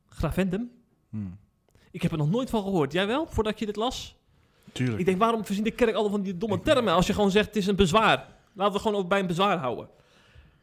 Gravendum. 0.07 0.71
Hmm. 1.11 1.39
Ik 1.91 2.03
heb 2.03 2.11
er 2.13 2.19
nog 2.19 2.31
nooit 2.31 2.51
van 2.51 2.63
gehoord. 2.63 2.93
Jij 2.93 3.07
wel, 3.07 3.27
voordat 3.27 3.59
je 3.59 3.67
dit 3.67 3.77
las? 3.77 4.17
Tuurlijk. 4.73 4.99
Ik 4.99 5.05
denk, 5.07 5.19
waarom 5.19 5.45
verzin 5.45 5.65
de 5.65 5.71
kerk 5.71 5.95
al 5.95 6.11
van 6.11 6.23
die 6.23 6.37
domme 6.37 6.61
termen 6.61 6.93
als 6.93 7.07
je 7.07 7.13
gewoon 7.13 7.31
zegt 7.31 7.47
het 7.47 7.57
is 7.57 7.67
een 7.67 7.77
bezwaar? 7.77 8.27
Laten 8.53 8.75
we 8.75 8.81
gewoon 8.81 8.99
ook 8.99 9.09
bij 9.09 9.21
een 9.21 9.27
bezwaar 9.27 9.59
houden. 9.59 9.89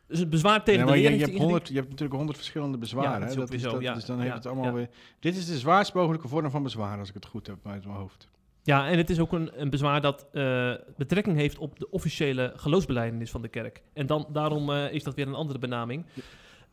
Dus 0.07 0.19
een 0.19 0.29
bezwaar 0.29 0.63
tegen 0.63 0.85
Ja, 0.85 0.91
de 0.91 0.97
je, 0.97 1.01
je, 1.01 1.07
hebt 1.09 1.19
ingediend. 1.19 1.43
100, 1.43 1.67
je 1.67 1.73
hebt 1.73 1.89
natuurlijk 1.89 2.17
honderd 2.17 2.37
verschillende 2.37 2.77
bezwaren. 2.77 3.29
Ja, 3.29 3.35
dat 3.35 3.53
is 3.53 3.61
dat- 3.61 3.81
ja. 3.81 3.93
Dus 3.93 4.05
dan 4.05 4.19
heeft 4.19 4.33
het 4.33 4.45
allemaal 4.45 4.73
weer... 4.73 4.89
Dit 5.19 5.35
is 5.35 5.45
de 5.45 5.57
zwaarst 5.57 5.93
mogelijke 5.93 6.27
vorm 6.27 6.51
van 6.51 6.63
bezwaar, 6.63 6.99
als 6.99 7.07
ik 7.07 7.13
het 7.13 7.25
goed 7.25 7.47
heb 7.47 7.67
uit 7.67 7.85
mijn 7.85 7.97
hoofd. 7.97 8.29
Ja, 8.63 8.87
en 8.87 8.97
het 8.97 9.09
is 9.09 9.19
ook 9.19 9.31
een, 9.31 9.51
een 9.61 9.69
bezwaar 9.69 10.01
dat 10.01 10.25
eh, 10.31 10.73
betrekking 10.97 11.37
heeft 11.37 11.57
op 11.57 11.79
de 11.79 11.89
officiële 11.89 12.53
geloofsbelijdenis 12.55 13.31
van 13.31 13.41
de 13.41 13.47
kerk. 13.47 13.81
En 13.93 14.07
dan, 14.07 14.27
daarom 14.31 14.71
eh, 14.71 14.93
is 14.93 15.03
dat 15.03 15.15
weer 15.15 15.27
een 15.27 15.33
andere 15.33 15.59
benaming. 15.59 16.05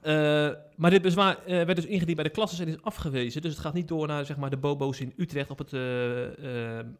Eh, 0.01 0.48
maar 0.77 0.90
dit 0.90 1.03
bezwaar 1.03 1.38
werd 1.46 1.77
dus 1.77 1.87
ingediend 1.87 2.14
bij 2.14 2.24
de 2.24 2.31
klasses 2.31 2.59
en 2.59 2.68
is 2.68 2.83
afgewezen. 2.83 3.42
Dus 3.42 3.53
het 3.53 3.61
gaat 3.61 3.74
niet 3.74 3.88
door 3.88 4.07
naar 4.07 4.24
zeg 4.24 4.37
maar, 4.37 4.51
de 4.51 4.57
bobo's 4.57 5.01
in 5.01 5.12
Utrecht 5.16 5.51
op 5.51 5.59
het, 5.59 5.70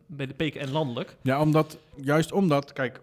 bij 0.07 0.27
de 0.27 0.35
PKN 0.37 0.71
landelijk. 0.71 1.17
Ja, 1.23 1.41
omdat, 1.41 1.79
juist 1.97 2.33
omdat, 2.33 2.73
kijk, 2.73 3.01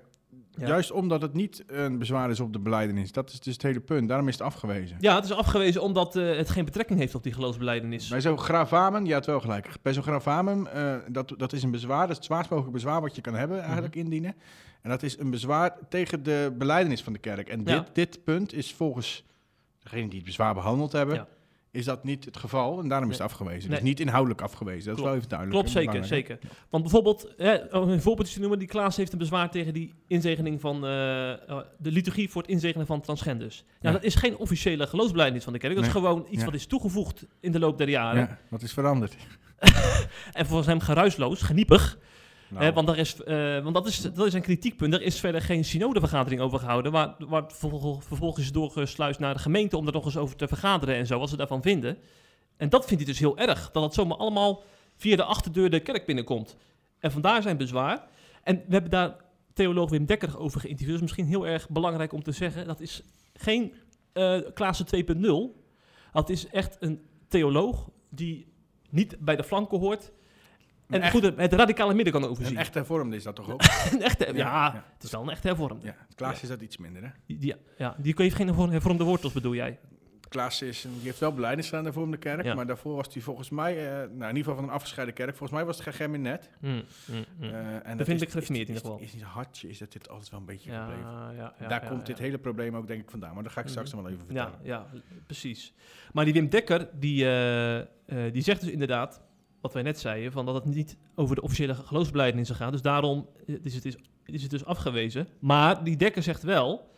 Ja. 0.58 0.68
juist 0.68 0.92
omdat 0.92 1.22
het 1.22 1.34
niet 1.34 1.64
een 1.68 1.98
bezwaar 1.98 2.30
is 2.30 2.40
op 2.40 2.54
de 2.54 2.60
beleidenis. 2.60 3.12
Dat 3.12 3.30
is 3.32 3.40
dus 3.40 3.54
het 3.54 3.62
hele 3.62 3.80
punt. 3.80 4.08
Daarom 4.08 4.28
is 4.28 4.34
het 4.34 4.44
afgewezen. 4.44 4.98
Ja, 5.00 5.16
het 5.16 5.24
is 5.26 5.32
afgewezen 5.32 5.82
omdat 5.82 6.16
eh, 6.16 6.36
het 6.38 6.50
geen 6.50 6.66
betrekking 6.66 7.00
heeft 7.00 7.16
op 7.16 7.24
die 7.24 7.34
geloofsbelijdenis. 7.34 8.08
Bij 8.08 8.22
zo'n 8.22 8.40
gravamen, 8.40 9.06
je 9.06 9.14
had 9.14 9.26
wel 9.26 9.40
gelijk. 9.40 9.68
Bij 9.82 9.94
zo'n 9.94 10.04
gravamen, 10.04 10.74
eh, 10.74 10.96
dat, 11.08 11.34
dat 11.38 11.54
is 11.54 11.64
een 11.64 11.72
bezwaar. 11.72 12.00
Dat 12.02 12.10
is 12.10 12.16
het 12.16 12.26
zwaarst 12.26 12.50
mogelijke 12.50 12.78
bezwaar 12.78 13.02
wat 13.02 13.16
je 13.16 13.22
kan 13.22 13.34
hebben, 13.36 13.62
eigenlijk 13.62 13.96
Mhm. 13.96 14.04
indienen. 14.04 14.36
En 14.82 14.90
dat 14.90 15.04
is 15.04 15.20
een 15.20 15.30
bezwaar 15.30 15.78
tegen 15.90 16.24
de 16.24 16.54
beleidenis 16.58 17.04
van 17.04 17.14
de 17.14 17.20
kerk. 17.20 17.50
En 17.50 17.64
dit, 17.64 17.74
Ja. 17.76 17.86
dit 17.94 18.24
punt 18.24 18.54
is 18.54 18.74
volgens 18.74 19.24
degene 19.84 20.08
die 20.08 20.16
het 20.18 20.26
bezwaar 20.26 20.54
behandeld 20.54 20.92
hebben, 20.92 21.16
Ja. 21.16 21.28
Is 21.76 21.86
dat 21.86 22.04
niet 22.04 22.26
het 22.26 22.38
geval. 22.38 22.80
En 22.80 22.88
daarom 22.88 23.10
is 23.10 23.18
het 23.18 23.26
afgewezen. 23.26 23.70
Nee. 23.70 23.80
Dus 23.80 23.88
niet 23.88 24.00
inhoudelijk 24.00 24.42
afgewezen. 24.42 24.86
Dat 24.86 24.96
Klopt. 24.96 25.00
is 25.00 25.06
wel 25.06 25.16
even 25.16 25.30
duidelijk. 25.30 25.60
Klopt, 25.60 25.78
zeker, 25.78 26.06
zeker. 26.06 26.40
Want 26.70 26.84
bijvoorbeeld, 26.84 27.34
hè, 27.38 27.56
om 27.56 27.90
een 27.90 28.02
voorbeeldje 28.02 28.34
te 28.34 28.40
noemen, 28.40 28.60
die 28.60 28.68
Klaas 28.68 28.96
heeft 28.96 29.12
een 29.12 29.18
bezwaar 29.18 29.52
tegen 29.52 29.74
die 29.74 29.94
inzegening 30.08 30.62
van 30.62 30.86
eh, 30.86 31.32
eh, 31.32 31.58
de 31.78 31.92
liturgie 31.92 32.30
voor 32.30 32.42
het 32.42 32.52
inzegenen 32.52 32.86
van 32.88 33.02
transgenders. 33.02 33.64
Ja, 33.68 33.74
Ja. 33.82 33.92
dat 33.92 34.04
is 34.04 34.16
geen 34.16 34.38
officiële 34.38 34.88
geloofsbelijdenis 34.88 35.44
van 35.44 35.54
de 35.54 35.60
kerk. 35.60 35.76
Dat 35.76 35.84
is 35.86 35.92
gewoon 35.92 36.26
iets 36.30 36.40
Ja. 36.40 36.46
wat 36.46 36.54
is 36.54 36.66
toegevoegd 36.66 37.26
in 37.40 37.52
de 37.52 37.60
loop 37.60 37.78
der 37.78 37.90
jaren. 37.90 38.22
Ja, 38.22 38.38
wat 38.50 38.62
is 38.62 38.74
veranderd? 38.74 39.16
En 40.34 40.46
volgens 40.46 40.68
hem 40.68 40.80
geruisloos, 40.80 41.42
geniepig. 41.42 41.98
Nou, 42.56 42.68
Hè, 42.68 42.74
want 42.74 42.88
daar 42.88 42.98
is, 42.98 43.24
eh, 43.24 43.64
want 43.64 43.76
dat, 43.76 43.88
is, 43.88 44.02
dat 44.02 44.26
is 44.26 44.34
een 44.34 44.42
kritiekpunt. 44.42 44.94
Er 44.94 45.02
is 45.02 45.20
verder 45.20 45.42
geen 45.42 45.66
synodevergadering 45.66 46.42
over 46.42 46.60
gehouden. 46.60 46.92
Waar, 46.92 47.16
vervolgens 48.00 48.46
is 48.46 48.52
doorgesluist 48.52 49.20
naar 49.20 49.34
de 49.34 49.40
gemeente 49.40 49.78
om 49.78 49.88
er 49.88 49.94
nog 49.94 50.06
eens 50.06 50.18
over 50.18 50.36
te 50.36 50.48
vergaderen 50.48 50.96
en 50.96 51.08
zo, 51.08 51.20
wat 51.20 51.30
ze 51.30 51.38
daarvan 51.38 51.62
vinden. 51.62 51.98
En 52.58 52.70
dat 52.70 52.86
vindt 52.86 53.04
hij 53.04 53.12
dus 53.12 53.22
heel 53.22 53.38
erg. 53.38 53.72
Dat 53.72 53.84
het 53.84 53.94
zomaar 53.94 54.18
allemaal 54.18 54.64
via 54.96 55.16
de 55.16 55.24
achterdeur 55.24 55.70
de 55.70 55.80
kerk 55.80 56.06
binnenkomt. 56.06 56.56
En 57.00 57.12
vandaar 57.12 57.42
zijn 57.42 57.58
bezwaar. 57.58 58.08
En 58.44 58.56
we 58.56 58.74
hebben 58.74 58.92
daar 58.92 59.16
theoloog 59.54 59.90
Wim 59.90 60.06
Dekker 60.06 60.40
over 60.40 60.60
geïnterviewd. 60.60 61.00
Dat 61.00 61.04
is 61.04 61.16
misschien 61.16 61.38
heel 61.38 61.48
erg 61.48 61.70
belangrijk 61.70 62.14
om 62.14 62.24
te 62.24 62.32
zeggen. 62.32 62.68
Dat 62.68 62.80
is 62.80 63.04
geen 63.34 63.74
eh 64.14 64.40
Klaassen 64.54 64.86
2.0. 64.86 65.64
Dat 66.12 66.30
is 66.30 66.48
echt 66.48 66.78
een 66.80 67.02
theoloog 67.28 67.90
die 68.10 68.54
niet 68.90 69.18
bij 69.20 69.36
de 69.36 69.44
flanken 69.44 69.80
hoort. 69.80 70.12
En 70.90 71.02
echt- 71.02 71.12
goed, 71.12 71.24
het- 71.24 71.54
radicale 71.54 71.94
midden 71.94 72.14
kan 72.14 72.26
overzien. 72.26 72.54
een 72.54 72.60
echt 72.60 72.74
hervormde 72.74 73.16
is 73.16 73.24
dat 73.24 73.36
toch 73.36 73.50
ook? 73.52 73.62
Een 73.92 74.02
echte, 74.02 74.26
ja, 74.26 74.34
Ja, 74.34 74.84
het 74.94 75.04
is 75.04 75.12
wel 75.12 75.22
een 75.22 75.30
echte 75.30 75.48
hervormde. 75.48 75.86
Ja, 75.86 75.96
Klaas 76.16 76.42
is 76.42 76.50
dat 76.50 76.62
iets 76.62 76.78
minder, 76.78 77.04
hè? 77.04 77.10
Die, 77.26 77.38
die, 77.38 77.56
ja, 77.78 77.96
die 77.98 78.14
heeft 78.18 78.36
geen 78.36 78.48
hervor- 78.48 78.72
hervormde 78.72 79.04
wortels, 79.04 79.34
bedoel 79.34 79.56
jij? 79.56 79.80
Klaas 80.30 80.62
is, 80.62 80.84
een- 80.84 80.94
die 80.94 81.04
heeft 81.04 81.20
wel 81.20 81.34
beleidnis 81.34 81.70
om 82.04 82.12
de 82.12 82.18
kerk, 82.18 82.44
Ja. 82.44 82.54
maar 82.56 82.66
daarvoor 82.68 82.96
was 82.96 83.08
hij 83.14 83.22
volgens 83.22 83.50
mij, 83.50 83.78
eh, 83.78 83.94
nou 83.94 84.10
in 84.10 84.20
ieder 84.22 84.38
geval 84.38 84.56
van 84.56 84.64
een 84.64 84.70
afgescheiden 84.70 85.16
kerk, 85.16 85.30
volgens 85.30 85.52
mij 85.52 85.66
was 85.66 85.78
het 85.86 85.96
geen 85.96 86.22
net. 86.22 86.50
Mm, 86.60 86.72
mm, 86.72 86.84
mm. 87.38 87.44
Eh, 87.44 87.88
en 87.88 87.98
Dat 87.98 88.08
vind 88.08 88.22
ik 88.22 88.30
gereformeerd 88.30 88.68
in 88.70 88.74
ieder 88.76 88.90
geval. 88.90 89.00
Is, 89.00 89.06
is 89.08 89.14
niet 89.14 89.24
hartje, 89.24 89.70
is 89.70 89.78
dat 89.78 89.92
dit 89.92 90.10
altijd 90.10 90.30
wel 90.30 90.40
een 90.40 90.46
beetje 90.46 90.72
ja, 90.72 90.86
gebleven. 90.86 91.10
ja, 91.12 91.32
ja, 91.60 91.68
Daar 91.68 91.84
ja, 91.84 91.90
komt 91.90 92.06
dit 92.06 92.18
ja. 92.18 92.24
hele 92.24 92.38
probleem 92.38 92.76
ook 92.76 92.88
denk 92.88 93.02
ik 93.02 93.10
vandaan, 93.10 93.34
maar 93.34 93.44
dat 93.44 93.52
ga 93.52 93.62
ik 93.62 93.68
straks 93.68 93.88
Mhm. 93.94 93.98
nog 94.02 94.06
wel 94.06 94.16
even 94.20 94.34
Ja, 94.36 94.44
vertellen. 94.44 94.66
ja, 94.66 94.86
precies. 95.26 95.74
Maar 96.14 96.26
die 96.26 96.34
Wim 96.34 96.50
Dekker, 96.50 96.90
die, 96.94 97.30
eh, 97.30 98.32
die 98.32 98.42
zegt 98.42 98.62
dus 98.62 98.70
inderdaad, 98.70 99.22
wat 99.66 99.74
wij 99.74 99.84
net 99.84 100.00
zeiden, 100.00 100.32
van 100.32 100.46
dat 100.46 100.56
het 100.56 100.66
niet 100.66 100.98
over 101.16 101.36
de 101.36 101.42
officiële 101.42 101.76
geloofsbelijdenissen 101.76 102.56
gaat. 102.56 102.72
Dus 102.72 102.82
daarom 102.82 103.28
is 103.46 103.76
het, 103.76 103.86
is, 103.86 103.96
is 104.26 104.42
het 104.42 104.52
dus 104.52 104.66
afgewezen. 104.66 105.28
Maar 105.40 105.84
die 105.84 105.98
Dekker 105.98 106.24
zegt 106.24 106.44
wel 106.44 106.90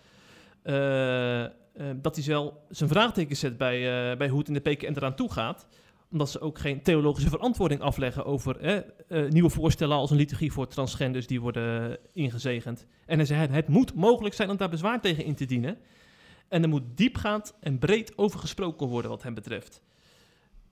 eh, 0.64 1.44
eh, 1.44 1.50
dat 1.96 2.16
hij 2.16 2.26
wel 2.26 2.66
zijn 2.70 2.90
vraagteken 2.90 3.36
zet 3.36 3.58
bij, 3.58 4.10
eh, 4.12 4.18
bij 4.18 4.30
hoe 4.30 4.40
het 4.40 4.48
in 4.48 4.54
de 4.54 4.60
PKN 4.60 4.94
eraan 4.96 5.16
toe 5.16 5.32
gaat. 5.32 5.68
Omdat 6.12 6.30
ze 6.30 6.40
ook 6.40 6.60
geen 6.60 6.82
theologische 6.82 7.30
verantwoording 7.30 7.82
afleggen 7.82 8.26
over 8.26 8.60
eh, 8.60 8.78
eh, 9.08 9.32
nieuwe 9.32 9.50
voorstellen 9.50 9.98
als 9.98 10.12
een 10.12 10.18
liturgie 10.18 10.52
voor 10.52 10.68
transgenders 10.68 11.28
die 11.28 11.42
worden 11.42 11.98
ingezegend. 12.14 12.86
En 13.06 13.18
hij 13.18 13.26
zei, 13.26 13.48
het 13.52 13.68
moet 13.68 13.94
mogelijk 13.94 14.36
zijn 14.36 14.50
om 14.50 14.58
daar 14.58 14.70
bezwaar 14.70 15.02
tegen 15.02 15.24
in 15.24 15.36
te 15.36 15.46
dienen. 15.46 15.78
En 16.48 16.64
er 16.64 16.70
moet 16.70 16.84
diepgaand 16.96 17.54
en 17.60 17.80
breed 17.80 18.18
over 18.18 18.40
gesproken 18.40 18.88
worden 18.88 19.12
wat 19.12 19.24
hem 19.24 19.34
betreft. 19.34 19.82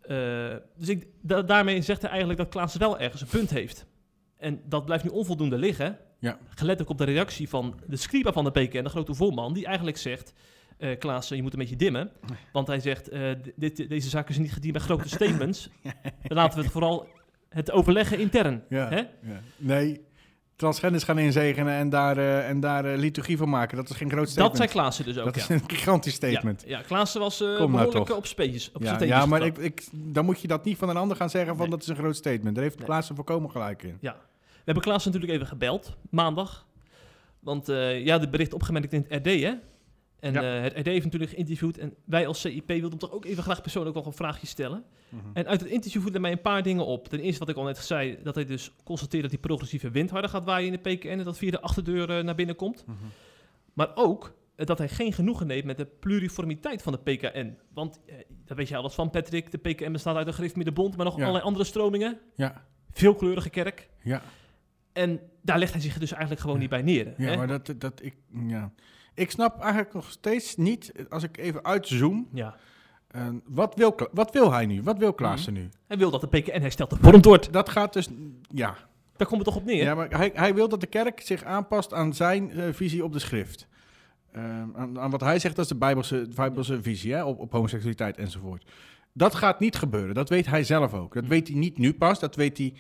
Eh, 0.08 0.56
dus 0.78 0.90
ik, 0.90 1.08
da- 1.22 1.42
daarmee 1.42 1.82
zegt 1.82 2.02
hij 2.02 2.10
eigenlijk 2.10 2.40
dat 2.40 2.50
Klaas 2.50 2.76
wel 2.76 3.00
ergens 3.00 3.22
een 3.22 3.28
punt 3.28 3.50
heeft. 3.50 3.86
En 4.38 4.62
dat 4.66 4.86
blijft 4.86 5.04
nu 5.04 5.10
onvoldoende 5.10 5.58
liggen. 5.58 5.98
Ja. 6.20 6.38
Gelet 6.50 6.82
ook 6.82 6.90
op 6.90 6.98
de 6.98 7.04
reactie 7.04 7.50
van 7.50 7.80
de 7.88 7.96
scriba 7.96 8.32
van 8.34 8.44
de 8.44 8.52
PKN, 8.52 8.84
de 8.84 8.90
grote 8.90 9.14
voorman, 9.14 9.54
die 9.54 9.66
eigenlijk 9.66 9.98
zegt... 9.98 10.34
eh 10.78 10.98
Klaas, 11.00 11.28
je 11.28 11.42
moet 11.42 11.54
een 11.54 11.60
beetje 11.60 11.76
dimmen. 11.76 12.12
Want 12.54 12.68
hij 12.68 12.80
zegt, 12.80 13.10
eh, 13.10 13.32
dit, 13.56 13.90
deze 13.90 14.10
zaken 14.10 14.34
zijn 14.34 14.46
niet 14.46 14.54
gediend 14.56 14.74
bij 14.74 14.82
grote 14.82 15.10
statements. 15.10 15.70
Dan 16.28 16.38
laten 16.38 16.58
we 16.58 16.64
het 16.64 16.72
vooral 16.74 17.08
het 17.50 17.72
overleggen 17.72 18.20
intern. 18.20 18.64
Ja, 18.70 18.90
Hè? 18.90 18.96
ja. 18.98 19.42
Nee, 19.58 20.02
transgenders 20.56 21.04
gaan 21.04 21.18
inzegenen 21.18 21.74
en 21.74 21.90
daar, 21.90 22.18
eh, 22.18 22.50
en 22.50 22.60
daar 22.60 22.86
eh, 22.86 22.98
liturgie 22.98 23.38
van 23.38 23.50
maken, 23.50 23.78
dat 23.78 23.90
is 23.90 23.96
geen 23.96 24.10
groot 24.10 24.30
statement. 24.30 24.58
Dat 24.58 24.58
zei 24.58 24.70
Klaassen 24.70 25.06
dus 25.06 25.18
ook, 25.18 25.26
Dat 25.26 25.36
ja. 25.36 25.42
is 25.42 25.50
een 25.50 25.70
gigantisch 25.78 26.14
statement. 26.14 26.64
Ja, 26.68 26.78
ja 26.78 26.84
Klaassen 26.84 27.22
was 27.22 27.38
Kom 27.38 27.48
nou 27.48 27.72
behoorlijk 27.72 28.10
op. 28.10 28.18
Op 28.74 28.84
Ja, 28.84 28.98
zijn 28.98 29.10
ja, 29.10 29.26
maar 29.26 29.46
ik, 29.46 29.58
ik, 29.58 29.88
dan 29.92 30.26
moet 30.26 30.42
je 30.42 30.48
dat 30.48 30.66
niet 30.66 30.78
van 30.78 30.90
een 30.90 30.98
ander 30.98 31.18
gaan 31.18 31.30
zeggen 31.30 31.56
van 31.56 31.70
Nee. 31.70 31.70
dat 31.70 31.82
is 31.82 31.88
een 31.88 31.96
groot 31.96 32.16
statement. 32.16 32.56
Daar 32.56 32.64
heeft 32.64 32.78
Nee. 32.78 32.86
Klaas 32.86 33.10
er 33.10 33.16
volkomen 33.16 33.52
gelijk 33.52 33.84
in. 33.84 33.98
Ja. 34.02 34.16
We 34.38 34.72
hebben 34.72 34.84
Klaas 34.84 35.06
natuurlijk 35.06 35.32
even 35.32 35.48
gebeld, 35.48 35.98
maandag. 36.10 36.66
Want 37.40 37.68
ja, 37.68 38.18
de 38.18 38.30
bericht 38.30 38.54
opgemerkt 38.54 38.94
in 38.94 39.06
het 39.08 39.28
RD, 39.28 39.42
hè? 39.42 39.54
En 40.26 40.34
Ja. 40.34 40.56
eh, 40.58 40.62
het 40.62 40.74
RD 40.78 40.86
heeft 40.86 41.04
natuurlijk 41.04 41.32
geïnterviewd. 41.32 41.78
En 41.78 41.94
wij 42.06 42.28
als 42.28 42.42
CIP 42.42 42.68
wilden 42.68 42.90
hem 42.90 43.00
toch 43.00 43.12
ook 43.12 43.26
even 43.26 43.44
graag 43.44 43.62
persoonlijk 43.62 43.96
nog 43.96 44.06
een 44.06 44.14
vraagje 44.14 44.48
stellen. 44.48 44.84
En 45.34 45.48
uit 45.48 45.62
het 45.62 45.70
interview 45.70 46.02
voerden 46.02 46.22
mij 46.22 46.32
een 46.32 46.42
paar 46.42 46.64
dingen 46.64 46.86
op. 46.86 47.08
Ten 47.08 47.20
eerste 47.20 47.40
wat 47.40 47.50
ik 47.50 47.56
al 47.56 47.64
net 47.64 47.78
zei, 47.78 48.18
dat 48.24 48.36
hij 48.36 48.46
dus 48.46 48.72
constateert 48.84 49.22
dat 49.22 49.32
die 49.32 49.40
progressieve 49.40 49.90
wind 49.90 50.10
harder 50.10 50.30
gaat 50.30 50.46
waaien 50.46 50.74
in 50.74 50.80
de 50.84 50.90
PKN. 50.96 51.08
En 51.08 51.24
dat 51.24 51.38
via 51.38 51.52
de 51.52 51.62
achterdeur 51.62 52.10
eh, 52.18 52.24
naar 52.24 52.36
binnen 52.36 52.56
komt. 52.56 52.84
Mhm. 52.86 52.98
Maar 53.74 53.92
ook 53.96 54.34
eh, 54.56 54.66
dat 54.66 54.78
hij 54.78 54.90
geen 54.90 55.14
genoegen 55.14 55.48
neemt 55.48 55.66
met 55.66 55.78
de 55.78 55.86
pluriformiteit 55.86 56.82
van 56.82 56.94
de 56.94 57.12
PKN. 57.12 57.58
Want, 57.74 58.00
daar 58.46 58.58
weet 58.58 58.68
je 58.68 58.76
alles 58.76 58.94
van, 58.94 59.10
Patrick. 59.10 59.52
De 59.52 59.58
PKN 59.58 59.92
bestaat 59.92 60.16
uit 60.16 60.28
een 60.28 60.34
gereformeerde 60.34 60.72
bond, 60.72 60.96
maar 60.96 61.06
nog 61.06 61.16
Ja. 61.16 61.22
allerlei 61.22 61.46
andere 61.46 61.66
stromingen. 61.66 62.20
Ja, 62.36 62.66
Veelkleurige 62.92 63.50
kerk. 63.50 63.90
ja. 64.04 64.22
En 64.94 65.20
daar 65.42 65.60
legt 65.60 65.72
hij 65.74 65.82
zich 65.82 65.98
dus 66.00 66.12
eigenlijk 66.12 66.42
gewoon 66.42 66.60
niet 66.60 66.70
bij 66.70 66.82
neer. 66.82 67.14
Ja, 67.18 67.30
hè? 67.30 67.36
maar 67.38 67.48
dat, 67.48 67.74
dat 67.78 68.02
ik, 68.04 68.16
ja. 68.48 68.72
Ik 69.16 69.32
snap 69.32 69.60
eigenlijk 69.62 69.94
nog 69.94 70.12
steeds 70.12 70.56
niet, 70.56 70.92
als 71.10 71.24
ik 71.24 71.38
even 71.38 71.64
uitzoom, 71.66 72.28
ja. 72.34 72.56
eh, 73.08 73.28
wat, 73.46 73.76
wil, 73.76 73.96
wat 74.12 74.32
wil 74.32 74.52
hij 74.52 74.66
nu? 74.66 74.84
Wat 74.84 74.98
wil 74.98 75.14
Klaassen 75.14 75.54
Mhm. 75.54 75.62
nu? 75.62 75.70
Hij 75.88 75.98
wil 75.98 76.12
dat 76.12 76.22
de 76.22 76.28
PKN 76.28 76.86
gevormd 76.88 77.26
wordt. 77.26 77.54
Dat 77.54 77.70
gaat 77.70 77.94
dus, 77.94 78.10
ja. 78.54 78.78
Daar 79.18 79.28
komt 79.28 79.46
het 79.46 79.54
toch 79.54 79.62
op 79.62 79.66
neer? 79.68 79.84
ja 79.84 79.96
maar 79.96 80.18
hij, 80.18 80.32
hij 80.34 80.54
wil 80.54 80.70
dat 80.70 80.82
de 80.82 80.88
kerk 80.88 81.22
zich 81.22 81.44
aanpast 81.44 81.94
aan 81.94 82.14
zijn 82.14 82.52
eh, 82.52 82.64
visie 82.74 83.04
op 83.04 83.14
de 83.14 83.20
schrift. 83.20 83.68
Eh, 84.32 84.44
aan, 84.76 85.00
aan 85.00 85.12
wat 85.12 85.22
hij 85.22 85.40
zegt, 85.40 85.56
dat 85.56 85.64
is 85.66 85.72
de 85.72 85.78
Bijbelse, 85.78 86.28
Bijbelse 86.36 86.82
visie 86.82 87.14
hè, 87.14 87.24
op, 87.24 87.40
op 87.40 87.52
homoseksualiteit 87.52 88.18
enzovoort. 88.18 88.64
Dat 89.14 89.36
gaat 89.36 89.60
niet 89.60 89.76
gebeuren, 89.76 90.16
dat 90.16 90.30
weet 90.30 90.46
hij 90.46 90.64
zelf 90.64 90.94
ook. 90.94 91.14
Dat 91.14 91.24
Mhm. 91.24 91.32
weet 91.32 91.48
hij 91.48 91.58
niet 91.58 91.78
nu 91.78 91.94
pas, 91.94 92.20
dat, 92.20 92.36
weet 92.36 92.58
hij, 92.58 92.74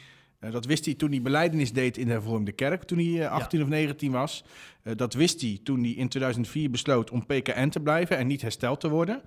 dat 0.52 0.66
wist 0.66 0.86
hij 0.86 0.94
toen 0.94 1.10
hij 1.12 1.22
beleidenis 1.22 1.74
deed 1.74 1.98
in 1.98 2.06
de 2.06 2.12
hervormde 2.12 2.52
kerk, 2.52 2.84
toen 2.84 2.98
hij 2.98 3.26
eh, 3.26 3.32
18 3.32 3.62
of 3.62 3.68
19 3.68 4.12
was. 4.12 4.44
Eh, 4.84 4.94
dat 4.96 5.14
wist 5.14 5.42
hij 5.42 5.60
toen 5.64 5.80
hij 5.84 5.92
in 5.92 6.08
2004 6.10 6.70
besloot 6.70 7.10
om 7.12 7.26
PKN 7.26 7.70
te 7.70 7.80
blijven 7.80 8.18
en 8.18 8.28
niet 8.28 8.42
hersteld 8.42 8.80
te 8.80 8.90
worden. 8.90 9.22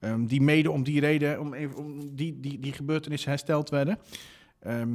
Ehm, 0.00 0.24
die 0.24 0.40
mede 0.40 0.70
om 0.70 0.82
die 0.82 1.00
reden, 1.00 1.40
om, 1.40 1.54
even, 1.54 1.76
om 1.76 2.16
die, 2.16 2.40
die, 2.40 2.58
die 2.58 2.72
gebeurtenissen 2.72 3.30
hersteld 3.30 3.70
werden. 3.70 3.98
Ehm, 4.60 4.88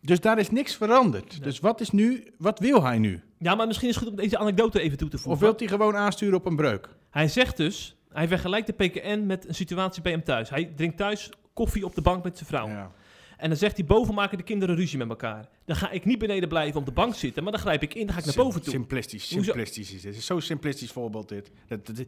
dus 0.00 0.20
daar 0.20 0.38
is 0.38 0.50
niks 0.50 0.76
veranderd. 0.76 1.30
Nee. 1.30 1.40
Dus 1.40 1.60
wat 1.60 1.80
is 1.80 1.90
nu, 1.90 2.24
wat 2.38 2.58
wil 2.58 2.82
hij 2.82 2.98
nu? 2.98 3.20
Ja, 3.38 3.54
maar 3.54 3.66
misschien 3.66 3.88
is 3.88 3.94
het 3.94 4.04
goed 4.04 4.12
om 4.12 4.18
deze 4.22 4.38
anekdote 4.38 4.80
even 4.80 4.98
toe 4.98 5.08
te 5.08 5.16
Of 5.16 5.22
voegen. 5.22 5.42
wil 5.42 5.54
hij 5.56 5.66
gewoon 5.66 5.96
aansturen 5.96 6.34
op 6.38 6.46
een 6.46 6.56
breuk? 6.56 6.88
Hij 7.10 7.28
zegt 7.28 7.56
dus, 7.56 7.96
hij 8.12 8.28
vergelijkt 8.28 8.66
de 8.66 8.72
PKN 8.72 9.26
met 9.26 9.48
een 9.48 9.54
situatie 9.54 10.02
bij 10.02 10.12
hem 10.12 10.24
thuis. 10.24 10.50
Hij 10.50 10.72
drinkt 10.76 10.96
thuis 10.96 11.30
koffie 11.52 11.84
op 11.84 11.94
de 11.94 12.02
bank 12.02 12.24
met 12.24 12.36
zijn 12.36 12.48
vrouw. 12.48 12.68
Ja. 12.68 12.92
En 13.40 13.48
dan 13.48 13.58
zegt 13.58 13.76
hij, 13.76 13.84
boven 13.86 14.14
maken 14.14 14.38
de 14.38 14.44
kinderen 14.44 14.76
ruzie 14.76 14.98
met 14.98 15.08
elkaar. 15.08 15.48
Dan 15.64 15.76
ga 15.76 15.90
ik 15.90 16.04
niet 16.04 16.18
beneden 16.18 16.48
blijven 16.48 16.80
op 16.80 16.86
de 16.86 16.92
bank 16.92 17.14
zitten, 17.14 17.42
maar 17.42 17.52
dan 17.52 17.60
grijp 17.60 17.82
ik 17.82 17.94
in, 17.94 18.06
dan 18.06 18.14
ga 18.14 18.20
ik 18.20 18.26
naar 18.26 18.44
boven 18.44 18.62
toe. 18.62 18.72
Simplistisch, 18.72 19.30
Hoezo? 19.30 19.44
simplistisch 19.44 19.86
is 19.92 20.02
dit. 20.02 20.04
Het 20.04 20.16
is 20.16 20.26
zo'n 20.26 20.40
simplistisch 20.40 20.92
voorbeeld 20.92 21.28
dit. 21.28 21.50
Dat- 21.68 21.86
dat- 21.86 22.04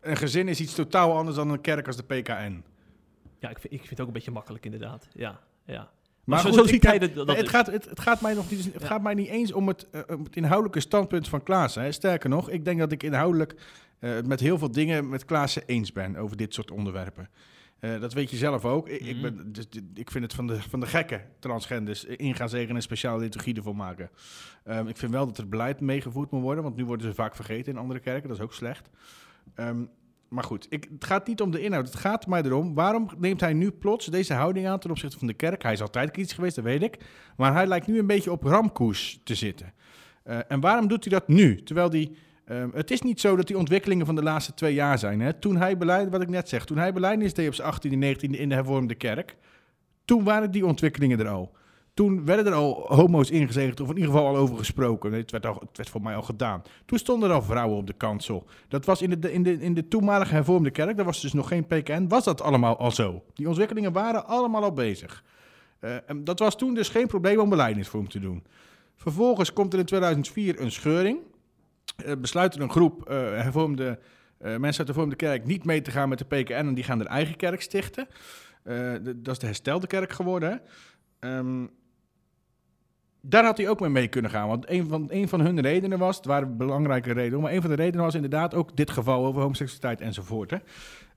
een 0.00 0.16
gezin 0.16 0.48
is 0.48 0.60
iets 0.60 0.74
totaal 0.74 1.16
anders 1.16 1.36
dan 1.36 1.50
een 1.50 1.60
kerk 1.60 1.86
als 1.86 1.96
de 1.96 2.02
PKN. 2.02 2.62
Ja, 3.38 3.48
ik 3.50 3.58
vind, 3.58 3.72
ik 3.72 3.78
vind 3.78 3.90
het 3.90 4.00
ook 4.00 4.06
een 4.06 4.12
beetje 4.12 4.30
makkelijk 4.30 4.64
inderdaad. 4.64 5.08
Ja, 5.14 5.40
ja. 5.64 5.90
Maar 6.24 6.40
zo, 6.40 6.44
goed, 6.48 6.54
zo 6.54 6.62
ik 6.62 6.68
ziet 6.68 6.82
ga- 6.82 6.88
hij 6.88 6.98
dat, 6.98 7.14
dat 7.14 7.28
het, 7.36 7.44
is. 7.44 7.48
gaat, 7.48 7.66
het, 7.66 7.84
het, 7.84 8.00
gaat 8.00 8.20
mij 8.20 8.34
nog 8.34 8.50
niet, 8.50 8.64
het 8.64 8.80
Ja. 8.82 8.86
gaat 8.86 9.02
mij 9.02 9.14
niet 9.14 9.28
eens 9.28 9.52
om 9.52 9.68
het, 9.68 9.90
eh, 9.90 10.00
het 10.06 10.36
inhoudelijke 10.36 10.80
standpunt 10.80 11.28
van 11.28 11.42
Klaassen. 11.42 11.82
Hè. 11.82 11.92
Sterker 11.92 12.28
nog, 12.28 12.50
ik 12.50 12.64
denk 12.64 12.78
dat 12.78 12.92
ik 12.92 13.02
inhoudelijk 13.02 13.54
eh, 13.98 14.10
met 14.26 14.40
heel 14.40 14.58
veel 14.58 14.70
dingen 14.70 15.08
met 15.08 15.24
Klaassen 15.24 15.62
eens 15.66 15.92
ben 15.92 16.16
over 16.16 16.36
dit 16.36 16.54
soort 16.54 16.70
onderwerpen. 16.70 17.28
Eh, 17.82 18.00
dat 18.00 18.12
weet 18.12 18.30
je 18.30 18.36
zelf 18.36 18.64
ook. 18.64 18.88
Ik, 18.88 19.00
ik, 19.00 19.12
Mhm. 19.16 19.22
ben, 19.22 19.52
dus, 19.52 19.66
ik 19.94 20.10
vind 20.10 20.24
het 20.24 20.34
van 20.34 20.46
de, 20.46 20.62
van 20.62 20.80
de 20.80 20.86
gekke 20.86 21.20
transgenders 21.38 22.06
eh, 22.06 22.14
in 22.16 22.34
gaan 22.34 22.48
zeggen 22.48 22.68
en 22.68 22.76
een 22.76 22.82
speciale 22.82 23.20
liturgie 23.20 23.54
ervoor 23.54 23.76
maken. 23.76 24.10
Ehm, 24.64 24.86
ik 24.86 24.96
vind 24.96 25.12
wel 25.12 25.26
dat 25.26 25.38
er 25.38 25.48
beleid 25.48 25.80
meegevoerd 25.80 26.30
moet 26.30 26.42
worden, 26.42 26.62
want 26.64 26.76
nu 26.76 26.84
worden 26.84 27.06
ze 27.06 27.14
vaak 27.14 27.34
vergeten 27.34 27.72
in 27.72 27.78
andere 27.78 28.00
kerken. 28.00 28.28
Dat 28.28 28.36
is 28.38 28.42
ook 28.44 28.52
slecht. 28.54 28.90
Ehm, 29.54 29.84
maar 30.28 30.44
goed, 30.44 30.66
ik, 30.68 30.86
het 30.92 31.04
gaat 31.04 31.26
niet 31.26 31.40
om 31.40 31.50
de 31.50 31.60
inhoud. 31.60 31.86
Het 31.86 31.96
gaat 31.96 32.26
mij 32.26 32.42
erom, 32.42 32.74
waarom 32.74 33.08
neemt 33.18 33.40
hij 33.40 33.52
nu 33.52 33.70
plots 33.70 34.06
deze 34.06 34.34
houding 34.34 34.66
aan 34.66 34.78
ten 34.78 34.90
opzichte 34.90 35.18
van 35.18 35.26
de 35.26 35.34
kerk? 35.34 35.62
Hij 35.62 35.72
is 35.72 35.82
altijd 35.82 36.10
kritisch 36.10 36.32
geweest, 36.34 36.54
dat 36.54 36.64
weet 36.64 36.82
ik. 36.82 36.98
Maar 37.36 37.52
hij 37.52 37.66
lijkt 37.66 37.86
nu 37.86 37.98
een 37.98 38.06
beetje 38.06 38.32
op 38.32 38.42
ramkoers 38.42 39.20
te 39.24 39.34
zitten. 39.34 39.72
Eh, 40.22 40.38
en 40.48 40.60
waarom 40.60 40.88
doet 40.88 41.04
hij 41.04 41.12
dat 41.18 41.28
nu? 41.28 41.62
Terwijl 41.62 41.90
die, 41.90 42.16
ehm, 42.56 42.68
het 42.72 42.90
is 42.90 43.02
niet 43.02 43.20
zo 43.20 43.36
dat 43.36 43.46
die 43.46 43.58
ontwikkelingen 43.58 44.06
van 44.06 44.14
de 44.14 44.22
laatste 44.22 44.54
twee 44.54 44.74
jaar 44.74 44.98
zijn. 44.98 45.20
Hè? 45.20 45.32
Toen 45.32 45.56
hij 45.56 45.78
beleid, 45.78 46.10
wat 46.10 46.22
ik 46.22 46.28
net 46.28 46.48
zeg, 46.48 46.64
toen 46.64 46.78
hij 46.78 46.92
beleidnis 46.92 47.34
deed 47.34 47.48
op 47.48 47.54
zijn 47.54 47.72
18e, 47.72 48.16
19e 48.18 48.38
in 48.38 48.48
de 48.48 48.54
hervormde 48.54 48.94
kerk, 48.94 49.36
toen 50.04 50.24
waren 50.24 50.50
die 50.50 50.66
ontwikkelingen 50.66 51.18
er 51.18 51.28
al. 51.28 51.52
Toen 51.94 52.24
werden 52.24 52.46
er 52.46 52.52
al 52.52 52.84
homo's 52.88 53.30
ingezegend, 53.30 53.80
of 53.80 53.88
in 53.88 53.96
ieder 53.96 54.10
geval 54.10 54.26
al 54.26 54.36
over 54.36 54.56
gesproken. 54.56 55.12
Het 55.12 55.30
werd, 55.30 55.46
al, 55.46 55.54
het 55.54 55.76
werd 55.76 55.90
voor 55.90 56.02
mij 56.02 56.14
al 56.14 56.22
gedaan. 56.22 56.62
Toen 56.86 56.98
stonden 56.98 57.28
er 57.28 57.34
al 57.34 57.42
vrouwen 57.42 57.78
op 57.78 57.86
de 57.86 57.92
kansel. 57.92 58.46
Dat 58.68 58.84
was 58.84 59.02
in 59.02 59.20
de, 59.20 59.32
in 59.32 59.42
de, 59.42 59.52
in 59.52 59.74
de 59.74 59.88
toenmalige 59.88 60.34
hervormde 60.34 60.70
kerk, 60.70 60.96
daar 60.96 61.04
was 61.04 61.20
dus 61.20 61.32
nog 61.32 61.48
geen 61.48 61.66
PKN, 61.66 62.08
was 62.08 62.24
dat 62.24 62.42
allemaal 62.42 62.78
al 62.78 62.90
zo. 62.90 63.22
Die 63.34 63.48
ontwikkelingen 63.48 63.92
waren 63.92 64.26
allemaal 64.26 64.62
al 64.62 64.72
bezig. 64.72 65.24
Eh, 65.78 65.96
en 66.06 66.24
dat 66.24 66.38
was 66.38 66.56
toen 66.56 66.74
dus 66.74 66.88
geen 66.88 67.06
probleem 67.06 67.38
om 67.38 67.52
hem 67.52 68.08
te 68.08 68.18
doen. 68.18 68.44
Vervolgens 68.96 69.52
komt 69.52 69.72
er 69.72 69.78
in 69.78 69.84
2004 69.84 70.60
een 70.60 70.72
scheuring. 70.72 71.18
Eh, 71.96 72.12
besluit 72.18 72.54
er 72.54 72.60
een 72.60 72.70
groep 72.70 73.08
eh, 73.08 73.16
hervormde, 73.16 73.98
eh, 74.38 74.48
mensen 74.48 74.62
uit 74.62 74.76
de 74.76 74.84
hervormde 74.84 75.16
kerk 75.16 75.44
niet 75.44 75.64
mee 75.64 75.82
te 75.82 75.90
gaan 75.90 76.08
met 76.08 76.18
de 76.18 76.24
PKN 76.24 76.52
en 76.52 76.74
die 76.74 76.84
gaan 76.84 76.98
hun 76.98 77.06
eigen 77.08 77.36
kerk 77.36 77.62
stichten. 77.62 78.08
De- 78.62 79.14
dat 79.16 79.34
is 79.34 79.38
de 79.38 79.46
herstelde 79.46 79.86
kerk 79.86 80.12
geworden. 80.12 80.60
Ehm, 81.18 81.66
daar 83.20 83.44
had 83.44 83.56
hij 83.56 83.68
ook 83.68 83.80
mee 83.80 83.90
mee 83.90 84.08
kunnen 84.08 84.30
gaan. 84.30 84.48
Want 84.48 84.70
een 84.70 84.88
van, 84.88 85.06
een 85.10 85.28
van 85.28 85.40
hun 85.40 85.60
redenen 85.60 85.98
was, 85.98 86.16
het 86.16 86.24
waren 86.24 86.56
belangrijke 86.56 87.12
redenen, 87.12 87.40
maar 87.40 87.52
een 87.52 87.60
van 87.60 87.70
de 87.70 87.76
redenen 87.76 88.04
was 88.04 88.14
inderdaad 88.14 88.54
ook 88.54 88.76
dit 88.76 88.90
geval 88.90 89.26
over 89.26 89.40
homoseksualiteit 89.40 90.00
enzovoort. 90.00 90.50
Hè. 90.50 90.56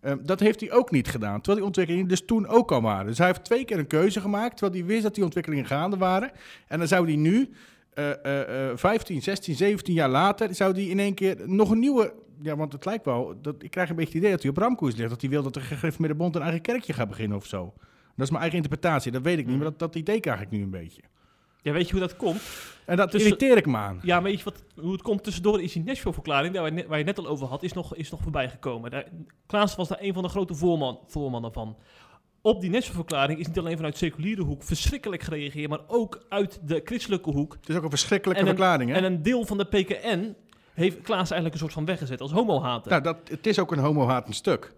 Ehm, 0.02 0.18
dat 0.24 0.40
heeft 0.40 0.60
hij 0.60 0.72
ook 0.72 0.92
niet 0.92 1.08
gedaan, 1.08 1.36
terwijl 1.36 1.56
die 1.56 1.66
ontwikkelingen 1.66 2.08
dus 2.08 2.26
toen 2.26 2.48
ook 2.48 2.72
al 2.72 2.82
waren. 2.82 3.06
Dus 3.06 3.18
hij 3.18 3.28
heeft 3.28 3.44
twee 3.44 3.66
keer 3.66 3.80
een 3.80 3.88
keuze 3.88 4.22
gemaakt, 4.22 4.58
terwijl 4.58 4.80
hij 4.80 4.88
wist 4.88 5.04
dat 5.04 5.16
die 5.16 5.24
ontwikkelingen 5.24 5.66
gaande 5.66 5.98
waren. 5.98 6.32
En 6.68 6.80
dan 6.80 6.88
zou 6.88 7.06
hij 7.06 7.16
nu, 7.16 7.50
eh, 7.96 8.78
15, 8.78 9.22
16, 9.22 9.56
17 9.56 9.94
jaar 9.94 10.10
later, 10.10 10.56
zou 10.56 10.74
hij 10.74 10.84
in 10.84 11.00
één 11.00 11.14
keer 11.14 11.38
nog 11.46 11.70
een 11.70 11.80
nieuwe... 11.80 12.14
Ja, 12.42 12.56
want 12.56 12.74
het 12.74 12.86
lijkt 12.86 13.06
wel, 13.06 13.34
dat, 13.42 13.56
ik 13.64 13.72
krijg 13.72 13.90
een 13.90 13.96
beetje 13.96 14.12
het 14.12 14.20
idee 14.22 14.32
dat 14.32 14.42
hij 14.42 14.52
op 14.52 14.58
ramkoers 14.58 14.96
ligt. 14.96 15.10
Dat 15.10 15.22
hij 15.22 15.30
wil 15.30 15.44
dat 15.44 15.54
de 15.98 16.16
bond 16.16 16.36
een 16.36 16.42
eigen 16.42 16.62
kerkje 16.62 16.94
gaat 16.94 17.08
beginnen 17.10 17.38
of 17.38 17.46
zo. 17.46 17.74
Dat 18.16 18.26
is 18.26 18.30
mijn 18.30 18.42
eigen 18.42 18.58
interpretatie, 18.64 19.12
dat 19.12 19.22
weet 19.22 19.38
ik 19.38 19.46
niet, 19.46 19.56
maar 19.56 19.66
dat, 19.66 19.80
dat 19.80 19.96
idee 19.96 20.20
krijg 20.20 20.42
ik 20.42 20.50
nu 20.50 20.62
een 20.62 20.70
beetje. 20.70 21.02
Ja, 21.62 21.72
weet 21.72 21.86
je 21.86 21.92
hoe 21.92 22.02
dat 22.02 22.16
komt? 22.16 22.42
En 22.86 22.98
dat 22.98 23.12
Tussen- 23.12 23.32
irriteer 23.32 23.58
ik 23.58 23.66
me 23.66 23.78
aan. 23.78 24.00
Ja, 24.04 24.22
weet 24.22 24.38
je 24.38 24.44
wat, 24.44 24.64
hoe 24.76 24.92
het 24.92 25.02
komt 25.02 25.24
tussendoor 25.24 25.62
is 25.62 25.74
die 25.74 25.84
Nashville-verklaring, 25.84 26.56
waar, 26.56 26.66
je 26.66 26.72
net- 26.72 26.88
waar 26.88 26.98
je 26.98 27.04
net 27.04 27.18
al 27.18 27.28
over 27.28 27.48
had, 27.48 27.64
is 27.64 27.74
nog, 27.74 27.96
is 27.96 28.12
nog 28.12 28.22
voorbij 28.22 28.50
gekomen. 28.50 28.92
Daar, 28.92 29.06
Klaas 29.48 29.76
was 29.76 29.88
daar 29.88 29.98
een 30.02 30.14
van 30.14 30.24
de 30.24 30.30
grote 30.30 30.56
voorman, 30.56 31.00
voormannen 31.08 31.54
van. 31.54 31.78
Op 32.46 32.62
die 32.62 32.70
Nashville-verklaring 32.70 33.40
is 33.40 33.48
niet 33.48 33.60
alleen 33.60 33.76
vanuit 33.76 33.98
seculiere 33.98 34.42
hoek 34.42 34.64
verschrikkelijk 34.64 35.22
gereageerd, 35.24 35.70
maar 35.70 35.80
ook 35.88 36.26
uit 36.30 36.60
de 36.64 36.82
christelijke 36.84 37.30
hoek. 37.32 37.54
Het 37.60 37.70
is 37.70 37.76
ook 37.76 37.84
een 37.84 37.90
verschrikkelijke 37.90 38.42
En 38.42 38.48
een- 38.48 38.56
verklaring, 38.56 38.90
hè? 38.92 38.96
En 38.98 39.04
een 39.04 39.22
deel 39.24 39.46
van 39.46 39.58
de 39.58 39.66
PKN 39.66 40.36
heeft 40.74 41.02
Klaas 41.02 41.32
eigenlijk 41.32 41.54
een 41.54 41.60
soort 41.60 41.74
van 41.74 41.86
weggezet 41.86 42.22
als 42.22 42.32
homohater. 42.32 42.92
Nou, 42.92 43.04
dat, 43.04 43.18
het 43.30 43.48
is 43.48 43.60
ook 43.60 43.72
een 43.72 43.80
homo-hatend 43.80 44.36
stuk. 44.36 44.74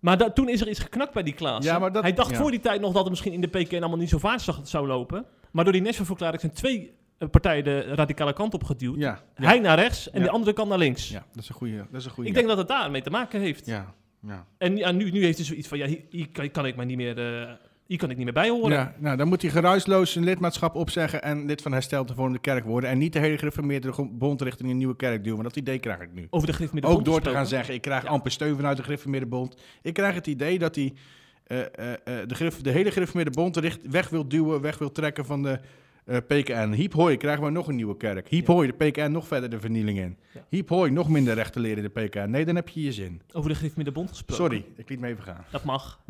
Maar 0.00 0.18
da- 0.18 0.30
toen 0.30 0.48
is 0.48 0.60
er 0.60 0.68
iets 0.68 0.78
geknakt 0.78 1.12
bij 1.12 1.22
die 1.22 1.34
Klaas. 1.34 1.64
Ja, 1.64 1.78
maar 1.78 1.92
dat- 1.92 2.02
Hij 2.02 2.12
dacht 2.12 2.30
ja. 2.30 2.36
voor 2.36 2.50
die 2.50 2.60
tijd 2.60 2.80
nog 2.80 2.92
dat 2.92 3.00
het 3.00 3.10
misschien 3.10 3.32
in 3.32 3.40
de 3.40 3.46
PKN 3.48 3.76
allemaal 3.76 3.96
niet 3.98 4.08
zo 4.08 4.18
vaart 4.18 4.40
zou- 4.42 4.56
zou 4.62 4.86
lopen. 4.86 5.24
Maar 5.52 5.64
door 5.64 5.72
die 5.72 5.82
Nashville-verklaring 5.82 6.40
zijn 6.40 6.52
twee 6.52 6.96
eh, 7.18 7.28
partijen 7.28 7.64
de 7.64 7.80
radicale 7.80 8.32
kant 8.32 8.54
op 8.54 8.64
geduwd. 8.64 8.98
Ja, 8.98 9.20
Hij 9.34 9.58
naar 9.58 9.78
rechts 9.78 10.10
en 10.10 10.22
de 10.22 10.30
andere 10.30 10.52
kant 10.52 10.68
naar 10.68 10.78
links. 10.78 11.08
ja 11.08 11.24
dat 11.32 11.42
is 11.42 11.48
een 11.48 11.54
goede. 11.54 11.76
Dat 11.90 12.00
is 12.00 12.04
een 12.04 12.10
goede. 12.10 12.28
Ik 12.28 12.34
denk 12.34 12.48
dat 12.48 12.58
het 12.58 12.68
daarmee 12.68 13.02
te 13.02 13.10
maken 13.10 13.40
heeft. 13.40 13.66
Ja, 13.66 13.94
ja. 14.26 14.46
En 14.58 14.76
ja, 14.76 14.90
nu, 14.92 15.10
nu 15.10 15.24
heeft 15.24 15.36
hij 15.36 15.46
zoiets 15.46 15.68
van, 15.68 15.78
ja, 15.78 15.86
hier, 15.86 16.00
hier 16.10 16.28
kan, 16.28 16.50
kan 16.50 16.66
ik 16.66 16.76
maar 16.76 16.86
niet 16.86 16.96
meer, 16.96 17.18
eh, 17.42 17.50
hier 17.86 17.98
kan 17.98 18.10
ik 18.10 18.16
niet 18.16 18.24
meer 18.24 18.34
bij 18.34 18.48
horen. 18.48 18.70
Ja, 18.70 18.94
nou, 18.98 19.16
dan 19.16 19.28
moet 19.28 19.42
hij 19.42 19.50
geruisloos 19.50 20.12
zijn 20.12 20.24
lidmaatschap 20.24 20.74
opzeggen 20.74 21.22
en 21.22 21.46
lid 21.46 21.62
van 21.62 21.72
hersteld 21.72 22.12
vormde 22.14 22.38
kerk 22.38 22.64
worden. 22.64 22.90
En 22.90 22.98
niet 22.98 23.12
de 23.12 23.18
hele 23.18 23.38
gereformeerde 23.38 23.92
bond 24.10 24.42
richting 24.42 24.70
een 24.70 24.76
nieuwe 24.76 24.96
kerk 24.96 25.24
duwen. 25.24 25.42
Want 25.42 25.48
dat 25.54 25.62
idee 25.62 25.78
krijg 25.78 26.00
ik 26.00 26.12
nu. 26.14 26.26
Over 26.30 26.46
de 26.46 26.52
griff 26.52 26.72
met 26.72 26.82
de 26.82 26.88
Ook 26.88 26.94
bond 26.94 27.06
door 27.06 27.20
te 27.20 27.30
gaan 27.30 27.46
zeggen, 27.46 27.74
ik 27.74 27.80
krijg 27.80 28.02
Ja. 28.02 28.08
amper 28.08 28.30
steun 28.30 28.56
vanuit 28.56 28.76
de 28.76 28.82
gereformeerde 28.82 29.26
bond. 29.26 29.56
Ik 29.82 29.94
krijg 29.94 30.14
het 30.14 30.26
idee 30.26 30.58
dat 30.58 30.74
hij 30.74 30.92
eh, 31.46 31.60
eh, 31.60 31.66
de, 32.26 32.34
grif- 32.34 32.60
de 32.60 32.70
hele 32.70 32.90
gereformeerde 32.90 33.30
bond 33.30 33.56
richt, 33.56 33.80
weg 33.90 34.08
wil 34.08 34.28
duwen, 34.28 34.60
weg 34.60 34.78
wil 34.78 34.92
trekken 34.92 35.24
van 35.26 35.42
de 35.42 35.58
eh, 36.08 36.16
PKN. 36.26 36.70
Hiep 36.72 36.92
hoi, 36.92 37.16
krijgen 37.16 37.44
we 37.44 37.50
nog 37.50 37.68
een 37.68 37.76
nieuwe 37.76 37.96
kerk. 37.96 38.28
Hiep 38.28 38.46
Ja. 38.46 38.54
de 38.66 38.72
PKN 38.72 39.10
nog 39.10 39.26
verder 39.26 39.50
de 39.50 39.60
vernieling 39.60 39.98
in. 39.98 40.16
Ja. 40.34 40.40
Hiep 40.48 40.68
hoi, 40.68 40.90
nog 40.90 41.08
minder 41.08 41.34
rechten 41.34 41.60
leren 41.60 41.84
in 41.84 41.90
de 41.94 42.00
PKN. 42.00 42.30
Nee, 42.30 42.44
dan 42.44 42.54
heb 42.54 42.68
je 42.68 42.82
je 42.82 42.92
zin. 42.92 43.22
Over 43.32 43.50
de 43.50 43.56
griff 43.56 43.76
met 43.76 43.84
de 43.84 43.92
bond 43.92 44.08
gesproken. 44.08 44.44
Sorry, 44.44 44.64
ik 44.76 44.88
liet 44.88 45.00
me 45.00 45.06
even 45.08 45.22
gaan. 45.22 45.44
Dat 45.50 45.64
mag. 45.64 46.00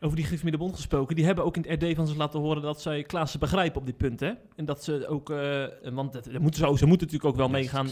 Over 0.00 0.16
die 0.16 0.24
griff 0.26 0.42
met 0.42 0.52
de 0.52 0.58
bond 0.58 0.74
gesproken. 0.74 1.16
Die 1.16 1.24
hebben 1.24 1.44
ook 1.44 1.56
in 1.56 1.64
het 1.68 1.82
RD 1.82 1.94
van 1.96 2.06
ze 2.06 2.16
laten 2.16 2.40
horen 2.40 2.62
dat 2.62 2.80
zij 2.82 3.02
Klaassen 3.02 3.40
begrijpen 3.40 3.80
op 3.80 3.86
dit 3.86 3.96
punt. 3.96 4.20
Hè? 4.20 4.30
En 4.56 4.64
dat 4.64 4.84
ze 4.84 5.06
ook, 5.08 5.30
eh, 5.30 5.64
want 5.92 6.12
dat, 6.12 6.24
dat 6.24 6.40
moeten 6.40 6.60
ze, 6.68 6.78
ze 6.78 6.86
moeten 6.86 7.06
natuurlijk 7.06 7.24
ook 7.24 7.36
wel 7.36 7.48
meegaan. 7.48 7.88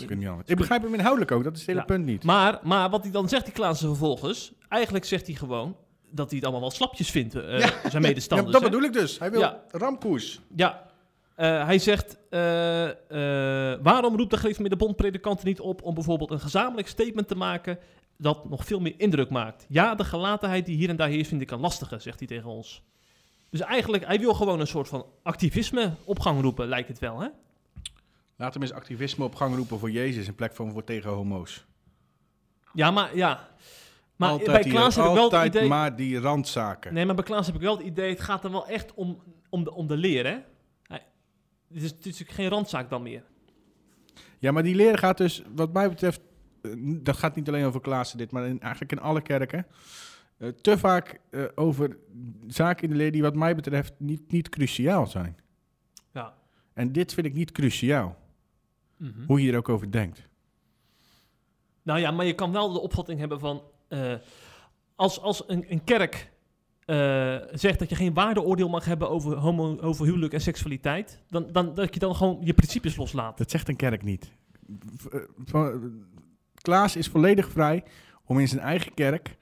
Ik 0.46 0.56
begrijp 0.56 0.82
hem 0.82 0.94
inhoudelijk 0.94 1.30
ook, 1.32 1.44
dat 1.44 1.52
is 1.54 1.58
het 1.60 1.68
hele 1.68 1.84
punt 1.84 2.04
niet. 2.04 2.24
Maar, 2.24 2.58
maar 2.62 2.90
wat 2.90 3.02
hij 3.02 3.12
dan 3.12 3.28
zegt, 3.28 3.44
die 3.44 3.54
Klaassen 3.54 3.88
vervolgens, 3.88 4.52
eigenlijk 4.68 5.04
zegt 5.04 5.26
hij 5.26 5.34
gewoon 5.36 5.76
dat 6.10 6.26
hij 6.26 6.34
het 6.36 6.42
allemaal 6.44 6.60
wel 6.62 6.70
slapjes 6.70 7.10
vindt, 7.10 7.34
eh, 7.34 7.42
zijn 7.58 7.72
Ja, 7.92 7.98
medestanders. 7.98 8.52
dat 8.52 8.62
hè? 8.62 8.68
bedoel 8.70 8.84
ik 8.86 8.92
dus. 8.92 9.18
Hij 9.18 9.30
wil 9.30 9.52
ramkoers. 9.70 10.40
Ja, 10.56 10.86
eh, 11.40 11.64
hij 11.64 11.78
zegt, 11.78 12.18
eh, 12.30 12.88
eh, 12.88 13.78
waarom 13.82 14.16
roept 14.16 14.30
de 14.30 14.36
gereformeerde 14.36 14.76
bond 14.76 14.96
predikanten 14.96 15.46
niet 15.46 15.60
op 15.60 15.82
om 15.82 15.94
bijvoorbeeld 15.94 16.30
een 16.30 16.40
gezamenlijk 16.40 16.88
statement 16.88 17.28
te 17.28 17.34
maken 17.34 17.78
dat 18.16 18.48
nog 18.48 18.64
veel 18.64 18.80
meer 18.80 18.94
indruk 18.96 19.30
maakt? 19.30 19.66
Ja, 19.68 19.94
de 19.94 20.04
gelatenheid 20.04 20.66
die 20.66 20.76
hier 20.76 20.88
en 20.88 20.96
daar 20.96 21.08
heerst 21.08 21.28
vind 21.28 21.40
ik 21.40 21.50
een 21.50 21.60
lastige, 21.60 21.98
zegt 21.98 22.18
hij 22.18 22.28
tegen 22.28 22.50
ons. 22.50 22.82
Dus 23.50 23.60
eigenlijk, 23.60 24.06
hij 24.06 24.18
wil 24.18 24.34
gewoon 24.34 24.60
een 24.60 24.66
soort 24.66 24.88
van 24.88 25.06
activisme 25.22 25.90
op 26.04 26.18
gang 26.18 26.40
roepen, 26.40 26.68
lijkt 26.68 26.88
het 26.88 26.98
wel, 26.98 27.20
hè? 27.20 27.28
Laat 28.36 28.54
hem 28.54 28.62
eens 28.62 28.72
activisme 28.72 29.24
op 29.24 29.34
gang 29.34 29.56
roepen 29.56 29.78
voor 29.78 29.90
Jezus 29.90 30.26
in 30.26 30.34
plek 30.34 30.54
van 30.54 30.72
voor 30.72 30.84
tegen 30.84 31.10
homo's. 31.10 31.64
Ja, 32.72 32.90
maar 32.90 33.16
ja. 33.16 33.48
Maar 34.16 34.30
altijd 34.30 34.52
bij 34.52 34.62
die- 34.62 34.72
Klaas 34.72 34.96
heb 34.96 35.04
ik 35.04 35.12
wel 35.12 35.30
het 35.30 35.46
idee... 35.46 35.68
maar 35.68 35.96
die 35.96 36.18
randzaken. 36.18 36.94
Nee, 36.94 37.06
maar 37.06 37.14
bij 37.14 37.24
Klaas 37.24 37.46
heb 37.46 37.54
ik 37.54 37.60
wel 37.60 37.76
het 37.76 37.86
idee, 37.86 38.10
het 38.10 38.20
gaat 38.20 38.44
er 38.44 38.50
wel 38.50 38.66
echt 38.66 38.94
om, 38.94 39.22
om, 39.48 39.64
de, 39.64 39.74
om 39.74 39.86
de 39.86 39.96
leer, 39.96 40.26
hè? 40.26 40.38
Het, 41.72 41.82
is, 41.82 41.92
natuurlijk 41.92 42.30
geen 42.30 42.48
randzaak 42.48 42.90
dan 42.90 43.02
meer. 43.02 43.24
Ja, 44.38 44.52
maar 44.52 44.62
die 44.62 44.74
leren 44.74 44.98
gaat 44.98 45.16
dus, 45.18 45.42
wat 45.54 45.72
mij 45.72 45.88
betreft, 45.88 46.20
eh, 46.62 46.70
dat 46.76 47.16
gaat 47.16 47.36
niet 47.36 47.48
alleen 47.48 47.64
over 47.64 47.80
Klaassen 47.80 48.18
dit, 48.18 48.30
maar 48.30 48.46
in, 48.46 48.60
eigenlijk 48.60 48.92
in 48.92 49.00
alle 49.00 49.22
kerken, 49.22 49.66
eh, 50.36 50.48
te 50.48 50.78
vaak 50.78 51.20
eh, 51.30 51.44
over 51.54 51.96
zaken 52.46 52.82
in 52.82 52.90
de 52.90 52.96
leer 52.96 53.12
die 53.12 53.22
wat 53.22 53.34
mij 53.34 53.54
betreft 53.54 53.92
niet, 53.96 54.32
niet 54.32 54.48
cruciaal 54.48 55.06
zijn. 55.06 55.36
Ja. 56.12 56.34
En 56.72 56.92
dit 56.92 57.14
vind 57.14 57.26
ik 57.26 57.34
niet 57.34 57.52
cruciaal, 57.52 58.18
Mhm. 58.96 59.24
hoe 59.26 59.42
je 59.42 59.52
er 59.52 59.58
ook 59.58 59.68
over 59.68 59.92
denkt. 59.92 60.28
Nou 61.82 62.00
ja, 62.00 62.10
maar 62.10 62.26
je 62.26 62.34
kan 62.34 62.52
wel 62.52 62.72
de 62.72 62.80
opvatting 62.80 63.18
hebben 63.18 63.40
van... 63.40 63.62
als, 64.94 65.20
als 65.20 65.48
een, 65.48 65.64
een 65.68 65.84
kerk 65.84 66.30
eh, 66.90 67.36
zegt 67.52 67.78
dat 67.78 67.88
je 67.88 67.94
geen 67.94 68.14
waardeoordeel 68.14 68.68
mag 68.68 68.84
hebben 68.84 69.10
over, 69.10 69.36
homo, 69.36 69.78
over 69.80 70.06
huwelijk 70.06 70.32
en 70.32 70.40
seksualiteit... 70.40 71.22
Dan, 71.28 71.46
dan, 71.52 71.74
dat 71.74 71.94
je 71.94 72.00
dan 72.00 72.14
gewoon 72.16 72.38
je 72.42 72.54
principes 72.54 72.96
loslaat. 72.96 73.38
Dat 73.38 73.50
zegt 73.50 73.68
een 73.68 73.76
kerk 73.76 74.02
niet. 74.02 74.32
Eh, 75.52 75.66
Klaas 76.54 76.96
is 76.96 77.08
volledig 77.08 77.48
vrij 77.48 77.84
om 78.24 78.38
in 78.38 78.48
zijn 78.48 78.60
eigen 78.60 78.94
kerk 78.94 79.36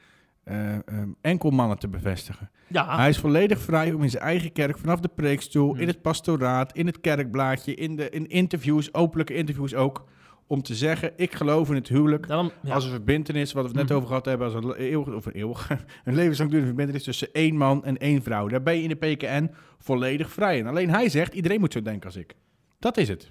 eh, 0.45 0.75
ehm, 0.75 1.09
enkel 1.21 1.51
mannen 1.51 1.79
te 1.79 1.89
bevestigen. 1.89 2.51
Ja, 2.67 2.97
Hij 2.97 3.09
is 3.09 3.19
volledig 3.19 3.61
vrij 3.61 3.93
om 3.93 4.03
in 4.03 4.11
zijn 4.11 4.23
eigen 4.23 4.53
kerk, 4.53 4.79
vanaf 4.79 5.01
de 5.01 5.09
preekstoel, 5.09 5.73
Hmm. 5.73 5.81
in 5.81 5.87
het 5.87 6.03
pastoraat, 6.03 6.73
in 6.73 6.87
het 6.87 7.01
kerkblaadje, 7.01 7.75
in, 7.75 7.97
de, 7.97 8.11
in 8.11 8.29
interviews, 8.29 8.95
openlijke 8.95 9.35
interviews 9.35 9.75
ook, 9.75 10.05
om 10.51 10.63
te 10.63 10.75
zeggen, 10.75 11.13
ik 11.17 11.35
geloof 11.35 11.69
in 11.69 11.75
het 11.75 11.89
huwelijk 11.89 12.27
daarom, 12.27 12.51
ja. 12.63 12.75
als 12.75 12.85
een 12.85 12.91
verbintenis, 12.91 13.53
wat 13.53 13.63
we 13.63 13.69
het 13.69 13.77
net 13.79 13.87
Mhm. 13.87 13.95
over 13.97 14.09
gehad 14.09 14.25
hebben, 14.25 14.47
als 14.55 14.65
een 14.65 14.75
eeuwig, 14.75 15.15
of 15.15 15.27
een 15.27 15.33
eeuwig, 15.33 15.71
een 16.05 16.15
levenslanglurende 16.15 16.67
verbintenis 16.75 17.05
tussen 17.05 17.29
één 17.33 17.57
man 17.57 17.85
en 17.85 17.99
één 17.99 18.23
vrouw. 18.23 18.49
Daar 18.49 18.63
ben 18.63 18.77
je 18.77 18.83
in 18.83 18.89
de 18.89 18.95
PKN 19.15 19.51
volledig 19.79 20.31
vrij 20.33 20.59
in. 20.59 20.67
Alleen 20.67 20.91
hij 20.91 21.09
zegt, 21.09 21.35
iedereen 21.35 21.61
moet 21.61 21.73
zo 21.73 21.83
denken 21.83 22.07
als 22.07 22.17
ik. 22.17 22.35
Dat 22.79 22.97
is 22.97 23.09
het. 23.09 23.31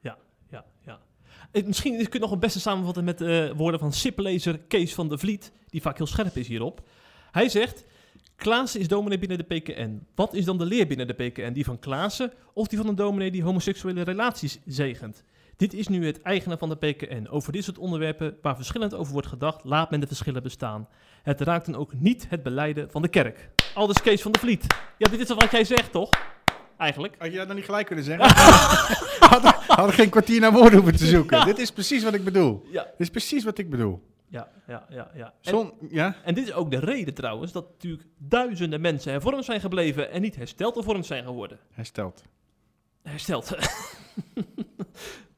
Ja, 0.00 0.16
ja, 0.50 0.64
ja. 0.84 0.98
Eh, 1.52 1.64
Misschien 1.64 1.96
kun 1.96 2.06
je 2.10 2.18
nog 2.18 2.30
het 2.30 2.40
beste 2.40 2.60
samenvatten 2.60 3.04
met 3.04 3.20
eh 3.20 3.50
woorden 3.50 3.80
van 3.80 3.92
SIP-lezer 3.92 4.58
Kees 4.58 4.94
van 4.94 5.08
der 5.08 5.18
Vliet, 5.18 5.52
die 5.68 5.80
vaak 5.82 5.96
heel 5.96 6.06
scherp 6.06 6.36
is 6.36 6.48
hierop. 6.48 6.88
Hij 7.30 7.48
zegt, 7.48 7.84
Klaassen 8.36 8.80
is 8.80 8.88
dominee 8.88 9.18
binnen 9.18 9.38
de 9.38 9.44
PKN. 9.44 10.06
Wat 10.14 10.34
is 10.34 10.44
dan 10.44 10.58
de 10.58 10.64
leer 10.64 10.86
binnen 10.86 11.06
de 11.06 11.12
PKN? 11.14 11.52
Die 11.52 11.64
van 11.64 11.78
Klaassen 11.78 12.32
of 12.54 12.66
die 12.68 12.78
van 12.78 12.88
een 12.88 12.94
dominee 12.94 13.30
die 13.30 13.42
homoseksuele 13.42 14.02
relaties 14.02 14.58
zegent? 14.66 15.24
Dit 15.58 15.74
is 15.74 15.88
nu 15.88 16.06
het 16.06 16.22
eigene 16.22 16.58
van 16.58 16.68
de 16.68 16.76
PKN. 16.76 17.26
Over 17.30 17.52
dit 17.52 17.64
soort 17.64 17.78
onderwerpen 17.78 18.36
waar 18.42 18.56
verschillend 18.56 18.94
over 18.94 19.12
wordt 19.12 19.28
gedacht, 19.28 19.64
laat 19.64 19.90
men 19.90 20.00
de 20.00 20.06
verschillen 20.06 20.42
bestaan. 20.42 20.88
Het 21.22 21.40
raakt 21.40 21.66
dan 21.66 21.74
ook 21.74 21.94
niet 21.94 22.26
het 22.28 22.42
beleiden 22.42 22.90
van 22.90 23.02
de 23.02 23.08
kerk. 23.08 23.50
Aldus 23.74 24.00
Kees 24.02 24.22
van 24.22 24.32
de 24.32 24.38
Vliet. 24.38 24.66
Ja, 24.98 25.08
dit 25.08 25.20
is 25.20 25.28
wat 25.28 25.50
jij 25.50 25.64
zegt, 25.64 25.92
toch? 25.92 26.10
Eigenlijk. 26.76 27.14
Had 27.18 27.30
je 27.30 27.36
dat 27.36 27.46
nog 27.46 27.56
niet 27.56 27.64
gelijk 27.64 27.86
kunnen 27.86 28.04
zeggen? 28.04 28.28
Hadden 29.30 29.54
had 29.66 29.92
geen 29.92 30.08
kwartier 30.10 30.40
naar 30.40 30.52
woorden 30.52 30.78
hoeven 30.78 30.96
te 30.96 31.06
zoeken. 31.06 31.44
Dit 31.44 31.58
is 31.58 31.70
precies 31.70 32.02
wat 32.02 32.14
ik 32.14 32.24
bedoel. 32.24 32.62
Ja, 32.70 32.82
Dit 32.82 33.00
is 33.00 33.10
precies 33.10 33.44
wat 33.44 33.58
ik 33.58 33.70
bedoel. 33.70 34.02
ja, 34.28 34.48
ja, 34.66 34.86
ja. 34.88 35.10
ja. 35.14 35.34
En, 35.42 35.50
Zon, 35.50 35.72
ja? 35.90 36.16
en 36.24 36.34
dit 36.34 36.46
is 36.46 36.52
ook 36.52 36.70
de 36.70 36.78
reden 36.78 37.14
trouwens 37.14 37.52
dat 37.52 37.68
natuurlijk 37.70 38.04
duizenden 38.18 38.80
mensen 38.80 39.12
hervormd 39.12 39.44
zijn 39.44 39.60
gebleven 39.60 40.10
en 40.10 40.20
niet 40.20 40.36
hersteld 40.36 40.74
hervormd 40.74 41.06
zijn 41.06 41.24
geworden. 41.24 41.58
Hersteld. 41.70 42.22
hersteld. 43.02 43.56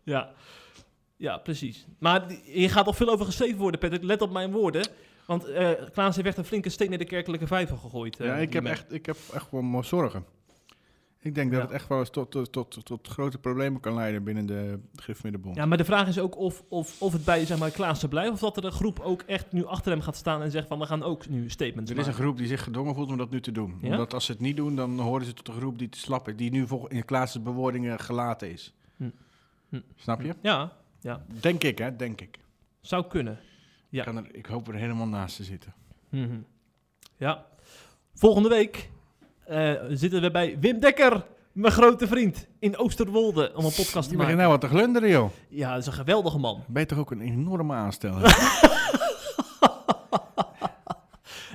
ja. 0.02 0.30
ja, 1.16 1.36
precies. 1.38 1.86
Maar 1.98 2.24
hier 2.44 2.70
gaat 2.70 2.86
al 2.86 2.92
veel 2.92 3.08
over 3.08 3.26
geschreven 3.26 3.58
worden, 3.58 3.80
Patrick. 3.80 4.02
Let 4.02 4.22
op 4.22 4.30
mijn 4.32 4.52
woorden. 4.52 4.86
Want 5.26 5.44
eh 5.44 5.70
Klaas 5.92 6.14
heeft 6.16 6.28
echt 6.28 6.36
een 6.38 6.44
flinke 6.44 6.68
steen 6.68 6.92
in 6.92 6.98
de 6.98 7.04
kerkelijke 7.04 7.46
vijver 7.46 7.76
gegooid. 7.76 8.20
eh, 8.20 8.26
Ja, 8.26 8.34
ik 8.36 8.52
heb, 8.52 8.64
echt, 8.64 8.92
ik 8.92 9.06
heb 9.06 9.16
echt 9.32 9.50
wel 9.50 9.62
mo- 9.62 9.82
zorgen. 9.82 10.24
Ik 11.22 11.34
denk 11.34 11.50
dat 11.50 11.60
Ja. 11.60 11.66
het 11.66 11.74
echt 11.74 11.88
wel 11.88 11.98
eens 11.98 12.10
tot, 12.10 12.30
tot, 12.30 12.52
tot, 12.52 12.84
tot 12.84 13.08
grote 13.08 13.38
problemen 13.38 13.80
kan 13.80 13.94
leiden 13.94 14.24
binnen 14.24 14.46
de 14.46 14.78
Griffmiddenbond. 14.94 15.56
Ja, 15.56 15.66
maar 15.66 15.76
de 15.78 15.84
vraag 15.84 16.08
is 16.08 16.18
ook 16.18 16.36
of, 16.36 16.62
of, 16.68 17.02
of 17.02 17.12
het 17.12 17.24
bij 17.24 17.46
zeg 17.46 17.58
maar, 17.58 17.70
Klaas 17.70 17.98
te 18.00 18.08
blijven... 18.08 18.32
of 18.32 18.40
dat 18.40 18.56
er 18.56 18.64
een 18.64 18.72
groep 18.72 19.00
ook 19.00 19.22
echt 19.22 19.52
nu 19.52 19.64
achter 19.64 19.92
hem 19.92 20.00
gaat 20.00 20.16
staan 20.16 20.42
en 20.42 20.50
zegt 20.50 20.68
van... 20.68 20.78
we 20.78 20.86
gaan 20.86 21.02
ook 21.02 21.28
nu 21.28 21.50
statements 21.50 21.90
Er 21.90 21.98
is 21.98 22.06
een 22.06 22.12
groep 22.14 22.36
die 22.36 22.46
zich 22.46 22.62
gedwongen 22.62 22.94
voelt 22.94 23.10
om 23.10 23.16
dat 23.16 23.30
nu 23.30 23.40
te 23.40 23.52
doen. 23.52 23.78
Ja? 23.82 23.90
Omdat 23.90 24.14
als 24.14 24.24
ze 24.24 24.32
het 24.32 24.40
niet 24.40 24.56
doen, 24.56 24.76
dan 24.76 24.98
horen 24.98 25.26
ze 25.26 25.32
tot 25.32 25.48
een 25.48 25.54
groep 25.54 25.78
die 25.78 25.88
te 25.88 25.98
slap 25.98 26.28
is. 26.28 26.36
Die 26.36 26.50
nu 26.50 26.66
vol- 26.66 26.88
in 26.88 27.04
Klaas' 27.04 27.42
bewoordingen 27.42 27.98
gelaten 28.00 28.50
is. 28.50 28.74
Hm. 28.96 29.04
Hm. 29.70 29.80
Snap 29.96 30.20
je? 30.22 30.34
Ja, 30.42 30.72
ja, 31.00 31.24
Denk 31.40 31.62
ik, 31.64 31.78
hè? 31.78 31.96
Denk 31.96 32.20
ik. 32.20 32.38
zou 32.80 33.06
kunnen. 33.06 33.38
Ja. 33.88 33.98
Ik, 33.98 34.04
kan 34.04 34.16
er, 34.16 34.34
ik 34.34 34.46
hoop 34.46 34.68
er 34.68 34.74
helemaal 34.74 35.06
naast 35.06 35.36
te 35.36 35.44
zitten. 35.44 35.74
Mhm. 36.08 36.38
Ja. 37.16 37.46
Volgende 38.14 38.48
week 38.48 38.90
eh, 39.44 39.72
zitten 39.88 40.20
we 40.20 40.30
bij 40.30 40.58
Wim 40.58 40.80
Dekker, 40.80 41.26
mijn 41.52 41.72
grote 41.72 42.06
vriend, 42.06 42.46
in 42.58 42.76
Oosterwolde 42.76 43.52
om 43.54 43.64
een 43.64 43.72
podcast 43.72 43.92
te 43.92 43.98
Je 43.98 44.16
begint 44.16 44.18
maken. 44.18 44.36
nou 44.36 44.50
wat 44.50 44.60
te 44.60 44.68
glunderen, 44.68 45.08
joh. 45.08 45.30
Ja, 45.48 45.70
dat 45.70 45.78
is 45.80 45.86
een 45.86 45.92
geweldige 45.92 46.38
man. 46.38 46.64
Ben 46.68 46.82
je 46.82 46.88
toch 46.88 46.98
ook 46.98 47.10
een 47.10 47.20
enorme 47.20 47.74
aansteller? 47.74 48.22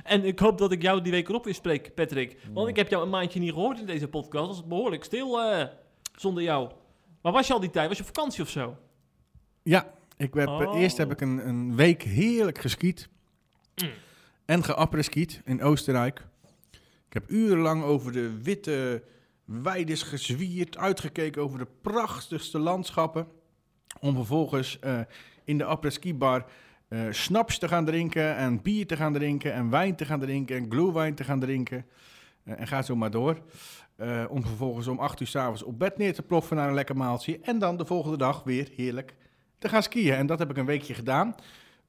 En 0.04 0.24
ik 0.24 0.38
hoop 0.38 0.58
dat 0.58 0.72
ik 0.72 0.82
jou 0.82 1.02
die 1.02 1.12
week 1.12 1.28
erop 1.28 1.44
weer 1.44 1.54
spreek, 1.54 1.94
Patrick. 1.94 2.36
Want 2.52 2.68
ik 2.68 2.76
heb 2.76 2.88
jou 2.88 3.02
een 3.02 3.10
maandje 3.10 3.40
niet 3.40 3.52
gehoord 3.52 3.78
in 3.80 3.86
deze 3.86 4.08
podcast. 4.08 4.46
Dat 4.46 4.56
was 4.56 4.66
behoorlijk 4.66 5.04
stil 5.04 5.40
eh, 5.42 5.66
zonder 6.16 6.42
jou. 6.42 6.70
Waar 7.26 7.34
was 7.34 7.46
je 7.46 7.52
al 7.52 7.60
die 7.60 7.70
tijd? 7.70 7.88
Was 7.88 7.96
je 7.96 8.02
op 8.02 8.14
vakantie 8.14 8.42
of 8.42 8.48
zo? 8.48 8.76
ja, 9.62 9.92
ik 10.16 10.34
heb, 10.34 10.48
Oh. 10.48 10.80
eerst 10.80 10.96
heb 10.96 11.10
ik 11.10 11.20
een, 11.20 11.48
een 11.48 11.76
week 11.76 12.02
heerlijk 12.02 12.58
geskiet. 12.58 13.08
Mm. 13.74 13.90
En 14.44 14.64
geappreskiet 14.64 15.40
in 15.44 15.62
Oostenrijk. 15.62 16.26
Ik 17.06 17.12
heb 17.12 17.30
urenlang 17.30 17.82
over 17.82 18.12
de 18.12 18.42
witte 18.42 19.02
weides 19.44 20.02
gezwierd, 20.02 20.76
uitgekeken 20.76 21.42
over 21.42 21.58
de 21.58 21.66
prachtigste 21.80 22.58
landschappen. 22.58 23.26
Om 24.00 24.14
vervolgens 24.14 24.78
eh, 24.78 25.00
in 25.44 25.58
de 25.58 25.64
apres-ski-bar 25.64 26.44
eh 26.88 27.00
snaps 27.10 27.58
te 27.58 27.68
gaan 27.68 27.84
drinken 27.84 28.36
en 28.36 28.62
bier 28.62 28.86
te 28.86 28.96
gaan 28.96 29.12
drinken 29.12 29.52
en 29.52 29.70
wijn 29.70 29.96
te 29.96 30.04
gaan 30.04 30.20
drinken 30.20 30.56
en 30.56 30.70
glühwein 30.70 31.14
te 31.14 31.24
gaan 31.24 31.40
drinken. 31.40 31.86
Eh, 32.44 32.60
en 32.60 32.66
ga 32.66 32.82
zo 32.82 32.96
maar 32.96 33.10
door. 33.10 33.42
Eh, 33.96 34.24
om 34.28 34.42
vervolgens 34.42 34.86
om 34.86 34.98
acht 34.98 35.20
uur 35.20 35.26
s'avonds 35.26 35.62
op 35.62 35.78
bed 35.78 35.98
neer 35.98 36.14
te 36.14 36.22
ploffen 36.22 36.56
naar 36.56 36.68
een 36.68 36.74
lekker 36.74 36.96
maaltje. 36.96 37.40
En 37.42 37.58
dan 37.58 37.76
de 37.76 37.84
volgende 37.84 38.16
dag 38.16 38.42
weer 38.42 38.68
heerlijk 38.76 39.14
te 39.58 39.68
gaan 39.68 39.82
skiën. 39.82 40.14
En 40.14 40.26
dat 40.26 40.38
heb 40.38 40.50
ik 40.50 40.56
een 40.56 40.66
weekje 40.66 40.94
gedaan. 40.94 41.34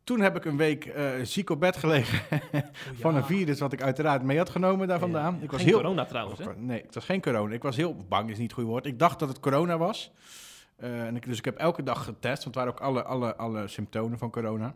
Toen 0.03 0.19
heb 0.19 0.35
ik 0.35 0.45
een 0.45 0.57
week 0.57 0.85
eh, 0.85 1.09
ziek 1.23 1.49
op 1.49 1.59
bed 1.59 1.77
gelegen 1.77 2.39
van 3.01 3.15
een 3.15 3.23
virus 3.23 3.59
wat 3.59 3.73
ik 3.73 3.81
uiteraard 3.81 4.23
mee 4.23 4.37
had 4.37 4.49
genomen 4.49 4.87
daar 4.87 4.99
vandaan. 4.99 5.39
Ik 5.41 5.51
was 5.51 5.59
Geen 5.59 5.69
heel, 5.69 5.77
corona 5.77 6.05
trouwens, 6.05 6.39
hè? 6.39 6.55
Nee, 6.55 6.81
het 6.81 6.95
was 6.95 7.05
geen 7.05 7.21
corona. 7.21 7.53
Ik 7.53 7.63
was 7.63 7.75
heel 7.75 7.95
bang, 8.09 8.29
is 8.29 8.37
niet 8.37 8.45
het 8.45 8.53
goede 8.53 8.69
woord. 8.69 8.85
Ik 8.85 8.99
dacht 8.99 9.19
dat 9.19 9.29
het 9.29 9.39
corona 9.39 9.77
was. 9.77 10.11
Eh, 10.75 11.05
en 11.05 11.15
ik, 11.15 11.25
dus 11.25 11.37
ik 11.37 11.45
heb 11.45 11.57
elke 11.57 11.83
dag 11.83 12.03
getest, 12.03 12.43
want 12.43 12.55
het 12.55 12.55
waren 12.55 12.71
ook 12.71 12.79
alle, 12.79 13.03
alle, 13.03 13.35
alle 13.35 13.67
symptomen 13.67 14.17
van 14.17 14.29
corona. 14.29 14.75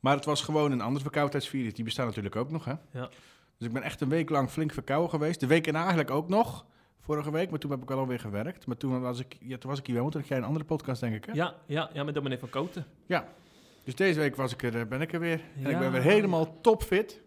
Maar 0.00 0.16
het 0.16 0.24
was 0.24 0.42
gewoon 0.42 0.72
een 0.72 0.80
ander 0.80 1.02
verkoudheidsvirus. 1.02 1.74
Die 1.74 1.84
bestaat 1.84 2.06
natuurlijk 2.06 2.36
ook 2.36 2.50
nog, 2.50 2.64
hè? 2.64 2.74
Ja. 2.92 3.08
Dus 3.60 3.68
ik 3.68 3.74
ben 3.74 3.82
echt 3.82 4.00
een 4.00 4.08
week 4.08 4.30
lang 4.30 4.50
flink 4.50 4.72
verkouden 4.72 5.10
geweest. 5.10 5.40
De 5.40 5.46
week 5.46 5.66
erna 5.66 5.78
eigenlijk 5.78 6.10
ook 6.10 6.28
nog, 6.28 6.64
vorige 7.00 7.30
week. 7.30 7.50
Maar 7.50 7.58
toen 7.58 7.70
heb 7.70 7.82
ik 7.82 7.88
wel 7.88 7.98
alweer 7.98 8.20
gewerkt. 8.20 8.66
Maar 8.66 8.76
toen 8.76 9.00
was 9.00 9.18
ik, 9.20 9.36
ja, 9.40 9.58
toen 9.58 9.70
was 9.70 9.78
ik 9.78 9.86
hier 9.86 9.94
wel, 9.94 10.02
want 10.02 10.12
toen 10.14 10.22
had 10.22 10.30
jij 10.30 10.38
een 10.40 10.44
andere 10.48 10.64
podcast, 10.64 11.00
denk 11.00 11.14
ik, 11.14 11.24
hè? 11.24 11.32
Ja, 11.32 11.54
ja, 11.66 11.90
ja, 11.92 12.04
met 12.04 12.14
dominee 12.14 12.38
van 12.38 12.48
Koten. 12.48 12.86
Dus 13.84 13.94
deze 13.94 14.18
week 14.18 14.36
was 14.36 14.52
ik 14.52 14.62
er, 14.62 14.80
eh, 14.80 14.86
ben 14.86 15.00
ik 15.00 15.12
er 15.12 15.20
weer. 15.20 15.40
En 15.56 15.64
ik 15.64 15.70
Ja. 15.70 15.78
ben 15.78 15.92
weer 15.92 16.02
helemaal 16.02 16.60
topfit. 16.60 17.20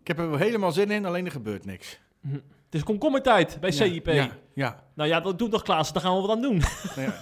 Ik 0.00 0.06
heb 0.06 0.18
er 0.18 0.30
wel 0.30 0.38
helemaal 0.38 0.72
zin 0.72 0.90
in, 0.90 1.04
alleen 1.06 1.24
er 1.24 1.30
gebeurt 1.30 1.64
niks. 1.64 1.98
Het 2.20 2.42
is 2.70 2.82
komkommertijd 2.82 3.56
bij 3.60 3.70
CIP. 3.70 4.06
Ja, 4.06 4.12
ja, 4.12 4.28
ja. 4.54 4.82
Nou 4.94 5.08
ja, 5.08 5.20
dat 5.20 5.38
doet 5.38 5.50
toch 5.50 5.62
Klaas, 5.62 5.92
daar 5.92 6.02
gaan 6.02 6.14
we 6.14 6.20
wat 6.20 6.30
aan 6.30 6.42
doen. 6.42 6.62
Ja. 6.96 7.14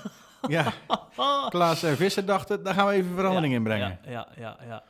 ja. 0.49 0.73
Klaas 1.51 1.83
en 1.83 1.97
Visser 1.97 2.27
dachten, 2.27 2.63
daar 2.63 2.75
gaan 2.75 2.87
we 2.87 2.93
even 2.93 3.15
verandering 3.15 3.55
in 3.55 3.63
brengen. 3.63 3.99
Ja, 4.05 4.29
ja, 4.37 4.57
ja. 4.67 4.83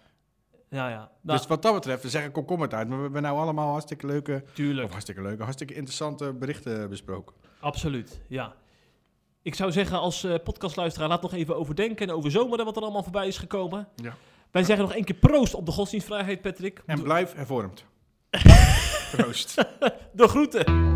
Ja. 0.72 0.88
Ja. 0.88 1.10
Nou, 1.20 1.38
Dus 1.38 1.46
wat 1.46 1.62
dat 1.62 1.74
betreft, 1.74 2.02
we 2.02 2.08
zeggen 2.08 2.32
komkommertijd. 2.32 2.88
Maar 2.88 2.96
we 2.96 3.02
hebben 3.02 3.22
nou 3.22 3.38
allemaal 3.38 3.70
hartstikke 3.70 4.06
leuke, 4.06 4.44
tuurlijk. 4.54 4.84
of 4.84 4.90
hartstikke 4.90 5.22
leuke, 5.22 5.42
hartstikke 5.42 5.74
interessante 5.74 6.32
berichten 6.32 6.88
besproken. 6.88 7.34
Absoluut, 7.60 8.20
ja. 8.28 8.54
Ik 9.42 9.54
zou 9.54 9.72
zeggen, 9.72 9.98
als 9.98 10.24
eh, 10.24 10.34
podcastluisteraar, 10.44 11.08
laat 11.08 11.22
nog 11.22 11.32
even 11.34 11.56
overdenken 11.56 12.08
en 12.08 12.14
over 12.14 12.30
zomeren 12.30 12.64
wat 12.64 12.76
er 12.76 12.82
allemaal 12.82 13.02
voorbij 13.02 13.26
is 13.26 13.38
gekomen. 13.38 13.88
Ja. 13.96 14.14
Wij 14.50 14.64
zeggen 14.64 14.84
nog 14.86 14.94
één 14.94 15.04
keer 15.04 15.16
proost 15.16 15.54
op 15.54 15.66
de 15.66 15.72
godsdienstvrijheid, 15.72 16.40
Patrick. 16.42 16.82
En 16.86 17.02
blijf 17.02 17.32
hervormd. 17.34 17.84
Proost. 19.16 19.54
De 20.12 20.28
groeten. 20.28 20.91